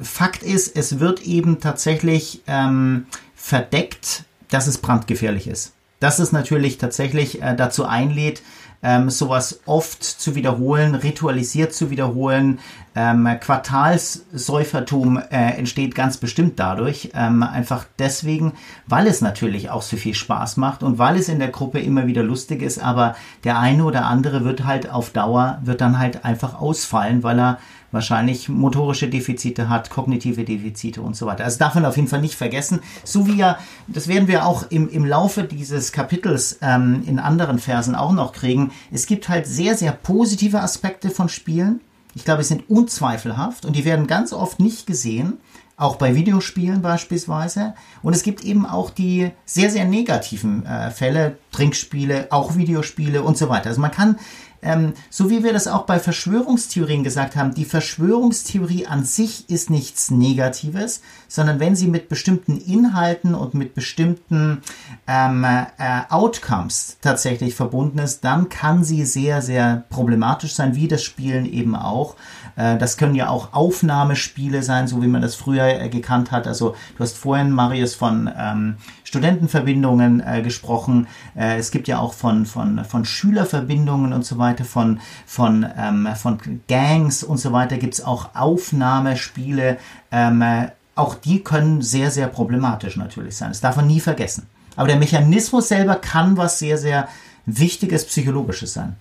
Fakt 0.00 0.42
ist, 0.42 0.74
es 0.74 0.98
wird 0.98 1.22
eben 1.22 1.60
tatsächlich 1.60 2.42
ähm, 2.46 3.06
verdeckt, 3.34 4.24
dass 4.48 4.66
es 4.66 4.78
brandgefährlich 4.78 5.48
ist. 5.48 5.74
Dass 6.00 6.20
es 6.20 6.32
natürlich 6.32 6.78
tatsächlich 6.78 7.42
äh, 7.42 7.54
dazu 7.54 7.84
einlädt, 7.84 8.42
ähm, 8.82 9.10
sowas 9.10 9.60
oft 9.66 10.02
zu 10.02 10.34
wiederholen, 10.34 10.94
ritualisiert 10.94 11.74
zu 11.74 11.90
wiederholen, 11.90 12.58
Ähm, 12.94 13.28
Quartalssäufertum 13.40 15.16
äh, 15.16 15.56
entsteht 15.56 15.94
ganz 15.94 16.18
bestimmt 16.18 16.58
dadurch, 16.58 17.10
ähm, 17.14 17.42
einfach 17.42 17.86
deswegen, 17.98 18.52
weil 18.86 19.06
es 19.06 19.22
natürlich 19.22 19.70
auch 19.70 19.82
so 19.82 19.96
viel 19.96 20.14
Spaß 20.14 20.58
macht 20.58 20.82
und 20.82 20.98
weil 20.98 21.16
es 21.16 21.28
in 21.28 21.38
der 21.38 21.48
Gruppe 21.48 21.80
immer 21.80 22.06
wieder 22.06 22.22
lustig 22.22 22.60
ist, 22.60 22.78
aber 22.78 23.16
der 23.44 23.58
eine 23.58 23.84
oder 23.84 24.04
andere 24.06 24.44
wird 24.44 24.64
halt 24.64 24.90
auf 24.90 25.10
Dauer, 25.10 25.58
wird 25.64 25.80
dann 25.80 25.98
halt 25.98 26.24
einfach 26.24 26.60
ausfallen, 26.60 27.22
weil 27.22 27.38
er 27.38 27.58
wahrscheinlich 27.92 28.48
motorische 28.48 29.08
Defizite 29.08 29.68
hat, 29.68 29.90
kognitive 29.90 30.44
Defizite 30.44 31.00
und 31.02 31.14
so 31.14 31.26
weiter. 31.26 31.44
Also 31.44 31.58
darf 31.58 31.74
man 31.74 31.84
auf 31.84 31.96
jeden 31.96 32.08
Fall 32.08 32.20
nicht 32.20 32.34
vergessen. 32.34 32.80
So 33.04 33.26
wie 33.26 33.36
ja, 33.36 33.58
das 33.86 34.08
werden 34.08 34.28
wir 34.28 34.46
auch 34.46 34.64
im, 34.70 34.88
im 34.88 35.04
Laufe 35.04 35.44
dieses 35.44 35.92
Kapitels 35.92 36.58
ähm, 36.62 37.04
in 37.06 37.18
anderen 37.18 37.58
Versen 37.58 37.94
auch 37.94 38.12
noch 38.12 38.32
kriegen. 38.32 38.72
Es 38.90 39.06
gibt 39.06 39.28
halt 39.28 39.46
sehr, 39.46 39.76
sehr 39.76 39.92
positive 39.92 40.60
Aspekte 40.60 41.10
von 41.10 41.28
Spielen 41.28 41.80
ich 42.14 42.24
glaube, 42.24 42.42
es 42.42 42.48
sind 42.48 42.68
unzweifelhaft 42.68 43.64
und 43.64 43.76
die 43.76 43.84
werden 43.84 44.06
ganz 44.06 44.32
oft 44.32 44.60
nicht 44.60 44.86
gesehen, 44.86 45.38
auch 45.76 45.96
bei 45.96 46.14
Videospielen 46.14 46.82
beispielsweise. 46.82 47.74
Und 48.02 48.14
es 48.14 48.22
gibt 48.22 48.44
eben 48.44 48.66
auch 48.66 48.90
die 48.90 49.30
sehr, 49.44 49.70
sehr 49.70 49.84
negativen 49.84 50.64
äh, 50.64 50.90
Fälle, 50.90 51.38
Trinkspiele, 51.50 52.28
auch 52.30 52.56
Videospiele 52.56 53.22
und 53.22 53.36
so 53.36 53.48
weiter. 53.48 53.70
Also 53.70 53.80
man 53.80 53.90
kann 53.90 54.18
ähm, 54.62 54.94
so 55.10 55.28
wie 55.28 55.42
wir 55.42 55.52
das 55.52 55.66
auch 55.66 55.86
bei 55.86 55.98
Verschwörungstheorien 55.98 57.02
gesagt 57.02 57.34
haben, 57.34 57.54
die 57.54 57.64
Verschwörungstheorie 57.64 58.86
an 58.86 59.04
sich 59.04 59.50
ist 59.50 59.70
nichts 59.70 60.10
Negatives, 60.10 61.02
sondern 61.26 61.58
wenn 61.58 61.74
sie 61.74 61.88
mit 61.88 62.08
bestimmten 62.08 62.58
Inhalten 62.58 63.34
und 63.34 63.54
mit 63.54 63.74
bestimmten 63.74 64.62
ähm, 65.08 65.44
äh, 65.44 65.66
Outcomes 66.08 66.98
tatsächlich 67.00 67.54
verbunden 67.54 67.98
ist, 67.98 68.24
dann 68.24 68.48
kann 68.48 68.84
sie 68.84 69.04
sehr, 69.04 69.42
sehr 69.42 69.84
problematisch 69.90 70.54
sein, 70.54 70.76
wie 70.76 70.88
das 70.88 71.02
Spielen 71.02 71.44
eben 71.44 71.74
auch. 71.74 72.14
Äh, 72.56 72.78
das 72.78 72.96
können 72.96 73.14
ja 73.14 73.28
auch 73.28 73.52
Aufnahmespiele 73.52 74.62
sein, 74.62 74.88
so 74.88 75.02
wie 75.02 75.06
man 75.06 75.22
das 75.22 75.34
früher 75.34 75.80
äh, 75.80 75.88
gekannt 75.88 76.30
hat. 76.30 76.46
Also 76.46 76.74
du 76.96 77.02
hast 77.02 77.16
vorhin, 77.16 77.50
Marius, 77.50 77.94
von 77.94 78.30
ähm, 78.36 78.76
Studentenverbindungen 79.04 80.22
äh, 80.26 80.42
gesprochen. 80.42 81.06
Äh, 81.36 81.58
es 81.58 81.70
gibt 81.70 81.88
ja 81.88 81.98
auch 81.98 82.12
von, 82.12 82.46
von, 82.46 82.84
von 82.84 83.04
Schülerverbindungen 83.04 84.12
und 84.12 84.24
so 84.24 84.38
weiter, 84.38 84.64
von, 84.64 85.00
von, 85.26 85.66
ähm, 85.76 86.08
von 86.16 86.38
Gangs 86.68 87.22
und 87.22 87.38
so 87.38 87.52
weiter 87.52 87.78
gibt 87.78 87.94
es 87.94 88.04
auch 88.04 88.34
Aufnahmespiele. 88.34 89.78
Ähm, 90.10 90.42
äh, 90.42 90.68
auch 90.94 91.14
die 91.14 91.42
können 91.42 91.80
sehr, 91.80 92.10
sehr 92.10 92.26
problematisch 92.26 92.96
natürlich 92.96 93.36
sein. 93.36 93.48
Das 93.48 93.60
darf 93.60 93.76
man 93.76 93.86
nie 93.86 94.00
vergessen. 94.00 94.46
Aber 94.76 94.88
der 94.88 94.96
Mechanismus 94.96 95.68
selber 95.68 95.96
kann 95.96 96.36
was 96.36 96.58
sehr, 96.58 96.78
sehr 96.78 97.08
Wichtiges 97.44 98.06
Psychologisches 98.06 98.72
sein. 98.74 98.96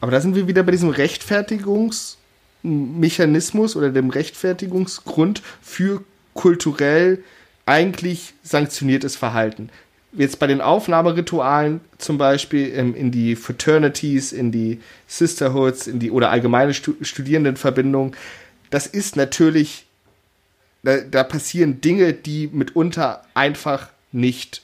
Aber 0.00 0.10
da 0.10 0.20
sind 0.20 0.34
wir 0.34 0.46
wieder 0.46 0.62
bei 0.62 0.72
diesem 0.72 0.90
Rechtfertigungs- 0.90 2.16
Mechanismus 2.64 3.76
oder 3.76 3.90
dem 3.90 4.10
Rechtfertigungsgrund 4.10 5.42
für 5.62 6.02
kulturell 6.32 7.22
eigentlich 7.66 8.34
sanktioniertes 8.42 9.16
Verhalten. 9.16 9.68
Jetzt 10.12 10.38
bei 10.38 10.46
den 10.46 10.60
Aufnahmeritualen 10.60 11.80
zum 11.98 12.18
Beispiel 12.18 12.72
ähm, 12.74 12.94
in 12.94 13.10
die 13.10 13.36
Fraternities, 13.36 14.32
in 14.32 14.50
die 14.50 14.80
Sisterhoods, 15.06 15.86
in 15.86 15.98
die 15.98 16.10
oder 16.10 16.30
allgemeine 16.30 16.72
Studierendenverbindungen, 16.72 18.14
das 18.70 18.86
ist 18.86 19.16
natürlich, 19.16 19.86
da, 20.82 20.98
da 20.98 21.22
passieren 21.22 21.80
Dinge, 21.80 22.12
die 22.12 22.48
mitunter 22.52 23.24
einfach 23.34 23.88
nicht 24.12 24.62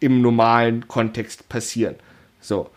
im 0.00 0.20
normalen 0.20 0.86
Kontext 0.86 1.48
passieren. 1.48 1.94
So. 2.40 2.70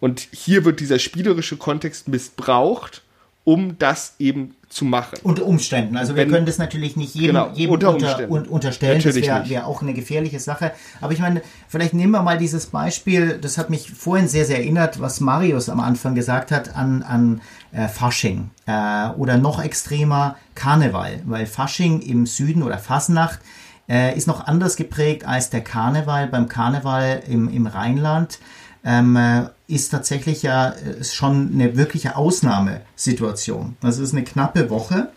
Und 0.00 0.28
hier 0.32 0.64
wird 0.64 0.80
dieser 0.80 0.98
spielerische 0.98 1.56
Kontext 1.56 2.08
missbraucht 2.08 3.02
um 3.44 3.78
das 3.78 4.14
eben 4.18 4.54
zu 4.68 4.84
machen. 4.84 5.18
Unter 5.24 5.46
Umständen. 5.46 5.96
Also 5.96 6.14
wir 6.14 6.22
Wenn, 6.22 6.30
können 6.30 6.46
das 6.46 6.58
natürlich 6.58 6.96
nicht 6.96 7.14
jedem, 7.14 7.34
genau, 7.34 7.50
jedem 7.54 7.72
unter 7.72 7.90
unter, 7.90 8.30
un, 8.30 8.46
unterstellen. 8.46 8.98
Natürlich 8.98 9.26
das 9.26 9.36
wäre 9.36 9.48
wär 9.48 9.66
auch 9.66 9.82
eine 9.82 9.94
gefährliche 9.94 10.38
Sache. 10.38 10.72
Aber 11.00 11.12
ich 11.12 11.18
meine, 11.18 11.42
vielleicht 11.66 11.92
nehmen 11.92 12.12
wir 12.12 12.22
mal 12.22 12.38
dieses 12.38 12.66
Beispiel, 12.66 13.38
das 13.40 13.58
hat 13.58 13.70
mich 13.70 13.90
vorhin 13.90 14.28
sehr, 14.28 14.44
sehr 14.44 14.58
erinnert, 14.58 15.00
was 15.00 15.20
Marius 15.20 15.68
am 15.68 15.80
Anfang 15.80 16.14
gesagt 16.14 16.52
hat, 16.52 16.76
an, 16.76 17.02
an 17.02 17.40
äh, 17.72 17.88
Fasching. 17.88 18.50
Äh, 18.66 19.08
oder 19.16 19.38
noch 19.38 19.62
extremer 19.62 20.36
Karneval. 20.54 21.20
Weil 21.24 21.46
Fasching 21.46 22.00
im 22.02 22.26
Süden 22.26 22.62
oder 22.62 22.78
Fasnacht 22.78 23.40
äh, 23.88 24.16
ist 24.16 24.28
noch 24.28 24.46
anders 24.46 24.76
geprägt 24.76 25.26
als 25.26 25.50
der 25.50 25.62
Karneval. 25.62 26.28
Beim 26.28 26.46
Karneval 26.46 27.22
im, 27.26 27.48
im 27.48 27.66
Rheinland 27.66 28.38
ähm, 28.84 29.16
äh, 29.16 29.44
ist 29.66 29.90
tatsächlich 29.90 30.42
ja 30.42 30.70
äh, 30.70 31.04
schon 31.04 31.52
eine 31.52 31.76
wirkliche 31.76 32.16
Ausnahmesituation. 32.16 33.76
Das 33.80 33.98
ist 33.98 34.12
eine 34.12 34.24
knappe 34.24 34.70
Woche, 34.70 35.10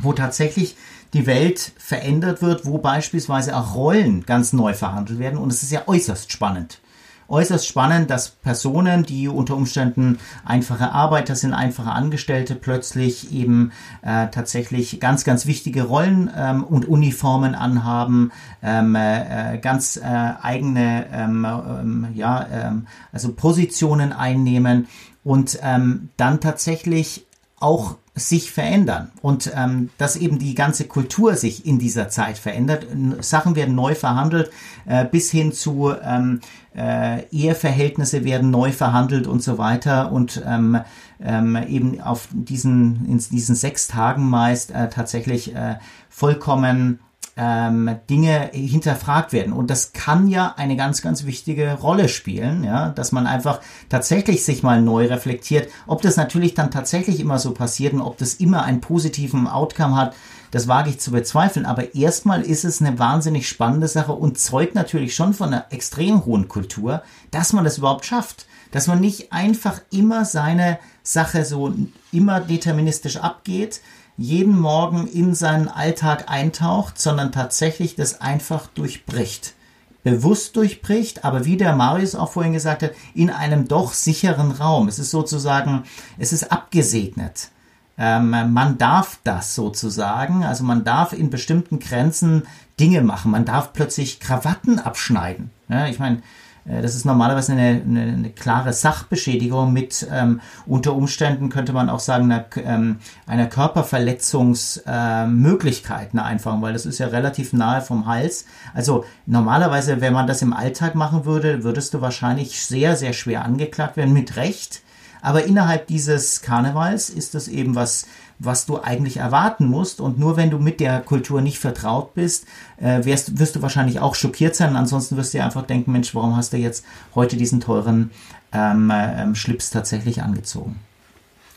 wo 0.00 0.12
tatsächlich 0.12 0.76
die 1.14 1.26
Welt 1.26 1.72
verändert 1.78 2.42
wird, 2.42 2.66
wo 2.66 2.78
beispielsweise 2.78 3.56
auch 3.56 3.74
Rollen 3.74 4.26
ganz 4.26 4.52
neu 4.52 4.74
verhandelt 4.74 5.18
werden. 5.18 5.38
Und 5.38 5.52
es 5.52 5.62
ist 5.62 5.72
ja 5.72 5.82
äußerst 5.86 6.30
spannend 6.32 6.80
äußerst 7.28 7.66
spannend, 7.66 8.10
dass 8.10 8.30
Personen, 8.30 9.04
die 9.04 9.28
unter 9.28 9.54
Umständen 9.54 10.18
einfache 10.44 10.92
Arbeiter 10.92 11.36
sind, 11.36 11.52
einfache 11.52 11.90
Angestellte, 11.90 12.54
plötzlich 12.54 13.32
eben 13.32 13.72
äh, 14.02 14.28
tatsächlich 14.28 14.98
ganz, 15.00 15.24
ganz 15.24 15.46
wichtige 15.46 15.84
Rollen 15.84 16.30
ähm, 16.34 16.64
und 16.64 16.88
Uniformen 16.88 17.54
anhaben, 17.54 18.32
ähm, 18.62 18.94
äh, 18.94 19.58
ganz 19.58 19.96
äh, 19.96 20.02
eigene, 20.02 21.06
ähm, 21.12 21.44
ähm 21.44 22.08
ja, 22.14 22.46
ähm, 22.50 22.86
also 23.12 23.32
Positionen 23.32 24.12
einnehmen 24.12 24.88
und 25.22 25.58
ähm, 25.62 26.08
dann 26.16 26.40
tatsächlich 26.40 27.26
auch 27.60 27.96
sich 28.18 28.50
verändern 28.50 29.10
und 29.22 29.50
ähm, 29.54 29.90
dass 29.98 30.16
eben 30.16 30.38
die 30.38 30.54
ganze 30.54 30.86
Kultur 30.86 31.34
sich 31.34 31.66
in 31.66 31.78
dieser 31.78 32.08
Zeit 32.08 32.38
verändert. 32.38 32.86
Sachen 33.20 33.56
werden 33.56 33.74
neu 33.74 33.94
verhandelt, 33.94 34.50
äh, 34.86 35.04
bis 35.04 35.30
hin 35.30 35.52
zu 35.52 35.92
ähm, 36.02 36.40
äh, 36.78 37.24
Eheverhältnisse 37.30 38.24
werden 38.24 38.50
neu 38.50 38.70
verhandelt 38.70 39.26
und 39.26 39.42
so 39.42 39.58
weiter 39.58 40.12
und 40.12 40.42
ähm, 40.46 40.80
ähm, 41.20 41.58
eben 41.68 42.00
auf 42.00 42.28
diesen 42.32 43.04
in 43.06 43.18
diesen 43.18 43.56
sechs 43.56 43.88
Tagen 43.88 44.28
meist 44.28 44.70
äh, 44.70 44.88
tatsächlich 44.88 45.54
äh, 45.54 45.76
vollkommen 46.08 47.00
ähm, 47.36 47.96
Dinge 48.10 48.50
hinterfragt 48.52 49.32
werden. 49.32 49.52
Und 49.52 49.70
das 49.70 49.92
kann 49.92 50.26
ja 50.26 50.54
eine 50.56 50.76
ganz, 50.76 51.02
ganz 51.02 51.24
wichtige 51.24 51.74
Rolle 51.74 52.08
spielen, 52.08 52.64
ja, 52.64 52.90
dass 52.90 53.12
man 53.12 53.26
einfach 53.26 53.60
tatsächlich 53.88 54.44
sich 54.44 54.62
mal 54.62 54.82
neu 54.82 55.06
reflektiert. 55.06 55.70
Ob 55.86 56.02
das 56.02 56.16
natürlich 56.16 56.54
dann 56.54 56.72
tatsächlich 56.72 57.20
immer 57.20 57.38
so 57.38 57.52
passiert 57.52 57.94
und 57.94 58.02
ob 58.02 58.18
das 58.18 58.34
immer 58.34 58.64
einen 58.64 58.80
positiven 58.80 59.46
Outcome 59.46 59.96
hat, 59.96 60.14
das 60.50 60.68
wage 60.68 60.90
ich 60.90 61.00
zu 61.00 61.10
bezweifeln. 61.10 61.66
Aber 61.66 61.94
erstmal 61.94 62.42
ist 62.42 62.64
es 62.64 62.80
eine 62.80 62.98
wahnsinnig 62.98 63.48
spannende 63.48 63.88
Sache 63.88 64.12
und 64.12 64.38
zeugt 64.38 64.74
natürlich 64.74 65.14
schon 65.14 65.34
von 65.34 65.48
einer 65.48 65.66
extrem 65.70 66.24
hohen 66.24 66.48
Kultur, 66.48 67.02
dass 67.30 67.52
man 67.52 67.64
das 67.64 67.78
überhaupt 67.78 68.06
schafft. 68.06 68.46
Dass 68.70 68.86
man 68.86 69.00
nicht 69.00 69.32
einfach 69.32 69.80
immer 69.90 70.26
seine 70.26 70.78
Sache 71.02 71.44
so 71.46 71.72
immer 72.12 72.40
deterministisch 72.40 73.16
abgeht, 73.16 73.80
jeden 74.18 74.58
Morgen 74.58 75.06
in 75.06 75.34
seinen 75.34 75.68
Alltag 75.68 76.24
eintaucht, 76.28 77.00
sondern 77.00 77.32
tatsächlich 77.32 77.94
das 77.94 78.20
einfach 78.20 78.66
durchbricht. 78.66 79.54
Bewusst 80.02 80.56
durchbricht, 80.56 81.24
aber 81.24 81.44
wie 81.44 81.56
der 81.56 81.74
Marius 81.74 82.14
auch 82.14 82.32
vorhin 82.32 82.52
gesagt 82.52 82.82
hat, 82.82 82.92
in 83.14 83.30
einem 83.30 83.68
doch 83.68 83.92
sicheren 83.92 84.50
Raum. 84.50 84.88
Es 84.88 84.98
ist 84.98 85.12
sozusagen, 85.12 85.84
es 86.18 86.32
ist 86.32 86.50
abgesegnet. 86.52 87.50
Ähm, 87.98 88.30
man 88.30 88.78
darf 88.78 89.18
das 89.24 89.54
sozusagen, 89.54 90.44
also 90.44 90.64
man 90.64 90.84
darf 90.84 91.12
in 91.12 91.30
bestimmten 91.30 91.80
Grenzen 91.80 92.44
Dinge 92.78 93.02
machen. 93.02 93.32
Man 93.32 93.44
darf 93.44 93.72
plötzlich 93.72 94.20
Krawatten 94.20 94.78
abschneiden. 94.78 95.50
Ja, 95.68 95.88
ich 95.88 95.98
meine, 95.98 96.22
äh, 96.68 96.82
das 96.82 96.94
ist 96.94 97.04
normalerweise 97.04 97.52
eine, 97.52 97.82
eine, 97.84 98.02
eine 98.02 98.30
klare 98.30 98.72
Sachbeschädigung 98.72 99.72
mit 99.72 100.06
ähm, 100.12 100.40
unter 100.66 100.94
Umständen 100.94 101.48
könnte 101.48 101.72
man 101.72 101.90
auch 101.90 102.00
sagen 102.00 102.30
einer, 102.30 102.44
ähm, 102.64 102.98
einer 103.26 103.46
Körperverletzungsmöglichkeit, 103.46 106.08
äh, 106.08 106.10
eine 106.12 106.24
Einfachung, 106.24 106.62
weil 106.62 106.72
das 106.72 106.86
ist 106.86 106.98
ja 106.98 107.08
relativ 107.08 107.52
nahe 107.52 107.80
vom 107.80 108.06
Hals. 108.06 108.44
Also 108.74 109.04
normalerweise, 109.26 110.00
wenn 110.00 110.12
man 110.12 110.26
das 110.26 110.42
im 110.42 110.52
Alltag 110.52 110.94
machen 110.94 111.24
würde, 111.24 111.64
würdest 111.64 111.94
du 111.94 112.00
wahrscheinlich 112.00 112.62
sehr, 112.62 112.96
sehr 112.96 113.12
schwer 113.12 113.44
angeklagt 113.44 113.96
werden, 113.96 114.12
mit 114.12 114.36
Recht. 114.36 114.82
Aber 115.28 115.44
innerhalb 115.44 115.88
dieses 115.88 116.40
Karnevals 116.40 117.10
ist 117.10 117.34
das 117.34 117.48
eben 117.48 117.74
was 117.74 118.06
was 118.38 118.66
du 118.66 118.80
eigentlich 118.80 119.16
erwarten 119.16 119.66
musst. 119.66 120.00
Und 120.00 120.18
nur 120.18 120.36
wenn 120.36 120.50
du 120.50 120.58
mit 120.58 120.80
der 120.80 121.00
Kultur 121.00 121.40
nicht 121.40 121.58
vertraut 121.58 122.14
bist, 122.14 122.46
äh, 122.80 123.04
wirst, 123.04 123.38
wirst 123.38 123.56
du 123.56 123.62
wahrscheinlich 123.62 124.00
auch 124.00 124.14
schockiert 124.14 124.54
sein. 124.54 124.76
Ansonsten 124.76 125.16
wirst 125.16 125.34
du 125.34 125.38
dir 125.38 125.44
einfach 125.44 125.66
denken, 125.66 125.92
Mensch, 125.92 126.14
warum 126.14 126.36
hast 126.36 126.52
du 126.52 126.56
jetzt 126.56 126.84
heute 127.14 127.36
diesen 127.36 127.60
teuren 127.60 128.10
ähm, 128.52 128.92
ähm, 128.94 129.34
Schlips 129.34 129.70
tatsächlich 129.70 130.22
angezogen? 130.22 130.76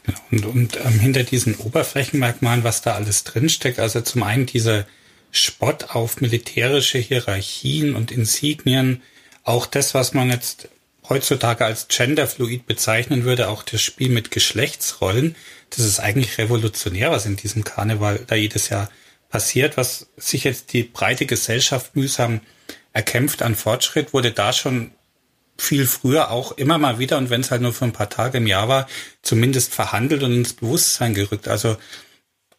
Genau. 0.03 0.19
Und, 0.31 0.45
und 0.45 0.79
ähm, 0.83 0.99
hinter 0.99 1.23
diesen 1.23 1.55
Oberflächenmerkmalen, 1.55 2.63
was 2.63 2.81
da 2.81 2.95
alles 2.95 3.23
drinsteckt, 3.23 3.79
also 3.79 4.01
zum 4.01 4.23
einen 4.23 4.47
dieser 4.47 4.85
Spott 5.31 5.95
auf 5.95 6.19
militärische 6.19 6.97
Hierarchien 6.97 7.95
und 7.95 8.11
Insignien, 8.11 9.01
auch 9.43 9.65
das, 9.65 9.93
was 9.93 10.13
man 10.13 10.29
jetzt 10.29 10.67
heutzutage 11.09 11.65
als 11.65 11.87
genderfluid 11.87 12.65
bezeichnen 12.65 13.23
würde, 13.23 13.49
auch 13.49 13.63
das 13.63 13.81
Spiel 13.81 14.09
mit 14.09 14.31
Geschlechtsrollen. 14.31 15.35
Das 15.69 15.79
ist 15.79 15.99
eigentlich 15.99 16.37
revolutionär, 16.37 17.11
was 17.11 17.25
in 17.25 17.35
diesem 17.35 17.63
Karneval 17.63 18.23
da 18.27 18.35
jedes 18.35 18.69
Jahr 18.69 18.89
passiert, 19.29 19.77
was 19.77 20.07
sich 20.17 20.43
jetzt 20.43 20.73
die 20.73 20.83
breite 20.83 21.25
Gesellschaft 21.25 21.95
mühsam 21.95 22.41
erkämpft 22.93 23.41
an 23.41 23.55
Fortschritt, 23.55 24.13
wurde 24.13 24.31
da 24.31 24.51
schon 24.51 24.91
viel 25.57 25.85
früher 25.85 26.31
auch 26.31 26.53
immer 26.53 26.77
mal 26.77 26.99
wieder, 26.99 27.17
und 27.17 27.29
wenn 27.29 27.41
es 27.41 27.51
halt 27.51 27.61
nur 27.61 27.73
für 27.73 27.85
ein 27.85 27.93
paar 27.93 28.09
Tage 28.09 28.39
im 28.39 28.47
Jahr 28.47 28.67
war, 28.67 28.87
zumindest 29.21 29.73
verhandelt 29.73 30.23
und 30.23 30.33
ins 30.33 30.53
Bewusstsein 30.53 31.13
gerückt. 31.13 31.47
Also 31.47 31.77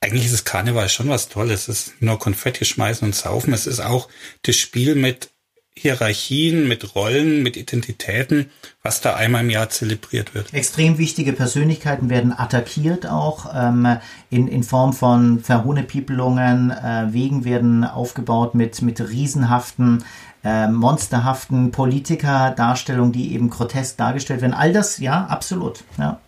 eigentlich 0.00 0.24
ist 0.24 0.34
das 0.34 0.44
Karneval 0.44 0.88
schon 0.88 1.08
was 1.08 1.28
Tolles. 1.28 1.68
Es 1.68 1.88
ist 1.88 2.02
nur 2.02 2.18
Konfetti 2.18 2.64
schmeißen 2.64 3.06
und 3.06 3.14
saufen. 3.14 3.52
Es 3.52 3.66
ist 3.66 3.80
auch 3.80 4.08
das 4.42 4.56
Spiel 4.56 4.94
mit 4.94 5.30
Hierarchien, 5.74 6.68
mit 6.68 6.94
Rollen, 6.94 7.42
mit 7.42 7.56
Identitäten, 7.56 8.50
was 8.82 9.00
da 9.00 9.14
einmal 9.14 9.42
im 9.42 9.50
Jahr 9.50 9.70
zelebriert 9.70 10.34
wird. 10.34 10.52
Extrem 10.52 10.98
wichtige 10.98 11.32
Persönlichkeiten 11.32 12.10
werden 12.10 12.32
attackiert 12.36 13.06
auch 13.06 13.50
ähm, 13.54 13.96
in, 14.28 14.48
in 14.48 14.64
Form 14.64 14.92
von 14.92 15.40
Verhohnepiepelungen. 15.40 16.70
Äh, 16.70 17.06
Wegen 17.12 17.44
werden 17.44 17.84
aufgebaut 17.84 18.54
mit, 18.54 18.82
mit 18.82 19.00
riesenhaften, 19.00 20.04
äh, 20.44 20.68
monsterhaften 20.68 21.70
Politikerdarstellungen, 21.70 23.12
die 23.12 23.32
eben 23.32 23.48
grotesk 23.48 23.96
dargestellt 23.96 24.42
werden. 24.42 24.54
All 24.54 24.74
das, 24.74 24.98
ja, 24.98 25.24
absolut. 25.24 25.84
Ja. 25.98 26.20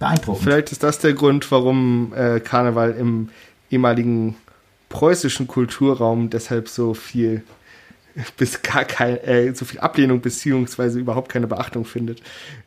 Beeindruckend. 0.00 0.42
Vielleicht 0.42 0.72
ist 0.72 0.82
das 0.82 0.98
der 0.98 1.12
Grund, 1.12 1.48
warum 1.52 2.12
äh, 2.16 2.40
Karneval 2.40 2.92
im 2.92 3.28
ehemaligen 3.70 4.34
preußischen 4.88 5.46
Kulturraum 5.46 6.30
deshalb 6.30 6.68
so 6.68 6.94
viel 6.94 7.44
bis 8.36 8.62
gar 8.62 8.84
kein, 8.84 9.16
äh, 9.18 9.54
so 9.54 9.64
viel 9.64 9.80
Ablehnung 9.80 10.20
beziehungsweise 10.20 10.98
überhaupt 10.98 11.30
keine 11.30 11.46
Beachtung 11.46 11.84
findet. 11.84 12.20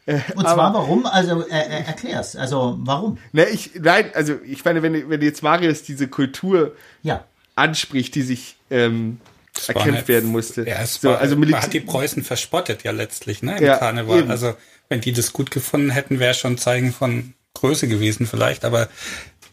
Äh, 0.06 0.20
Und 0.36 0.41
zwar 0.41 0.60
aber, 0.60 0.80
warum? 0.80 1.06
Also 1.06 1.41
äh, 1.47 1.60
äh, 1.60 1.86
erklär's. 1.86 2.36
Also 2.36 2.78
warum? 2.80 3.18
Ne, 3.32 3.45
ich, 3.45 3.72
nein, 3.80 4.12
also 4.14 4.36
ich 4.45 4.64
meine, 4.66 4.82
wenn, 4.82 5.10
wenn 5.10 5.22
jetzt 5.22 5.43
Marius 5.43 5.84
diese 5.84 6.08
Kultur 6.08 6.76
ja. 7.01 7.24
anspricht, 7.56 8.16
die 8.16 8.22
sich 8.22 8.58
ähm, 8.70 9.20
erkämpft 9.68 10.08
werden 10.08 10.30
musste. 10.32 10.68
Ja, 10.68 10.82
es 10.82 10.95
so, 10.95 11.10
war, 11.10 11.20
also 11.20 11.36
man 11.36 11.54
hat 11.54 11.74
die 11.74 11.80
Preußen 11.80 12.24
verspottet 12.24 12.84
ja 12.84 12.91
letztlich, 12.91 13.43
ne, 13.43 13.58
im 13.58 13.64
ja, 13.64 13.78
Karneval. 13.78 14.20
Eben. 14.20 14.32
Also 14.32 14.56
wenn 14.89 15.01
die 15.01 15.14
das 15.14 15.34
gut 15.34 15.51
gefunden 15.51 15.89
hätten, 15.89 16.20
wäre 16.20 16.34
schon 16.34 16.58
Zeigen 16.58 16.91
von 16.91 17.34
Größe 17.54 17.88
gewesen 17.88 18.28
vielleicht, 18.28 18.66
aber 18.66 18.89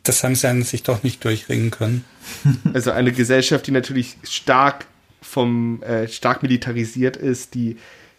das 0.03 0.25
haben 0.25 0.35
sie 0.35 0.49
an 0.49 0.63
sich 0.63 0.83
doch 0.83 1.03
nicht 1.03 1.25
durchringen 1.25 1.71
können. 1.71 2.05
Also 2.73 2.91
eine 2.93 3.13
Gesellschaft, 3.13 3.67
die 3.67 3.71
natürlich 3.71 4.17
stark 4.23 4.87
vom 5.21 5.83
äh, 5.83 6.09
stark 6.09 6.43
militarisiert 6.43 7.17
ist, 7.17 7.55
die 7.55 7.77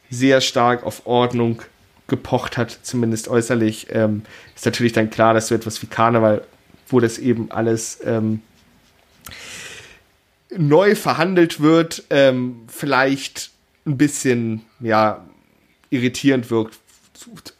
sehr 0.10 0.42
stark 0.42 0.84
auf 0.84 1.06
Ordnung 1.06 1.62
gepocht 2.08 2.58
hat, 2.58 2.80
zumindest 2.84 3.28
äußerlich, 3.30 3.88
ähm, 3.92 4.24
ist 4.56 4.66
natürlich 4.66 4.94
dann 4.94 5.10
klar, 5.10 5.34
dass 5.34 5.48
so 5.48 5.56
etwas 5.56 5.82
wie 5.82 5.88
Karneval, 5.88 6.44
wo 6.88 7.00
das 7.00 7.18
eben 7.18 7.50
alles 7.52 8.00
ähm, 8.06 8.42
neu 10.56 10.96
verhandelt 10.96 11.62
wird, 11.62 12.04
ähm, 12.10 12.64
vielleicht 12.68 13.52
ein 13.86 13.98
bisschen 13.98 14.62
ja 14.82 15.26
irritierend 15.90 16.52
wirkt, 16.52 16.80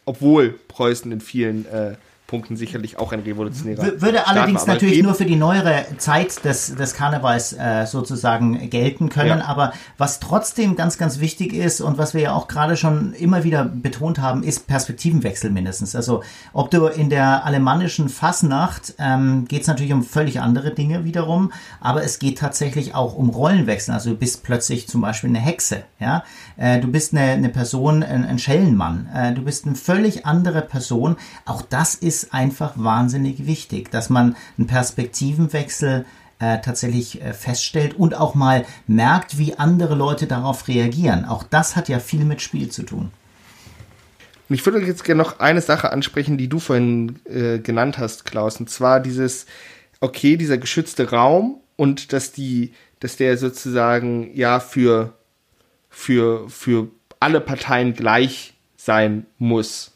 obwohl 0.04 0.58
Preußen 0.68 1.10
in 1.10 1.20
vielen 1.20 1.66
äh, 1.66 1.96
Punkten 2.32 2.56
sicherlich 2.56 2.98
auch 2.98 3.12
ein 3.12 3.20
revolutionärer. 3.20 4.00
Würde 4.00 4.26
allerdings 4.26 4.66
natürlich 4.66 5.02
nur 5.02 5.14
für 5.14 5.26
die 5.26 5.36
neuere 5.36 5.84
Zeit 5.98 6.42
des, 6.46 6.74
des 6.74 6.94
Karnevals 6.94 7.52
äh, 7.52 7.84
sozusagen 7.84 8.70
gelten 8.70 9.10
können. 9.10 9.40
Ja. 9.40 9.44
Aber 9.44 9.74
was 9.98 10.18
trotzdem 10.18 10.74
ganz, 10.74 10.96
ganz 10.96 11.20
wichtig 11.20 11.52
ist 11.52 11.82
und 11.82 11.98
was 11.98 12.14
wir 12.14 12.22
ja 12.22 12.32
auch 12.32 12.48
gerade 12.48 12.78
schon 12.78 13.12
immer 13.12 13.44
wieder 13.44 13.66
betont 13.66 14.18
haben, 14.18 14.44
ist 14.44 14.66
Perspektivenwechsel 14.66 15.50
mindestens. 15.50 15.94
Also 15.94 16.22
ob 16.54 16.70
du 16.70 16.86
in 16.86 17.10
der 17.10 17.44
alemannischen 17.44 18.08
Fassnacht 18.08 18.94
ähm, 18.98 19.44
geht 19.46 19.60
es 19.60 19.66
natürlich 19.66 19.92
um 19.92 20.02
völlig 20.02 20.40
andere 20.40 20.70
Dinge 20.72 21.04
wiederum, 21.04 21.52
aber 21.82 22.02
es 22.02 22.18
geht 22.18 22.38
tatsächlich 22.38 22.94
auch 22.94 23.14
um 23.14 23.28
Rollenwechsel. 23.28 23.92
Also 23.92 24.08
du 24.08 24.16
bist 24.16 24.42
plötzlich 24.42 24.88
zum 24.88 25.02
Beispiel 25.02 25.28
eine 25.28 25.40
Hexe, 25.40 25.82
ja, 26.00 26.24
äh, 26.56 26.80
du 26.80 26.88
bist 26.88 27.12
eine, 27.12 27.32
eine 27.32 27.50
Person, 27.50 28.02
ein, 28.02 28.24
ein 28.24 28.38
Schellenmann, 28.38 29.10
äh, 29.14 29.34
du 29.34 29.42
bist 29.42 29.66
eine 29.66 29.74
völlig 29.74 30.24
andere 30.24 30.62
Person. 30.62 31.16
Auch 31.44 31.60
das 31.60 31.94
ist 31.94 32.21
ist 32.22 32.34
einfach 32.34 32.72
wahnsinnig 32.76 33.46
wichtig, 33.46 33.90
dass 33.90 34.10
man 34.10 34.36
einen 34.58 34.66
Perspektivenwechsel 34.66 36.04
äh, 36.38 36.60
tatsächlich 36.60 37.22
äh, 37.22 37.32
feststellt 37.32 37.94
und 37.94 38.14
auch 38.14 38.34
mal 38.34 38.64
merkt, 38.86 39.38
wie 39.38 39.54
andere 39.54 39.94
Leute 39.94 40.26
darauf 40.26 40.68
reagieren. 40.68 41.24
Auch 41.24 41.42
das 41.44 41.76
hat 41.76 41.88
ja 41.88 41.98
viel 41.98 42.24
mit 42.24 42.40
Spiel 42.40 42.68
zu 42.68 42.82
tun. 42.82 43.10
Und 44.48 44.54
ich 44.54 44.66
würde 44.66 44.80
jetzt 44.80 45.04
gerne 45.04 45.22
noch 45.22 45.40
eine 45.40 45.60
Sache 45.62 45.92
ansprechen, 45.92 46.36
die 46.36 46.48
du 46.48 46.58
vorhin 46.58 47.20
äh, 47.24 47.58
genannt 47.58 47.98
hast, 47.98 48.24
Klaus, 48.24 48.60
und 48.60 48.68
zwar 48.68 49.00
dieses, 49.00 49.46
okay, 50.00 50.36
dieser 50.36 50.58
geschützte 50.58 51.10
Raum 51.10 51.60
und 51.76 52.12
dass 52.12 52.32
die, 52.32 52.74
dass 53.00 53.16
der 53.16 53.38
sozusagen 53.38 54.30
ja 54.34 54.60
für, 54.60 55.14
für, 55.88 56.50
für 56.50 56.88
alle 57.20 57.40
Parteien 57.40 57.94
gleich 57.94 58.54
sein 58.76 59.26
muss. 59.38 59.91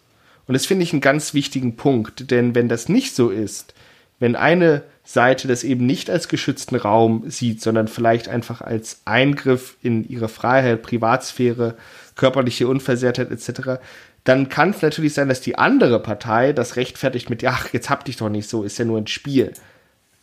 Und 0.47 0.55
das 0.55 0.67
finde 0.67 0.85
ich 0.85 0.93
einen 0.93 1.01
ganz 1.01 1.35
wichtigen 1.35 1.77
Punkt, 1.77 2.31
denn 2.31 2.55
wenn 2.55 2.69
das 2.69 2.89
nicht 2.89 3.15
so 3.15 3.31
ist, 3.31 3.75
wenn 4.19 4.37
eine 4.37 4.83
Seite 5.05 5.47
das 5.47 5.65
eben 5.65 5.87
nicht 5.87 6.09
als 6.09 6.29
geschützten 6.29 6.77
Raum 6.77 7.25
sieht, 7.29 7.61
sondern 7.63 7.89
vielleicht 7.89 8.29
einfach 8.29 8.61
als 8.61 9.03
Eingriff 9.05 9.77
in 9.83 10.09
ihre 10.09 10.29
Freiheit, 10.29 10.83
Privatsphäre, 10.83 11.77
körperliche 12.15 12.69
Unversehrtheit 12.69 13.31
etc., 13.31 13.81
dann 14.25 14.49
kann 14.49 14.71
es 14.71 14.83
natürlich 14.83 15.15
sein, 15.15 15.29
dass 15.29 15.41
die 15.41 15.57
andere 15.57 16.03
Partei 16.03 16.53
das 16.53 16.75
rechtfertigt 16.75 17.31
mit, 17.31 17.45
ach, 17.45 17.73
jetzt 17.73 17.91
hab 17.91 18.05
dich 18.05 18.17
doch 18.17 18.29
nicht 18.29 18.49
so, 18.49 18.65
ist 18.65 18.77
ja 18.77 18.85
nur 18.85 18.99
ein 18.99 19.07
Spiel. 19.07 19.53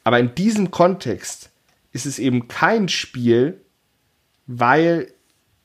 Aber 0.04 0.20
in 0.20 0.36
diesem 0.36 0.72
Kontext 0.72 1.52
ist 1.94 2.06
es 2.06 2.20
eben 2.20 2.50
kein 2.50 2.90
Spiel, 2.90 3.62
weil 4.46 5.08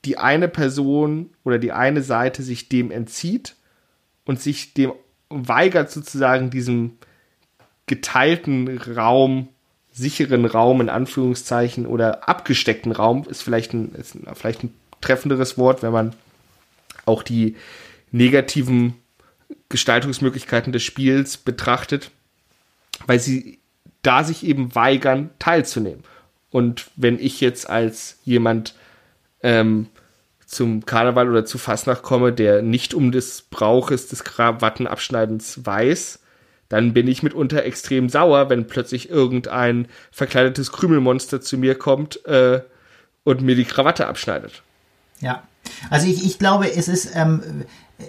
die 0.05 0.17
eine 0.17 0.47
Person 0.47 1.31
oder 1.43 1.59
die 1.59 1.73
eine 1.73 2.01
Seite 2.01 2.41
sich 2.41 2.69
dem 2.69 2.91
entzieht 2.91 3.55
und 4.29 4.39
sich 4.39 4.75
dem 4.75 4.93
weigert 5.29 5.89
sozusagen 5.89 6.51
diesem 6.51 6.99
geteilten 7.87 8.77
Raum, 8.77 9.47
sicheren 9.91 10.45
Raum 10.45 10.81
in 10.81 10.89
Anführungszeichen 10.89 11.87
oder 11.87 12.29
abgesteckten 12.29 12.91
Raum 12.91 13.25
ist 13.27 13.41
vielleicht 13.41 13.73
ein, 13.73 13.95
ist 13.95 14.15
vielleicht 14.35 14.63
ein 14.63 14.73
treffenderes 15.01 15.57
Wort, 15.57 15.81
wenn 15.81 15.91
man 15.91 16.15
auch 17.07 17.23
die 17.23 17.55
negativen 18.11 18.93
Gestaltungsmöglichkeiten 19.67 20.73
des 20.73 20.83
Spiels 20.83 21.37
betrachtet, 21.37 22.11
weil 23.07 23.19
sie 23.19 23.57
da 24.03 24.23
sich 24.23 24.45
eben 24.45 24.75
weigern, 24.75 25.31
teilzunehmen. 25.39 26.03
Und 26.51 26.91
wenn 26.95 27.17
ich 27.17 27.41
jetzt 27.41 27.67
als 27.67 28.19
jemand 28.25 28.75
ähm, 29.41 29.87
zum 30.49 30.83
Karneval 30.83 31.29
oder 31.29 31.45
zu 31.45 31.59
Fasnacht 31.59 32.01
komme, 32.01 32.33
der 32.33 32.63
nicht 32.63 32.95
um 32.95 33.11
des 33.11 33.43
Brauches 33.43 34.07
des 34.07 34.23
Krawattenabschneidens 34.23 35.63
weiß, 35.63 36.19
dann 36.69 36.93
bin 36.93 37.07
ich 37.07 37.21
mitunter 37.21 37.63
extrem 37.63 38.09
sauer, 38.09 38.49
wenn 38.49 38.67
plötzlich 38.67 39.09
irgendein 39.09 39.87
verkleidetes 40.11 40.71
Krümelmonster 40.71 41.39
zu 41.39 41.57
mir 41.57 41.75
kommt 41.75 42.25
äh, 42.25 42.61
und 43.23 43.41
mir 43.41 43.55
die 43.55 43.65
Krawatte 43.65 44.07
abschneidet. 44.07 44.63
Ja, 45.19 45.43
also 45.91 46.07
ich, 46.07 46.25
ich 46.25 46.39
glaube, 46.39 46.71
es 46.73 46.87
ist, 46.87 47.15
ähm, 47.15 47.65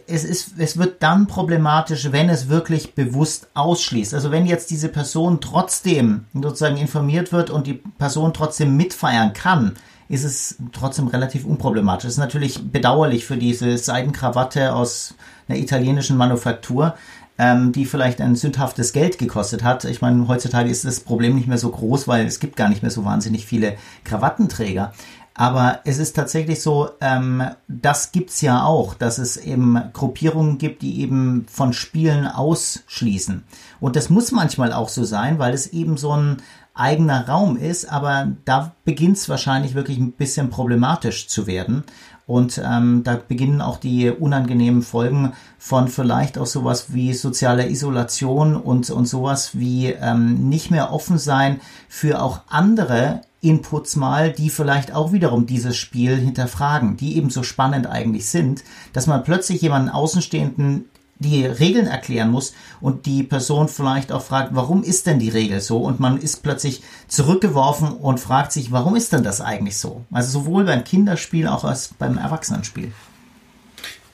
es 0.06 0.24
ist, 0.24 0.54
es 0.56 0.78
wird 0.78 1.02
dann 1.02 1.26
problematisch, 1.26 2.10
wenn 2.10 2.30
es 2.30 2.48
wirklich 2.48 2.94
bewusst 2.94 3.48
ausschließt. 3.52 4.14
Also 4.14 4.30
wenn 4.30 4.46
jetzt 4.46 4.70
diese 4.70 4.88
Person 4.88 5.42
trotzdem 5.42 6.24
sozusagen 6.32 6.78
informiert 6.78 7.32
wird 7.32 7.50
und 7.50 7.66
die 7.66 7.82
Person 7.98 8.32
trotzdem 8.32 8.76
mitfeiern 8.76 9.34
kann, 9.34 9.76
ist 10.10 10.24
es 10.24 10.56
trotzdem 10.72 11.06
relativ 11.06 11.44
unproblematisch. 11.44 12.06
Es 12.06 12.14
ist 12.14 12.18
natürlich 12.18 12.72
bedauerlich 12.72 13.24
für 13.24 13.36
diese 13.36 13.78
Seidenkrawatte 13.78 14.74
aus 14.74 15.14
einer 15.48 15.58
italienischen 15.58 16.16
Manufaktur, 16.16 16.94
ähm, 17.38 17.70
die 17.70 17.86
vielleicht 17.86 18.20
ein 18.20 18.34
sündhaftes 18.34 18.92
Geld 18.92 19.18
gekostet 19.18 19.62
hat. 19.62 19.84
Ich 19.84 20.02
meine, 20.02 20.26
heutzutage 20.26 20.68
ist 20.68 20.84
das 20.84 20.98
Problem 20.98 21.36
nicht 21.36 21.46
mehr 21.46 21.58
so 21.58 21.70
groß, 21.70 22.08
weil 22.08 22.26
es 22.26 22.40
gibt 22.40 22.56
gar 22.56 22.68
nicht 22.68 22.82
mehr 22.82 22.90
so 22.90 23.04
wahnsinnig 23.04 23.46
viele 23.46 23.76
Krawattenträger. 24.02 24.92
Aber 25.34 25.78
es 25.84 25.98
ist 25.98 26.16
tatsächlich 26.16 26.60
so, 26.60 26.90
ähm, 27.00 27.44
das 27.68 28.10
gibt's 28.10 28.40
ja 28.40 28.64
auch, 28.64 28.94
dass 28.94 29.18
es 29.18 29.36
eben 29.36 29.80
Gruppierungen 29.92 30.58
gibt, 30.58 30.82
die 30.82 31.00
eben 31.00 31.46
von 31.48 31.72
Spielen 31.72 32.26
ausschließen. 32.26 33.44
Und 33.78 33.94
das 33.94 34.10
muss 34.10 34.32
manchmal 34.32 34.72
auch 34.72 34.88
so 34.88 35.04
sein, 35.04 35.38
weil 35.38 35.54
es 35.54 35.68
eben 35.68 35.96
so 35.96 36.12
ein 36.16 36.38
eigener 36.80 37.28
Raum 37.28 37.56
ist, 37.56 37.90
aber 37.90 38.28
da 38.44 38.72
beginnt 38.84 39.18
es 39.18 39.28
wahrscheinlich 39.28 39.74
wirklich 39.74 39.98
ein 39.98 40.12
bisschen 40.12 40.50
problematisch 40.50 41.28
zu 41.28 41.46
werden. 41.46 41.84
Und 42.26 42.62
ähm, 42.64 43.02
da 43.02 43.18
beginnen 43.26 43.60
auch 43.60 43.76
die 43.78 44.08
unangenehmen 44.08 44.82
Folgen 44.82 45.32
von 45.58 45.88
vielleicht 45.88 46.38
auch 46.38 46.46
sowas 46.46 46.92
wie 46.94 47.12
sozialer 47.12 47.68
Isolation 47.68 48.54
und, 48.54 48.88
und 48.90 49.06
sowas 49.06 49.58
wie 49.58 49.88
ähm, 49.88 50.48
nicht 50.48 50.70
mehr 50.70 50.92
offen 50.92 51.18
sein 51.18 51.60
für 51.88 52.22
auch 52.22 52.42
andere 52.48 53.22
Inputs 53.40 53.96
mal, 53.96 54.30
die 54.32 54.48
vielleicht 54.50 54.94
auch 54.94 55.12
wiederum 55.12 55.46
dieses 55.46 55.76
Spiel 55.76 56.16
hinterfragen, 56.16 56.96
die 56.96 57.16
eben 57.16 57.30
so 57.30 57.42
spannend 57.42 57.86
eigentlich 57.86 58.28
sind, 58.28 58.62
dass 58.92 59.06
man 59.06 59.24
plötzlich 59.24 59.60
jemanden 59.62 59.88
Außenstehenden 59.88 60.84
die 61.20 61.46
Regeln 61.46 61.86
erklären 61.86 62.30
muss 62.30 62.54
und 62.80 63.06
die 63.06 63.22
Person 63.22 63.68
vielleicht 63.68 64.10
auch 64.10 64.22
fragt, 64.22 64.54
warum 64.54 64.82
ist 64.82 65.06
denn 65.06 65.18
die 65.18 65.28
Regel 65.28 65.60
so? 65.60 65.78
Und 65.78 66.00
man 66.00 66.20
ist 66.20 66.42
plötzlich 66.42 66.82
zurückgeworfen 67.06 67.92
und 67.92 68.18
fragt 68.18 68.52
sich, 68.52 68.72
warum 68.72 68.96
ist 68.96 69.12
denn 69.12 69.22
das 69.22 69.40
eigentlich 69.40 69.78
so? 69.78 70.04
Also 70.10 70.40
sowohl 70.40 70.64
beim 70.64 70.82
Kinderspiel 70.82 71.46
auch 71.46 71.64
als 71.64 71.90
beim 71.98 72.18
Erwachsenenspiel. 72.18 72.92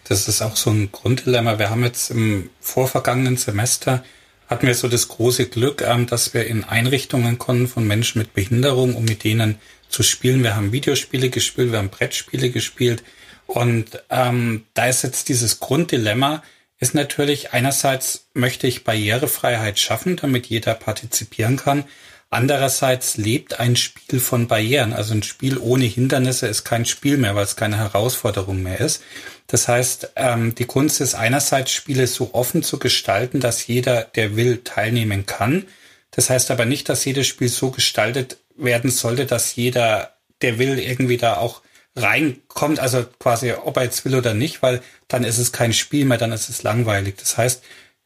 Das 0.09 0.29
ist 0.29 0.43
auch 0.43 0.57
so 0.57 0.71
ein 0.71 0.91
Grunddilemma. 0.93 1.59
Wir 1.59 1.71
haben 1.71 1.83
jetzt 1.83 2.11
im 2.11 2.51
vorvergangenen 2.61 3.37
Semester 3.37 4.03
hatten 4.49 4.67
wir 4.67 4.75
so 4.75 4.89
das 4.89 5.09
große 5.09 5.47
Glück, 5.47 5.83
ähm, 5.83 6.07
dass 6.07 6.35
wir 6.35 6.47
in 6.47 6.65
Einrichtungen 6.65 7.39
konnten 7.39 7.69
von 7.69 7.87
Menschen 7.87 8.21
mit 8.21 8.35
Behinderung, 8.35 8.95
um 8.95 9.05
mit 9.05 9.25
denen 9.25 9.57
zu 9.89 10.03
spielen. 10.03 10.43
Wir 10.43 10.57
haben 10.57 10.73
Videospiele 10.73 11.31
gespielt, 11.31 11.73
wir 11.73 11.79
haben 11.79 11.91
Brettspiele 11.91 12.51
gespielt. 12.51 13.03
Und 13.47 14.03
ähm, 14.11 14.65
da 14.75 14.87
ist 14.87 15.03
jetzt 15.03 15.29
dieses 15.29 15.61
Grunddilemma, 15.61 16.43
ist 16.79 16.95
natürlich 16.95 17.53
einerseits 17.53 18.29
möchte 18.35 18.67
ich 18.67 18.85
Barrierefreiheit 18.85 19.79
schaffen, 19.79 20.17
damit 20.17 20.47
jeder 20.47 20.75
partizipieren 20.75 21.57
kann. 21.57 21.85
Andererseits 22.29 23.17
lebt 23.17 23.61
ein 23.61 23.77
Spiel 23.77 24.19
von 24.21 24.49
Barrieren. 24.49 24.93
Also 24.93 25.15
ein 25.15 25.23
Spiel 25.23 25.59
ohne 25.59 25.85
Hindernisse 25.85 26.49
ist 26.49 26.65
kein 26.65 26.85
Spiel 26.85 27.17
mehr, 27.17 27.35
weil 27.35 27.45
es 27.45 27.57
keine 27.57 27.79
Herausforderung 27.79 28.63
mehr 28.63 28.81
ist. 28.81 29.03
Das 29.47 29.69
heißt, 29.69 30.13
ähm, 30.17 30.55
die 30.55 30.65
Kunst 30.65 31.01
ist 31.01 31.15
einerseits, 31.15 31.71
Spiele 31.71 32.07
so 32.07 32.35
offen 32.35 32.63
zu 32.63 32.79
gestalten, 32.79 33.41
dass 33.41 33.67
jeder, 33.67 34.03
der 34.03 34.37
will, 34.37 34.59
teilnehmen 34.59 35.25
kann. 35.25 35.67
Das 36.11 36.29
heißt 36.29 36.51
aber 36.51 36.65
nicht, 36.65 36.89
dass 36.89 37.05
jedes 37.05 37.27
Spiel 37.27 37.49
so 37.49 37.71
gestaltet 37.71 38.39
werden 38.57 38.91
sollte, 38.91 39.25
dass 39.25 39.55
jeder, 39.55 40.17
der 40.43 40.59
will, 40.59 40.79
irgendwie 40.79 41.19
da 41.19 41.37
auch 41.37 41.63
reinkommt, 41.97 42.79
also 42.79 43.05
quasi 43.19 43.53
ob 43.53 43.77
er 43.77 43.85
jetzt 43.85 44.05
will 44.05 44.15
oder 44.15 44.35
nicht, 44.35 44.63
weil 44.63 44.83
dann 45.09 45.25
ist 45.25 45.39
es 45.39 45.53
kein 45.53 45.73
Spiel 45.73 46.05
mehr, 46.05 46.19
dann 46.19 46.33
ist 46.33 46.49
es 46.49 46.63
langweilig. 46.63 47.17
Das 47.19 47.39
heißt, 47.39 47.63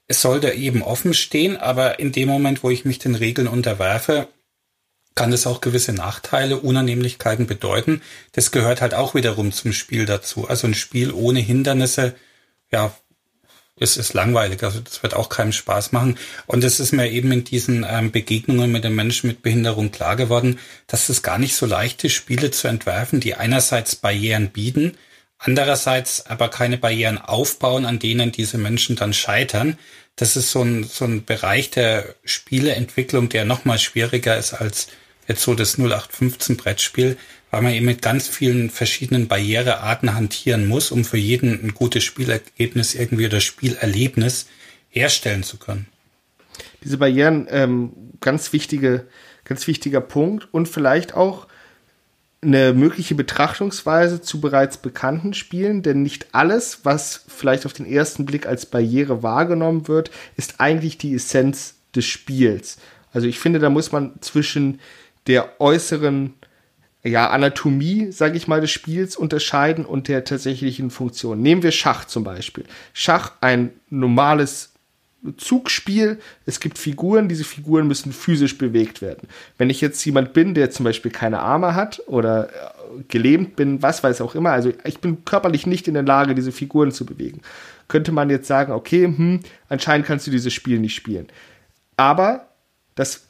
es 0.06 0.22
sollte 0.22 0.52
eben 0.52 0.82
offen 0.82 1.14
stehen, 1.14 1.56
aber 1.56 1.98
in 1.98 2.12
dem 2.12 2.28
Moment, 2.28 2.62
wo 2.62 2.70
ich 2.70 2.84
mich 2.84 2.98
den 2.98 3.14
Regeln 3.14 3.48
unterwerfe, 3.48 4.28
kann 5.14 5.32
es 5.32 5.46
auch 5.46 5.60
gewisse 5.60 5.92
Nachteile, 5.92 6.58
Unannehmlichkeiten 6.58 7.46
bedeuten. 7.46 8.00
Das 8.32 8.52
gehört 8.52 8.80
halt 8.80 8.94
auch 8.94 9.14
wiederum 9.14 9.52
zum 9.52 9.72
Spiel 9.72 10.06
dazu. 10.06 10.48
Also 10.48 10.66
ein 10.66 10.74
Spiel 10.74 11.12
ohne 11.12 11.40
Hindernisse, 11.40 12.14
ja, 12.70 12.94
es 13.80 13.96
ist 13.96 14.12
langweilig. 14.12 14.62
Also 14.62 14.80
das 14.80 15.02
wird 15.02 15.14
auch 15.14 15.28
keinem 15.28 15.52
Spaß 15.52 15.90
machen. 15.92 16.16
Und 16.46 16.62
es 16.62 16.78
ist 16.78 16.92
mir 16.92 17.10
eben 17.10 17.32
in 17.32 17.44
diesen 17.44 17.84
ähm, 17.88 18.12
Begegnungen 18.12 18.70
mit 18.70 18.84
den 18.84 18.94
Menschen 18.94 19.26
mit 19.26 19.42
Behinderung 19.42 19.90
klar 19.90 20.16
geworden, 20.16 20.58
dass 20.86 21.08
es 21.08 21.22
gar 21.22 21.38
nicht 21.38 21.56
so 21.56 21.66
leicht 21.66 22.04
ist, 22.04 22.12
Spiele 22.12 22.50
zu 22.50 22.68
entwerfen, 22.68 23.20
die 23.20 23.34
einerseits 23.34 23.96
Barrieren 23.96 24.50
bieten, 24.50 24.96
andererseits 25.38 26.26
aber 26.26 26.48
keine 26.48 26.76
Barrieren 26.76 27.18
aufbauen, 27.18 27.86
an 27.86 27.98
denen 27.98 28.30
diese 28.30 28.58
Menschen 28.58 28.96
dann 28.96 29.14
scheitern. 29.14 29.78
Das 30.14 30.36
ist 30.36 30.50
so 30.50 30.62
ein, 30.62 30.84
so 30.84 31.06
ein 31.06 31.24
Bereich 31.24 31.70
der 31.70 32.14
Spieleentwicklung, 32.24 33.30
der 33.30 33.46
nochmal 33.46 33.78
schwieriger 33.78 34.36
ist 34.36 34.52
als 34.52 34.88
jetzt 35.30 35.42
so 35.42 35.54
das 35.54 35.78
0815 35.78 36.56
Brettspiel, 36.56 37.16
weil 37.50 37.62
man 37.62 37.72
eben 37.72 37.86
mit 37.86 38.02
ganz 38.02 38.28
vielen 38.28 38.70
verschiedenen 38.70 39.28
Barrierearten 39.28 40.14
hantieren 40.14 40.68
muss, 40.68 40.90
um 40.90 41.04
für 41.04 41.16
jeden 41.16 41.64
ein 41.64 41.74
gutes 41.74 42.04
Spielergebnis 42.04 42.94
irgendwie 42.94 43.26
oder 43.26 43.40
Spielerlebnis 43.40 44.46
herstellen 44.88 45.42
zu 45.42 45.56
können. 45.56 45.86
Diese 46.84 46.98
Barrieren, 46.98 47.46
ähm, 47.50 47.92
ganz 48.20 48.52
wichtige, 48.52 49.06
ganz 49.44 49.66
wichtiger 49.66 50.00
Punkt 50.00 50.48
und 50.52 50.68
vielleicht 50.68 51.14
auch 51.14 51.46
eine 52.42 52.72
mögliche 52.72 53.14
Betrachtungsweise 53.14 54.22
zu 54.22 54.40
bereits 54.40 54.78
bekannten 54.78 55.34
Spielen, 55.34 55.82
denn 55.82 56.02
nicht 56.02 56.28
alles, 56.32 56.80
was 56.84 57.24
vielleicht 57.28 57.66
auf 57.66 57.74
den 57.74 57.84
ersten 57.84 58.24
Blick 58.24 58.46
als 58.46 58.64
Barriere 58.66 59.22
wahrgenommen 59.22 59.88
wird, 59.88 60.10
ist 60.36 60.58
eigentlich 60.58 60.96
die 60.96 61.14
Essenz 61.14 61.74
des 61.94 62.06
Spiels. 62.06 62.78
Also 63.12 63.26
ich 63.26 63.38
finde, 63.38 63.58
da 63.58 63.68
muss 63.68 63.92
man 63.92 64.14
zwischen 64.20 64.80
der 65.30 65.60
äußeren 65.60 66.34
ja, 67.04 67.30
Anatomie, 67.30 68.10
sage 68.10 68.36
ich 68.36 68.48
mal, 68.48 68.60
des 68.60 68.72
Spiels 68.72 69.16
unterscheiden 69.16 69.86
und 69.86 70.08
der 70.08 70.24
tatsächlichen 70.24 70.90
Funktion. 70.90 71.40
Nehmen 71.40 71.62
wir 71.62 71.70
Schach 71.70 72.04
zum 72.04 72.24
Beispiel. 72.24 72.64
Schach, 72.92 73.32
ein 73.40 73.70
normales 73.90 74.72
Zugspiel. 75.36 76.18
Es 76.46 76.58
gibt 76.58 76.78
Figuren, 76.78 77.28
diese 77.28 77.44
Figuren 77.44 77.86
müssen 77.86 78.12
physisch 78.12 78.58
bewegt 78.58 79.02
werden. 79.02 79.28
Wenn 79.56 79.70
ich 79.70 79.80
jetzt 79.80 80.04
jemand 80.04 80.32
bin, 80.32 80.54
der 80.54 80.70
zum 80.70 80.84
Beispiel 80.84 81.12
keine 81.12 81.38
Arme 81.38 81.76
hat 81.76 82.02
oder 82.06 82.48
äh, 82.48 83.02
gelähmt 83.06 83.54
bin, 83.54 83.82
was 83.82 84.02
weiß 84.02 84.20
auch 84.22 84.34
immer, 84.34 84.50
also 84.50 84.72
ich 84.84 84.98
bin 84.98 85.24
körperlich 85.24 85.66
nicht 85.66 85.86
in 85.86 85.94
der 85.94 86.02
Lage, 86.02 86.34
diese 86.34 86.52
Figuren 86.52 86.90
zu 86.90 87.06
bewegen, 87.06 87.40
könnte 87.86 88.10
man 88.10 88.30
jetzt 88.30 88.48
sagen, 88.48 88.72
okay, 88.72 89.04
hm, 89.04 89.40
anscheinend 89.68 90.08
kannst 90.08 90.26
du 90.26 90.32
dieses 90.32 90.52
Spiel 90.52 90.80
nicht 90.80 90.96
spielen. 90.96 91.28
Aber 91.96 92.48
das 92.96 93.29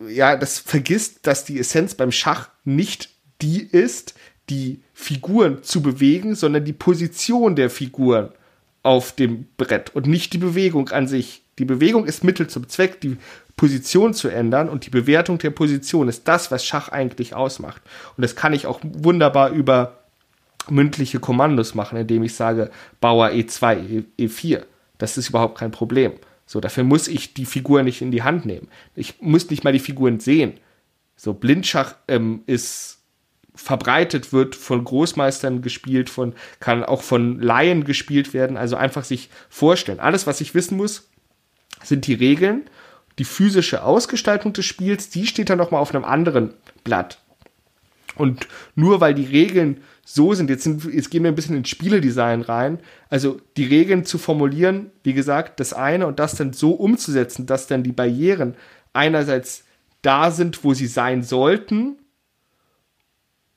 ja, 0.00 0.36
das 0.36 0.58
vergisst, 0.58 1.26
dass 1.26 1.44
die 1.44 1.58
Essenz 1.58 1.94
beim 1.94 2.12
Schach 2.12 2.48
nicht 2.64 3.10
die 3.42 3.62
ist, 3.62 4.14
die 4.48 4.82
Figuren 4.94 5.62
zu 5.62 5.82
bewegen, 5.82 6.34
sondern 6.34 6.64
die 6.64 6.72
Position 6.72 7.56
der 7.56 7.70
Figuren 7.70 8.30
auf 8.82 9.12
dem 9.12 9.46
Brett 9.56 9.94
und 9.94 10.06
nicht 10.06 10.32
die 10.32 10.38
Bewegung 10.38 10.90
an 10.90 11.08
sich. 11.08 11.42
Die 11.58 11.64
Bewegung 11.64 12.04
ist 12.04 12.22
Mittel 12.22 12.46
zum 12.46 12.68
Zweck, 12.68 13.00
die 13.00 13.16
Position 13.56 14.14
zu 14.14 14.28
ändern 14.28 14.68
und 14.68 14.86
die 14.86 14.90
Bewertung 14.90 15.38
der 15.38 15.50
Position 15.50 16.08
ist 16.08 16.28
das, 16.28 16.50
was 16.50 16.64
Schach 16.64 16.90
eigentlich 16.90 17.34
ausmacht. 17.34 17.82
Und 18.16 18.22
das 18.22 18.36
kann 18.36 18.52
ich 18.52 18.66
auch 18.66 18.80
wunderbar 18.82 19.50
über 19.50 19.98
mündliche 20.68 21.18
Kommandos 21.18 21.74
machen, 21.74 21.98
indem 21.98 22.22
ich 22.22 22.34
sage 22.34 22.70
Bauer 23.00 23.28
E2, 23.28 24.04
E4. 24.18 24.62
Das 24.98 25.16
ist 25.16 25.30
überhaupt 25.30 25.58
kein 25.58 25.70
Problem. 25.70 26.12
So, 26.46 26.60
dafür 26.60 26.84
muss 26.84 27.08
ich 27.08 27.34
die 27.34 27.44
Figur 27.44 27.82
nicht 27.82 28.00
in 28.00 28.12
die 28.12 28.22
Hand 28.22 28.46
nehmen. 28.46 28.68
Ich 28.94 29.20
muss 29.20 29.50
nicht 29.50 29.64
mal 29.64 29.72
die 29.72 29.80
Figuren 29.80 30.20
sehen. 30.20 30.54
So, 31.16 31.34
Blindschach 31.34 31.96
ähm, 32.08 32.42
ist 32.46 33.00
verbreitet, 33.54 34.32
wird 34.32 34.54
von 34.54 34.84
Großmeistern 34.84 35.62
gespielt, 35.62 36.10
von, 36.10 36.34
kann 36.60 36.84
auch 36.84 37.02
von 37.02 37.40
Laien 37.40 37.84
gespielt 37.84 38.32
werden. 38.32 38.56
Also 38.56 38.76
einfach 38.76 39.04
sich 39.04 39.30
vorstellen. 39.48 39.98
Alles, 39.98 40.26
was 40.26 40.40
ich 40.40 40.54
wissen 40.54 40.76
muss, 40.76 41.08
sind 41.82 42.06
die 42.06 42.14
Regeln. 42.14 42.68
Die 43.18 43.24
physische 43.24 43.82
Ausgestaltung 43.82 44.52
des 44.52 44.66
Spiels, 44.66 45.08
die 45.08 45.26
steht 45.26 45.48
dann 45.48 45.58
nochmal 45.58 45.80
auf 45.80 45.94
einem 45.94 46.04
anderen 46.04 46.52
Blatt. 46.84 47.18
Und 48.14 48.46
nur 48.74 49.00
weil 49.00 49.14
die 49.14 49.24
Regeln 49.24 49.82
so 50.08 50.34
sind. 50.34 50.48
Jetzt, 50.48 50.62
sind, 50.62 50.84
jetzt 50.84 51.10
gehen 51.10 51.24
wir 51.24 51.32
ein 51.32 51.34
bisschen 51.34 51.56
ins 51.56 51.68
Spieledesign 51.68 52.40
rein. 52.42 52.78
Also 53.10 53.40
die 53.56 53.64
Regeln 53.64 54.04
zu 54.04 54.18
formulieren, 54.18 54.92
wie 55.02 55.14
gesagt, 55.14 55.58
das 55.58 55.72
eine 55.72 56.06
und 56.06 56.20
das 56.20 56.36
dann 56.36 56.52
so 56.52 56.70
umzusetzen, 56.70 57.46
dass 57.46 57.66
dann 57.66 57.82
die 57.82 57.92
Barrieren 57.92 58.54
einerseits 58.92 59.64
da 60.02 60.30
sind, 60.30 60.62
wo 60.62 60.74
sie 60.74 60.86
sein 60.86 61.24
sollten 61.24 61.96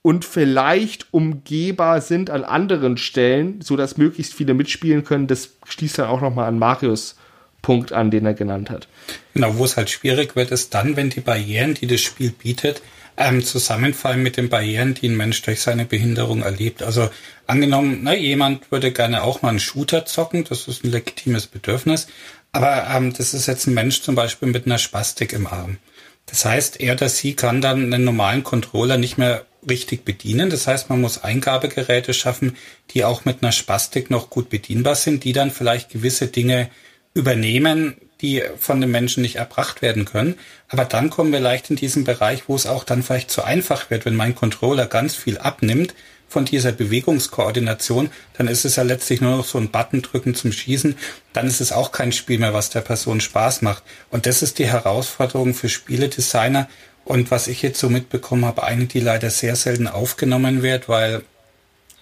und 0.02 0.26
vielleicht 0.26 1.14
umgehbar 1.14 2.02
sind 2.02 2.32
an 2.32 2.43
anderen 2.43 2.97
Stellen, 2.97 3.62
so 3.62 3.76
dass 3.76 3.97
möglichst 3.97 4.34
viele 4.34 4.56
mitspielen 4.56 5.04
können. 5.04 5.28
Das 5.28 5.52
schließt 5.66 6.00
dann 6.00 6.08
auch 6.08 6.22
nochmal 6.22 6.47
an 6.47 6.58
Marius 6.58 7.16
Punkt 7.62 7.93
an, 7.93 8.10
den 8.10 8.26
er 8.26 8.34
genannt 8.34 8.72
hat. 8.72 8.88
Genau, 9.36 9.58
wo 9.58 9.66
es 9.66 9.78
halt 9.78 9.91
schwierig 9.91 10.36
wird, 10.36 10.50
ist 10.50 10.74
dann, 10.74 10.95
wenn 10.95 11.12
die 11.12 11.20
Barrieren, 11.20 11.76
die 11.76 11.88
das 11.88 12.02
Spiel 12.02 12.32
bietet, 12.32 12.82
ähm, 13.20 13.43
zusammenfallen 13.43 14.24
mit 14.24 14.38
den 14.38 14.49
Barrieren, 14.49 14.95
die 14.95 15.09
ein 15.09 15.17
Mensch 15.17 15.41
durch 15.41 15.61
seine 15.61 15.86
Behinderung 15.86 16.41
erlebt. 16.41 16.82
Also 16.82 17.09
angenommen, 17.45 17.99
na, 18.03 18.15
jemand 18.15 18.72
würde 18.72 18.91
gerne 18.91 19.24
auch 19.24 19.41
mal 19.41 19.49
einen 19.49 19.59
Shooter 19.59 20.05
zocken, 20.05 20.45
das 20.45 20.67
ist 20.67 20.84
ein 20.84 20.91
legitimes 20.91 21.45
Bedürfnis, 21.45 22.07
aber 22.53 22.88
ähm, 22.89 23.13
das 23.13 23.34
ist 23.34 23.47
jetzt 23.47 23.67
ein 23.67 23.74
Mensch 23.74 24.01
zum 24.01 24.15
Beispiel 24.15 24.47
mit 24.47 24.65
einer 24.65 24.78
Spastik 24.78 25.34
im 25.34 25.45
Arm. 25.45 25.78
Das 26.26 26.45
heißt, 26.45 26.80
er 26.80 26.93
oder 26.93 27.09
sie 27.09 27.34
kann 27.34 27.61
dann 27.61 27.93
einen 27.93 28.05
normalen 28.05 28.43
Controller 28.43 28.97
nicht 28.97 29.17
mehr 29.17 29.45
richtig 29.67 30.05
bedienen. 30.05 30.49
Das 30.49 30.67
heißt, 30.67 30.89
man 30.89 31.01
muss 31.01 31.24
Eingabegeräte 31.24 32.13
schaffen, 32.13 32.55
die 32.91 33.03
auch 33.03 33.26
mit 33.26 33.43
einer 33.43 33.51
Spastik 33.51 34.09
noch 34.09 34.30
gut 34.30 34.49
bedienbar 34.49 34.95
sind, 34.95 35.24
die 35.24 35.34
dann 35.34 35.51
vielleicht 35.51 35.89
gewisse 35.89 36.28
Dinge 36.28 36.70
übernehmen, 37.13 37.97
die 38.22 38.43
von 38.57 38.82
den 38.82 38.91
Menschen 38.91 39.22
nicht 39.22 39.38
erbracht 39.38 39.82
werden 39.82 40.05
können. 40.05 40.36
Aber 40.67 40.86
dann 40.86 41.09
kommen 41.09 41.32
wir 41.32 41.39
leicht 41.39 41.70
in 41.70 41.76
diesen 41.76 42.03
Bereich, 42.03 42.43
wo 42.47 42.55
es 42.55 42.67
auch 42.67 42.84
dann 42.84 43.03
vielleicht 43.03 43.32
zu 43.32 43.43
einfach 43.43 43.89
wird, 43.89 44.05
wenn 44.05 44.15
mein 44.15 44.36
Controller 44.36 44.88
ganz 44.88 45.15
viel 45.15 45.38
abnimmt 45.38 45.93
von 46.30 46.45
dieser 46.45 46.72
Bewegungskoordination, 46.72 48.11
dann 48.34 48.47
ist 48.47 48.63
es 48.63 48.76
ja 48.76 48.84
letztlich 48.84 49.20
nur 49.20 49.38
noch 49.38 49.45
so 49.45 49.57
ein 49.57 49.72
Button 49.72 50.01
drücken 50.01 50.36
zum 50.36 50.51
Schießen. 50.51 50.95
Dann 51.34 51.47
ist 51.47 51.59
es 51.59 51.72
auch 51.72 51.91
kein 51.91 52.11
Spiel 52.11 52.39
mehr, 52.39 52.53
was 52.53 52.70
der 52.70 52.82
Person 52.82 53.20
Spaß 53.20 53.63
macht. 53.63 53.84
Und 54.11 54.26
das 54.26 54.41
ist 54.41 54.59
die 54.59 54.67
Herausforderung 54.67 55.53
für 55.53 55.70
Spieledesigner. 55.70 56.70
Und 57.03 57.32
was 57.32 57.47
ich 57.47 57.63
jetzt 57.63 57.80
so 57.80 57.89
mitbekommen 57.89 58.45
habe, 58.45 58.63
eine, 58.63 58.86
die 58.86 58.99
leider 58.99 59.32
sehr 59.32 59.55
selten 59.55 59.88
aufgenommen 59.88 60.61
wird, 60.61 60.88
weil 60.88 61.24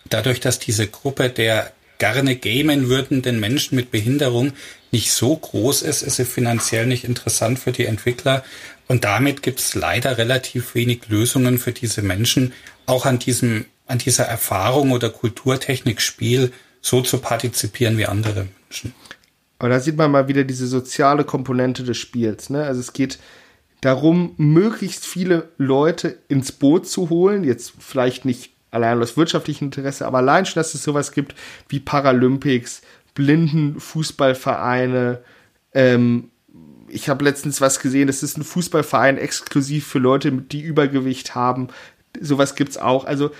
dadurch, 0.10 0.42
dass 0.42 0.60
diese 0.60 0.88
Gruppe 0.88 1.30
der 1.30 1.72
gerne 1.98 2.36
gamen 2.36 2.90
würden, 2.90 3.22
den 3.22 3.40
Menschen 3.40 3.76
mit 3.76 3.92
Behinderung 3.92 4.54
nicht 4.92 5.12
so 5.12 5.36
groß 5.36 5.82
ist, 5.82 6.02
ist 6.02 6.16
sie 6.16 6.26
finanziell 6.26 6.86
nicht 6.86 7.04
interessant 7.04 7.60
für 7.60 7.72
die 7.72 7.86
Entwickler. 7.86 8.44
Und 8.88 9.04
damit 9.04 9.44
gibt 9.44 9.60
es 9.60 9.76
leider 9.76 10.18
relativ 10.18 10.76
wenig 10.76 11.10
Lösungen 11.10 11.58
für 11.58 11.72
diese 11.72 12.02
Menschen, 12.02 12.54
auch 12.86 13.06
an 13.06 13.20
diesem, 13.20 13.66
an 13.86 13.98
dieser 13.98 14.26
Erfahrung 14.26 14.92
oder 14.92 15.10
Kulturtechnikspiel 15.10 16.54
so 16.82 17.02
zu 17.02 17.18
partizipieren 17.18 17.98
wie 17.98 18.06
andere 18.06 18.48
Menschen. 18.64 18.94
Aber 19.60 19.70
da 19.70 19.80
sieht 19.80 19.98
man 19.98 20.12
mal 20.12 20.28
wieder 20.28 20.44
diese 20.44 20.68
soziale 20.68 21.24
Komponente 21.24 21.84
des 21.84 21.98
Spiels. 21.98 22.50
Ne? 22.50 22.64
Also 22.64 22.80
es 22.80 22.94
geht 22.94 23.18
darum, 23.82 24.34
möglichst 24.38 25.06
viele 25.06 25.50
Leute 25.58 26.20
ins 26.28 26.52
Boot 26.52 26.88
zu 26.88 27.10
holen. 27.10 27.44
Jetzt 27.44 27.74
vielleicht 27.80 28.24
nicht 28.24 28.52
allein 28.78 29.02
aus 29.02 29.18
wirtschaftlichem 29.18 29.68
Interesse, 29.68 30.06
aber 30.06 30.20
allein 30.20 30.46
schon, 30.46 30.60
dass 30.60 30.74
es 30.74 30.84
sowas 30.84 31.12
gibt 31.12 31.36
wie 31.70 31.80
Paralympics, 31.80 32.82
Blindenfußballvereine. 33.14 35.20
Ähm, 35.74 36.32
ich 36.88 37.10
habe 37.10 37.26
letztens 37.26 37.60
was 37.60 37.80
gesehen, 37.80 38.08
das 38.08 38.24
ist 38.24 38.38
ein 38.38 38.44
Fußballverein 38.44 39.18
exklusiv 39.18 39.88
für 39.88 40.00
Leute, 40.00 40.32
die 40.32 40.62
Übergewicht 40.62 41.36
haben. 41.36 41.68
Sowas 42.20 42.56
gibt's 42.56 42.78
auch. 42.78 43.06
Also 43.06 43.32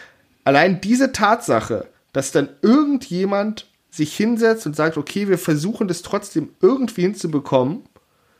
allein 0.44 0.82
diese 0.82 1.12
Tatsache, 1.12 1.88
dass 2.12 2.32
dann 2.32 2.50
irgendjemand 2.62 3.68
sich 3.90 4.16
hinsetzt 4.16 4.66
und 4.66 4.76
sagt, 4.76 4.98
okay, 4.98 5.30
wir 5.30 5.38
versuchen 5.38 5.88
das 5.88 6.02
trotzdem 6.02 6.50
irgendwie 6.62 7.02
hinzubekommen 7.02 7.84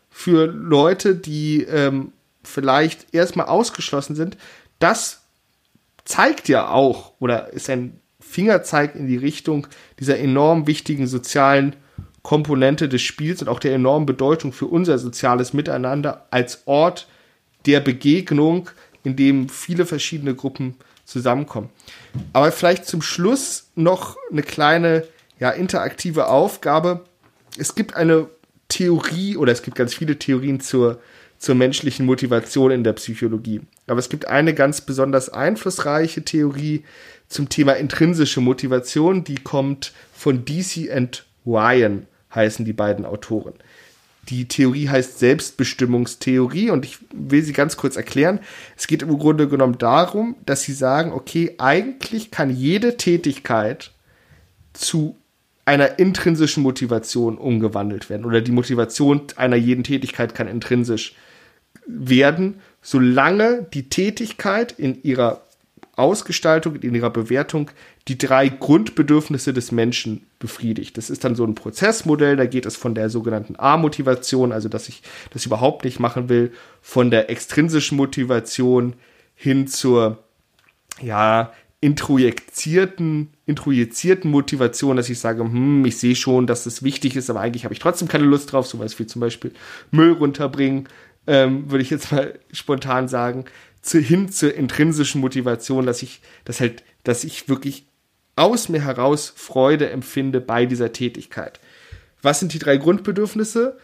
für 0.10 0.46
Leute, 0.46 1.16
die 1.16 1.64
ähm, 1.64 2.12
vielleicht 2.44 3.14
erstmal 3.14 3.48
ausgeschlossen 3.48 4.16
sind, 4.16 4.38
das 4.80 5.22
zeigt 6.08 6.48
ja 6.48 6.70
auch 6.70 7.14
oder 7.20 7.52
ist 7.54 7.70
ein 7.70 8.00
Fingerzeig 8.20 8.96
in 8.96 9.08
die 9.08 9.18
Richtung 9.18 9.68
dieser 10.00 10.18
enorm 10.18 10.68
wichtigen 10.68 11.06
sozialen 11.06 11.76
Komponente 12.24 12.90
des 12.90 13.02
Spiels 13.02 13.42
und 13.42 13.48
auch 13.48 13.60
der 13.60 13.74
enormen 13.74 14.06
Bedeutung 14.06 14.52
für 14.52 14.66
unser 14.66 14.98
soziales 14.98 15.54
Miteinander 15.54 16.28
als 16.32 16.64
Ort 16.66 17.08
der 17.66 17.80
Begegnung, 17.80 18.70
in 19.04 19.16
dem 19.16 19.50
viele 19.50 19.86
verschiedene 19.86 20.34
Gruppen 20.34 20.76
zusammenkommen. 21.06 21.70
Aber 22.34 22.52
vielleicht 22.52 22.86
zum 22.86 23.02
Schluss 23.02 23.70
noch 23.76 24.18
eine 24.32 24.44
kleine 24.44 25.06
ja, 25.40 25.52
interaktive 25.52 26.28
Aufgabe. 26.28 27.06
Es 27.58 27.76
gibt 27.76 27.96
eine 27.96 28.28
Theorie 28.70 29.38
oder 29.38 29.52
es 29.52 29.62
gibt 29.62 29.78
ganz 29.78 29.94
viele 29.94 30.20
Theorien 30.20 30.60
zur, 30.60 31.00
zur 31.38 31.56
menschlichen 31.56 32.06
Motivation 32.06 32.72
in 32.72 32.84
der 32.84 32.94
Psychologie. 32.94 33.62
Aber 33.88 34.00
es 34.00 34.10
gibt 34.10 34.28
eine 34.28 34.54
ganz 34.54 34.82
besonders 34.82 35.30
einflussreiche 35.30 36.24
Theorie 36.24 36.84
zum 37.30 37.50
Thema 37.50 37.74
intrinsische 37.74 38.42
Motivation, 38.42 39.24
die 39.24 39.36
kommt 39.36 39.94
von 40.14 40.46
DC 40.46 40.92
and 40.92 41.26
Ryan, 41.46 42.08
heißen 42.34 42.66
die 42.66 42.74
beiden 42.74 43.06
Autoren. 43.06 43.54
Die 44.30 44.48
Theorie 44.48 44.90
heißt 44.90 45.20
Selbstbestimmungstheorie 45.20 46.70
und 46.70 46.84
ich 46.84 46.98
will 47.14 47.44
sie 47.44 47.54
ganz 47.54 47.78
kurz 47.78 47.96
erklären. 47.96 48.40
Es 48.76 48.88
geht 48.88 49.02
im 49.02 49.18
Grunde 49.18 49.48
genommen 49.48 49.78
darum, 49.78 50.36
dass 50.46 50.64
sie 50.64 50.74
sagen, 50.74 51.14
okay, 51.14 51.56
eigentlich 51.60 52.30
kann 52.30 52.50
jede 52.50 52.98
Tätigkeit 52.98 53.92
zu 54.74 55.16
einer 55.64 56.00
intrinsischen 56.00 56.64
Motivation 56.64 57.38
umgewandelt 57.38 58.10
werden 58.10 58.26
oder 58.26 58.42
die 58.42 58.52
Motivation 58.52 59.22
einer 59.36 59.56
jeden 59.56 59.84
Tätigkeit 59.84 60.34
kann 60.34 60.48
intrinsisch 60.48 61.14
werden, 61.88 62.62
solange 62.82 63.66
die 63.74 63.90
Tätigkeit 63.90 64.74
in 64.74 65.02
ihrer 65.04 65.42
Ausgestaltung, 65.96 66.76
in 66.76 66.94
ihrer 66.94 67.10
Bewertung 67.10 67.72
die 68.08 68.18
drei 68.18 68.50
Grundbedürfnisse 68.50 69.52
des 69.52 69.72
Menschen 69.72 70.28
befriedigt. 70.40 70.98
Das 70.98 71.10
ist 71.10 71.24
dann 71.24 71.36
so 71.36 71.44
ein 71.44 71.56
Prozessmodell, 71.56 72.36
da 72.36 72.46
geht 72.46 72.66
es 72.66 72.76
von 72.76 72.94
der 72.94 73.10
sogenannten 73.10 73.56
A-Motivation, 73.58 74.52
also 74.52 74.70
dass 74.70 74.88
ich 74.90 75.02
das 75.32 75.46
überhaupt 75.46 75.84
nicht 75.86 76.00
machen 76.00 76.30
will, 76.30 76.54
von 76.82 77.10
der 77.10 77.30
extrinsischen 77.30 77.98
Motivation 77.98 78.94
hin 79.34 79.68
zur 79.68 80.24
ja, 81.02 81.52
introjizierten, 81.80 83.30
introjizierten 83.46 84.32
Motivation, 84.32 84.98
dass 84.98 85.10
ich 85.10 85.20
sage, 85.20 85.44
hm, 85.44 85.86
ich 85.86 85.98
sehe 85.98 86.16
schon, 86.16 86.48
dass 86.48 86.66
es 86.66 86.82
wichtig 86.82 87.16
ist, 87.16 87.30
aber 87.30 87.42
eigentlich 87.42 87.66
habe 87.66 87.74
ich 87.74 87.80
trotzdem 87.80 88.08
keine 88.08 88.26
Lust 88.26 88.52
drauf, 88.52 88.68
sowas 88.68 88.98
wie 89.00 89.06
zum 89.06 89.20
Beispiel 89.20 89.52
Müll 89.92 90.14
runterbringen, 90.14 90.88
ähm, 91.28 91.70
würde 91.70 91.84
ich 91.84 91.90
jetzt 91.90 92.12
mal 92.12 92.40
spontan 92.52 93.08
sagen, 93.08 93.46
zu, 93.82 94.00
hin 94.00 94.32
zur 94.32 94.54
intrinsischen 94.54 95.22
Motivation, 95.22 95.86
dass 95.86 96.02
ich, 96.02 96.22
dass 96.46 96.60
halt, 96.60 96.84
dass 97.04 97.24
ich 97.24 97.48
wirklich 97.48 97.86
aus 98.36 98.70
mir 98.70 98.84
heraus 98.84 99.34
Freude 99.36 99.90
empfinde 99.90 100.42
bei 100.42 100.66
dieser 100.66 100.94
Tätigkeit. 100.94 101.60
Was 102.22 102.40
sind 102.40 102.54
die 102.54 102.60
drei 102.60 102.78
Grundbedürfnisse? 102.78 103.78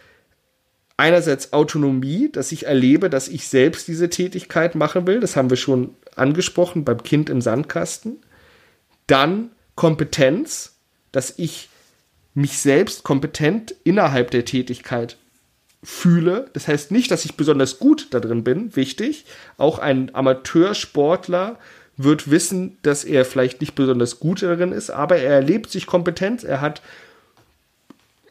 Einerseits 0.96 1.52
Autonomie, 1.52 2.30
dass 2.30 2.52
ich 2.52 2.66
erlebe, 2.66 3.10
dass 3.10 3.28
ich 3.28 3.48
selbst 3.48 3.88
diese 3.88 4.10
Tätigkeit 4.10 4.74
machen 4.76 5.06
will. 5.06 5.20
Das 5.20 5.34
haben 5.34 5.50
wir 5.50 5.56
schon 5.56 5.96
angesprochen 6.14 6.84
beim 6.84 7.02
Kind 7.02 7.30
im 7.30 7.40
Sandkasten. 7.40 8.18
Dann 9.08 9.50
Kompetenz, 9.74 10.76
dass 11.10 11.34
ich 11.36 11.68
mich 12.32 12.58
selbst 12.58 13.02
kompetent 13.02 13.74
innerhalb 13.82 14.30
der 14.30 14.44
Tätigkeit 14.44 15.16
fühle. 15.84 16.50
Das 16.54 16.66
heißt 16.66 16.90
nicht, 16.90 17.10
dass 17.10 17.24
ich 17.24 17.36
besonders 17.36 17.78
gut 17.78 18.08
da 18.10 18.20
drin 18.20 18.42
bin, 18.42 18.74
wichtig. 18.74 19.26
Auch 19.58 19.78
ein 19.78 20.14
Amateursportler 20.14 21.58
wird 21.96 22.30
wissen, 22.30 22.78
dass 22.82 23.04
er 23.04 23.24
vielleicht 23.24 23.60
nicht 23.60 23.74
besonders 23.74 24.18
gut 24.18 24.42
darin 24.42 24.72
ist, 24.72 24.90
aber 24.90 25.16
er 25.16 25.34
erlebt 25.34 25.70
sich 25.70 25.86
kompetent, 25.86 26.42
er 26.42 26.60
hat 26.60 26.82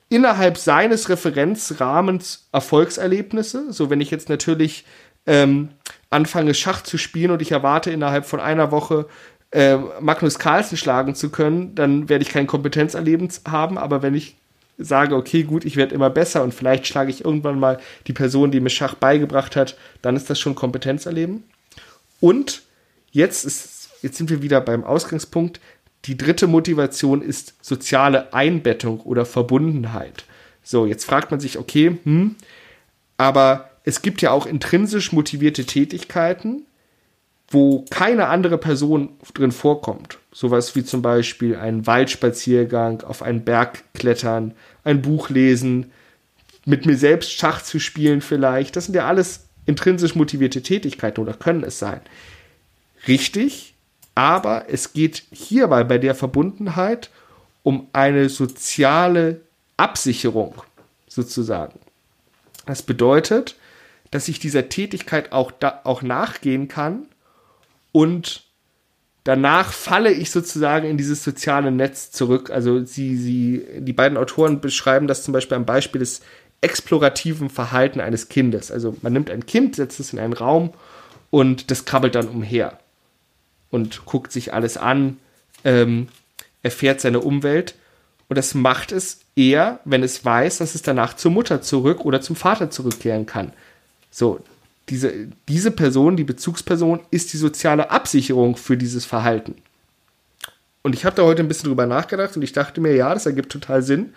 innerhalb 0.09 0.57
seines 0.57 1.09
Referenzrahmens 1.09 2.47
Erfolgserlebnisse. 2.51 3.71
So, 3.71 3.89
wenn 3.89 4.01
ich 4.01 4.11
jetzt 4.11 4.29
natürlich 4.29 4.85
ähm, 5.25 5.69
anfange, 6.09 6.53
Schach 6.53 6.83
zu 6.83 6.97
spielen 6.97 7.31
und 7.31 7.41
ich 7.41 7.51
erwarte 7.51 7.89
innerhalb 7.89 8.25
von 8.25 8.39
einer 8.39 8.71
Woche 8.71 9.07
äh, 9.51 9.77
Magnus 10.01 10.37
Carlsen 10.37 10.77
schlagen 10.77 11.15
zu 11.15 11.29
können, 11.29 11.73
dann 11.73 12.09
werde 12.09 12.23
ich 12.23 12.29
kein 12.29 12.47
Kompetenzerlebnis 12.47 13.41
haben. 13.47 13.77
Aber 13.77 14.03
wenn 14.03 14.13
ich 14.13 14.35
sage, 14.77 15.15
okay, 15.15 15.43
gut, 15.43 15.65
ich 15.65 15.75
werde 15.75 15.93
immer 15.93 16.09
besser 16.09 16.43
und 16.43 16.53
vielleicht 16.53 16.87
schlage 16.87 17.11
ich 17.11 17.23
irgendwann 17.23 17.59
mal 17.59 17.79
die 18.07 18.13
Person, 18.13 18.51
die 18.51 18.59
mir 18.59 18.69
Schach 18.69 18.95
beigebracht 18.95 19.55
hat, 19.55 19.77
dann 20.01 20.15
ist 20.15 20.29
das 20.29 20.39
schon 20.39 20.55
Kompetenzerleben. 20.55 21.43
Und 22.19 22.63
jetzt 23.11 23.45
ist, 23.45 23.89
jetzt 24.01 24.17
sind 24.17 24.29
wir 24.29 24.41
wieder 24.41 24.61
beim 24.61 24.83
Ausgangspunkt. 24.83 25.59
Die 26.05 26.17
dritte 26.17 26.47
Motivation 26.47 27.21
ist 27.21 27.53
soziale 27.61 28.33
Einbettung 28.33 28.99
oder 29.01 29.25
Verbundenheit. 29.25 30.25
So, 30.63 30.85
jetzt 30.85 31.05
fragt 31.05 31.31
man 31.31 31.39
sich, 31.39 31.57
okay, 31.57 31.97
hm, 32.03 32.35
aber 33.17 33.69
es 33.83 34.01
gibt 34.01 34.21
ja 34.21 34.31
auch 34.31 34.45
intrinsisch 34.45 35.11
motivierte 35.11 35.65
Tätigkeiten, 35.65 36.65
wo 37.53 37.85
keine 37.89 38.27
andere 38.27 38.57
Person 38.57 39.09
drin 39.33 39.51
vorkommt. 39.51 40.17
Sowas 40.31 40.75
wie 40.75 40.83
zum 40.83 41.01
Beispiel 41.01 41.55
ein 41.55 41.85
Waldspaziergang, 41.85 43.01
auf 43.01 43.21
einen 43.21 43.45
Berg 43.45 43.83
klettern, 43.93 44.55
ein 44.83 45.01
Buch 45.01 45.29
lesen, 45.29 45.91
mit 46.65 46.85
mir 46.85 46.97
selbst 46.97 47.31
Schach 47.31 47.61
zu 47.61 47.79
spielen 47.79 48.21
vielleicht. 48.21 48.75
Das 48.75 48.85
sind 48.85 48.95
ja 48.95 49.07
alles 49.07 49.45
intrinsisch 49.65 50.15
motivierte 50.15 50.63
Tätigkeiten 50.63 51.21
oder 51.21 51.33
können 51.33 51.63
es 51.63 51.77
sein. 51.77 52.01
Richtig, 53.07 53.75
aber 54.15 54.65
es 54.69 54.93
geht 54.93 55.23
hierbei 55.31 55.83
bei 55.83 55.97
der 55.97 56.15
Verbundenheit 56.15 57.11
um 57.61 57.87
eine 57.93 58.29
soziale 58.29 59.41
Absicherung 59.77 60.55
sozusagen. 61.07 61.79
Das 62.65 62.81
bedeutet, 62.81 63.55
dass 64.11 64.27
ich 64.27 64.39
dieser 64.39 64.69
Tätigkeit 64.69 65.31
auch, 65.31 65.51
da, 65.51 65.81
auch 65.83 66.01
nachgehen 66.01 66.67
kann 66.67 67.07
und 67.93 68.43
danach 69.23 69.71
falle 69.71 70.11
ich 70.11 70.31
sozusagen 70.31 70.85
in 70.85 70.97
dieses 70.97 71.23
soziale 71.23 71.71
Netz 71.71 72.11
zurück. 72.11 72.49
Also 72.49 72.83
sie, 72.83 73.15
sie, 73.15 73.65
die 73.77 73.93
beiden 73.93 74.17
Autoren 74.17 74.59
beschreiben 74.59 75.07
das 75.07 75.23
zum 75.23 75.31
Beispiel 75.31 75.55
am 75.55 75.65
Beispiel 75.65 75.99
des 75.99 76.21
explorativen 76.59 77.49
Verhalten 77.49 78.01
eines 78.01 78.27
Kindes. 78.27 78.71
Also 78.71 78.97
man 79.01 79.13
nimmt 79.13 79.29
ein 79.29 79.45
Kind, 79.45 79.75
setzt 79.75 80.01
es 80.01 80.11
in 80.11 80.19
einen 80.19 80.33
Raum 80.33 80.73
und 81.29 81.71
das 81.71 81.85
krabbelt 81.85 82.15
dann 82.15 82.27
umher 82.27 82.79
und 83.69 84.05
guckt 84.05 84.31
sich 84.31 84.53
alles 84.53 84.75
an, 84.75 85.17
ähm, 85.63 86.07
erfährt 86.61 86.99
seine 86.99 87.19
Umwelt 87.19 87.75
und 88.27 88.37
das 88.37 88.55
macht 88.55 88.91
es 88.91 89.19
eher, 89.35 89.79
wenn 89.85 90.03
es 90.03 90.25
weiß, 90.25 90.57
dass 90.57 90.75
es 90.75 90.81
danach 90.81 91.15
zur 91.15 91.31
Mutter 91.31 91.61
zurück 91.61 92.05
oder 92.05 92.21
zum 92.21 92.35
Vater 92.35 92.69
zurückkehren 92.69 93.25
kann. 93.25 93.53
So, 94.09 94.39
diese, 94.89 95.29
diese 95.47 95.71
Person, 95.71 96.17
die 96.17 96.23
Bezugsperson, 96.23 97.01
ist 97.11 97.33
die 97.33 97.37
soziale 97.37 97.91
Absicherung 97.91 98.57
für 98.57 98.77
dieses 98.77 99.05
Verhalten. 99.05 99.55
Und 100.81 100.93
ich 100.93 101.05
habe 101.05 101.15
da 101.15 101.23
heute 101.23 101.41
ein 101.41 101.47
bisschen 101.47 101.69
drüber 101.69 101.85
nachgedacht 101.85 102.35
und 102.35 102.41
ich 102.41 102.51
dachte 102.51 102.81
mir, 102.81 102.93
ja, 102.95 103.13
das 103.13 103.25
ergibt 103.25 103.51
total 103.51 103.81
Sinn. 103.81 104.13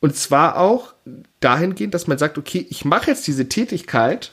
Und 0.00 0.16
zwar 0.16 0.58
auch 0.58 0.94
dahingehend, 1.40 1.94
dass 1.94 2.06
man 2.06 2.18
sagt, 2.18 2.38
okay, 2.38 2.66
ich 2.70 2.84
mache 2.84 3.10
jetzt 3.10 3.26
diese 3.26 3.48
Tätigkeit 3.48 4.32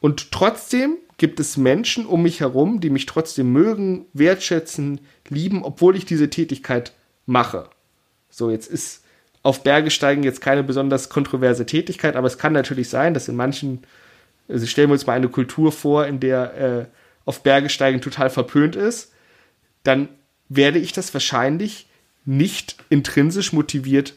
und 0.00 0.30
trotzdem 0.30 0.98
gibt 1.16 1.40
es 1.40 1.56
Menschen 1.56 2.06
um 2.06 2.22
mich 2.22 2.40
herum, 2.40 2.80
die 2.80 2.90
mich 2.90 3.06
trotzdem 3.06 3.52
mögen, 3.52 4.06
wertschätzen, 4.12 5.00
lieben, 5.28 5.64
obwohl 5.64 5.96
ich 5.96 6.04
diese 6.04 6.30
Tätigkeit 6.30 6.92
mache. 7.26 7.68
So, 8.30 8.50
jetzt 8.50 8.70
ist 8.70 9.02
auf 9.42 9.62
Berge 9.62 9.90
steigen 9.90 10.22
jetzt 10.22 10.40
keine 10.40 10.62
besonders 10.62 11.08
kontroverse 11.08 11.66
Tätigkeit, 11.66 12.16
aber 12.16 12.26
es 12.26 12.38
kann 12.38 12.52
natürlich 12.52 12.88
sein, 12.88 13.14
dass 13.14 13.28
in 13.28 13.36
manchen, 13.36 13.82
also 14.48 14.66
stellen 14.66 14.88
wir 14.88 14.94
uns 14.94 15.06
mal 15.06 15.14
eine 15.14 15.28
Kultur 15.28 15.72
vor, 15.72 16.06
in 16.06 16.20
der 16.20 16.54
äh, 16.54 16.84
auf 17.24 17.42
Berge 17.42 17.68
steigen 17.68 18.00
total 18.00 18.30
verpönt 18.30 18.76
ist, 18.76 19.12
dann 19.82 20.08
werde 20.48 20.78
ich 20.78 20.92
das 20.92 21.12
wahrscheinlich 21.12 21.86
nicht 22.24 22.76
intrinsisch 22.88 23.52
motiviert 23.52 24.14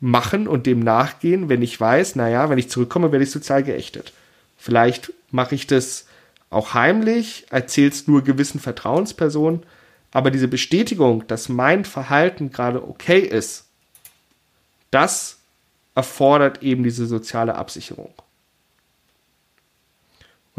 machen 0.00 0.46
und 0.46 0.66
dem 0.66 0.80
nachgehen, 0.80 1.48
wenn 1.48 1.62
ich 1.62 1.80
weiß, 1.80 2.14
naja, 2.16 2.48
wenn 2.50 2.58
ich 2.58 2.70
zurückkomme, 2.70 3.10
werde 3.10 3.24
ich 3.24 3.30
sozial 3.30 3.64
geächtet. 3.64 4.12
Vielleicht 4.56 5.12
mache 5.30 5.54
ich 5.54 5.66
das 5.66 6.06
auch 6.50 6.74
heimlich, 6.74 7.46
erzähle 7.50 7.90
es 7.90 8.06
nur 8.06 8.22
gewissen 8.22 8.60
Vertrauenspersonen, 8.60 9.62
aber 10.12 10.30
diese 10.30 10.48
Bestätigung, 10.48 11.26
dass 11.26 11.48
mein 11.48 11.84
Verhalten 11.84 12.50
gerade 12.50 12.82
okay 12.82 13.20
ist, 13.20 13.66
das 14.90 15.38
erfordert 15.94 16.62
eben 16.62 16.84
diese 16.84 17.06
soziale 17.06 17.56
Absicherung. 17.56 18.14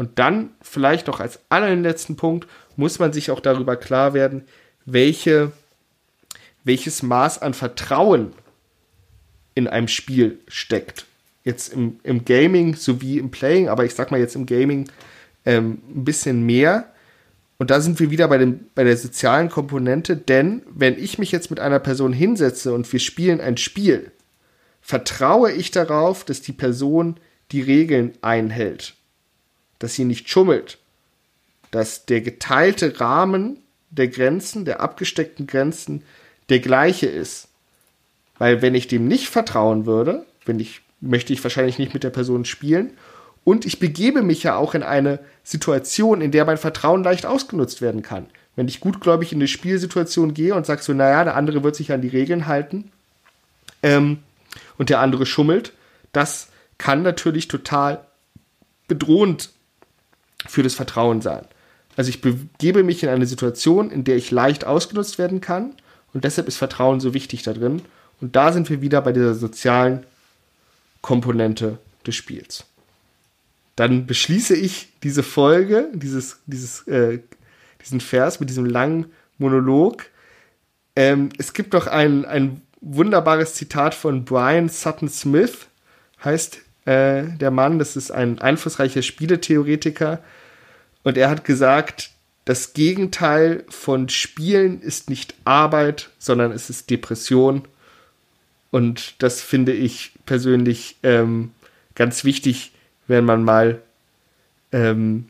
Und 0.00 0.18
dann 0.18 0.48
vielleicht 0.62 1.08
noch 1.08 1.20
als 1.20 1.40
allerletzten 1.50 2.16
Punkt 2.16 2.48
muss 2.74 2.98
man 2.98 3.12
sich 3.12 3.30
auch 3.30 3.40
darüber 3.40 3.76
klar 3.76 4.14
werden, 4.14 4.44
welche, 4.86 5.52
welches 6.64 7.02
Maß 7.02 7.42
an 7.42 7.52
Vertrauen 7.52 8.32
in 9.54 9.68
einem 9.68 9.88
Spiel 9.88 10.38
steckt. 10.48 11.04
Jetzt 11.44 11.74
im, 11.74 12.00
im 12.02 12.24
Gaming 12.24 12.76
sowie 12.76 13.18
im 13.18 13.30
Playing, 13.30 13.68
aber 13.68 13.84
ich 13.84 13.94
sag 13.94 14.10
mal 14.10 14.18
jetzt 14.18 14.36
im 14.36 14.46
Gaming 14.46 14.88
ähm, 15.44 15.82
ein 15.94 16.04
bisschen 16.06 16.46
mehr. 16.46 16.90
Und 17.58 17.70
da 17.70 17.82
sind 17.82 18.00
wir 18.00 18.10
wieder 18.10 18.26
bei, 18.28 18.38
dem, 18.38 18.68
bei 18.74 18.84
der 18.84 18.96
sozialen 18.96 19.50
Komponente, 19.50 20.16
denn 20.16 20.62
wenn 20.70 20.98
ich 20.98 21.18
mich 21.18 21.30
jetzt 21.30 21.50
mit 21.50 21.60
einer 21.60 21.78
Person 21.78 22.14
hinsetze 22.14 22.72
und 22.72 22.90
wir 22.90 23.00
spielen 23.00 23.42
ein 23.42 23.58
Spiel, 23.58 24.12
vertraue 24.80 25.52
ich 25.52 25.72
darauf, 25.72 26.24
dass 26.24 26.40
die 26.40 26.54
Person 26.54 27.16
die 27.52 27.60
Regeln 27.60 28.14
einhält, 28.22 28.94
dass 29.80 29.94
sie 29.94 30.04
nicht 30.04 30.28
schummelt, 30.28 30.78
dass 31.72 32.06
der 32.06 32.20
geteilte 32.20 33.00
Rahmen 33.00 33.58
der 33.90 34.06
Grenzen, 34.06 34.64
der 34.64 34.80
abgesteckten 34.80 35.48
Grenzen, 35.48 36.04
der 36.48 36.60
gleiche 36.60 37.06
ist. 37.06 37.48
Weil 38.38 38.62
wenn 38.62 38.74
ich 38.76 38.86
dem 38.86 39.08
nicht 39.08 39.28
vertrauen 39.28 39.86
würde, 39.86 40.24
wenn 40.44 40.60
ich, 40.60 40.82
möchte 41.00 41.32
ich 41.32 41.42
wahrscheinlich 41.42 41.78
nicht 41.78 41.92
mit 41.92 42.04
der 42.04 42.10
Person 42.10 42.44
spielen. 42.44 42.92
Und 43.42 43.66
ich 43.66 43.80
begebe 43.80 44.22
mich 44.22 44.42
ja 44.42 44.56
auch 44.56 44.74
in 44.74 44.82
eine 44.82 45.18
Situation, 45.42 46.20
in 46.20 46.30
der 46.30 46.44
mein 46.44 46.58
Vertrauen 46.58 47.02
leicht 47.02 47.26
ausgenutzt 47.26 47.80
werden 47.80 48.02
kann. 48.02 48.26
Wenn 48.56 48.68
ich 48.68 48.80
gutgläubig 48.80 49.32
in 49.32 49.38
eine 49.38 49.48
Spielsituation 49.48 50.34
gehe 50.34 50.54
und 50.54 50.66
sage 50.66 50.82
so, 50.82 50.92
naja, 50.92 51.24
der 51.24 51.36
andere 51.36 51.62
wird 51.64 51.76
sich 51.76 51.92
an 51.92 52.02
die 52.02 52.08
Regeln 52.08 52.46
halten 52.46 52.90
ähm, 53.82 54.18
und 54.76 54.90
der 54.90 55.00
andere 55.00 55.24
schummelt, 55.24 55.72
das 56.12 56.48
kann 56.76 57.02
natürlich 57.02 57.48
total 57.48 58.04
bedrohend 58.88 59.50
für 60.46 60.62
das 60.62 60.74
Vertrauen 60.74 61.20
sein. 61.20 61.44
Also 61.96 62.08
ich 62.08 62.20
begebe 62.20 62.82
mich 62.82 63.02
in 63.02 63.08
eine 63.08 63.26
Situation, 63.26 63.90
in 63.90 64.04
der 64.04 64.16
ich 64.16 64.30
leicht 64.30 64.64
ausgenutzt 64.64 65.18
werden 65.18 65.40
kann 65.40 65.74
und 66.12 66.24
deshalb 66.24 66.48
ist 66.48 66.56
Vertrauen 66.56 67.00
so 67.00 67.14
wichtig 67.14 67.42
da 67.42 67.52
drin. 67.52 67.82
Und 68.20 68.36
da 68.36 68.52
sind 68.52 68.68
wir 68.68 68.80
wieder 68.80 69.00
bei 69.00 69.12
dieser 69.12 69.34
sozialen 69.34 70.04
Komponente 71.00 71.78
des 72.06 72.14
Spiels. 72.14 72.64
Dann 73.76 74.06
beschließe 74.06 74.54
ich 74.54 74.88
diese 75.02 75.22
Folge, 75.22 75.88
dieses, 75.94 76.38
dieses, 76.46 76.86
äh, 76.86 77.20
diesen 77.82 78.00
Vers 78.00 78.40
mit 78.40 78.50
diesem 78.50 78.66
langen 78.66 79.06
Monolog. 79.38 80.04
Ähm, 80.96 81.30
es 81.38 81.54
gibt 81.54 81.72
noch 81.72 81.86
ein, 81.86 82.24
ein 82.26 82.60
wunderbares 82.80 83.54
Zitat 83.54 83.94
von 83.94 84.24
Brian 84.24 84.68
Sutton 84.68 85.08
Smith, 85.08 85.68
heißt 86.22 86.60
äh, 86.84 87.24
der 87.38 87.50
Mann, 87.50 87.78
das 87.78 87.96
ist 87.96 88.10
ein 88.10 88.40
einflussreicher 88.40 89.02
Spieletheoretiker. 89.02 90.20
Und 91.02 91.16
er 91.16 91.30
hat 91.30 91.44
gesagt, 91.44 92.10
das 92.44 92.72
Gegenteil 92.72 93.64
von 93.68 94.08
Spielen 94.08 94.80
ist 94.80 95.10
nicht 95.10 95.34
Arbeit, 95.44 96.10
sondern 96.18 96.52
es 96.52 96.70
ist 96.70 96.90
Depression. 96.90 97.62
Und 98.70 99.14
das 99.22 99.40
finde 99.40 99.72
ich 99.72 100.12
persönlich 100.26 100.96
ähm, 101.02 101.52
ganz 101.94 102.24
wichtig, 102.24 102.72
wenn 103.08 103.24
man 103.24 103.44
mal, 103.44 103.80
ähm, 104.72 105.28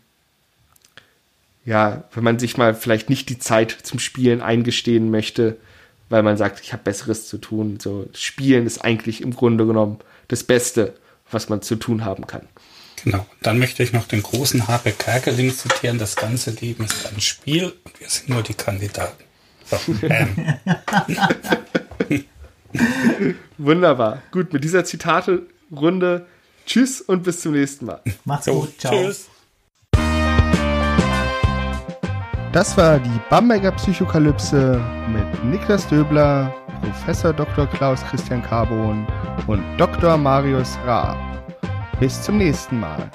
ja, 1.65 2.05
wenn 2.15 2.25
man 2.25 2.39
sich 2.39 2.57
mal 2.57 2.75
vielleicht 2.75 3.11
nicht 3.11 3.29
die 3.29 3.39
Zeit 3.39 3.71
zum 3.71 3.99
Spielen 3.99 4.41
eingestehen 4.41 5.11
möchte, 5.11 5.57
weil 6.11 6.23
man 6.23 6.37
sagt, 6.37 6.61
ich 6.61 6.73
habe 6.73 6.85
Besseres 6.85 7.29
zu 7.29 7.39
tun. 7.39 7.79
So, 7.81 8.09
Spielen 8.15 8.67
ist 8.67 8.85
eigentlich 8.85 9.23
im 9.23 9.35
Grunde 9.35 9.67
genommen 9.67 9.99
das 10.29 10.45
Beste, 10.45 10.95
was 11.31 11.49
man 11.49 11.63
zu 11.63 11.77
tun 11.77 12.05
haben 12.05 12.27
kann. 12.27 12.49
Genau. 13.05 13.27
Dann 13.43 13.59
möchte 13.59 13.83
ich 13.83 13.93
noch 13.93 14.07
den 14.07 14.23
großen 14.23 14.69
Habe 14.69 14.93
Kerkeling 14.93 15.55
zitieren. 15.55 15.99
Das 15.99 16.17
ganze 16.17 16.51
Leben 16.51 16.85
ist 16.85 17.07
ein 17.07 17.21
Spiel 17.21 17.73
und 17.85 18.01
wir 18.01 18.09
sind 18.09 18.29
nur 18.29 18.43
die 18.43 18.55
Kandidaten. 18.55 19.25
So. 19.65 19.79
Wunderbar. 23.59 24.23
Gut, 24.33 24.53
mit 24.53 24.65
dieser 24.65 24.85
Zitate-Runde 24.85 26.27
tschüss 26.67 27.01
und 27.01 27.23
bis 27.23 27.41
zum 27.41 27.53
nächsten 27.53 27.87
Mal. 27.87 28.03
Macht's 28.25 28.47
so, 28.47 28.61
gut. 28.61 28.79
Ciao. 28.79 28.93
Tschüss. 28.93 29.29
Das 32.53 32.77
war 32.77 32.99
die 32.99 33.21
Bamberger 33.31 33.71
Psychokalypse 33.73 34.83
mit 35.09 35.45
Niklas 35.45 35.87
Döbler, 35.87 36.53
Professor 36.83 37.33
Dr. 37.33 37.67
Klaus 37.67 38.03
Christian 38.05 38.43
Carbon 38.43 39.07
und 39.47 39.63
Dr. 39.79 40.17
Marius 40.17 40.79
Raab. 40.85 41.17
Bis 41.99 42.23
zum 42.23 42.39
nächsten 42.39 42.81
Mal. 42.81 43.11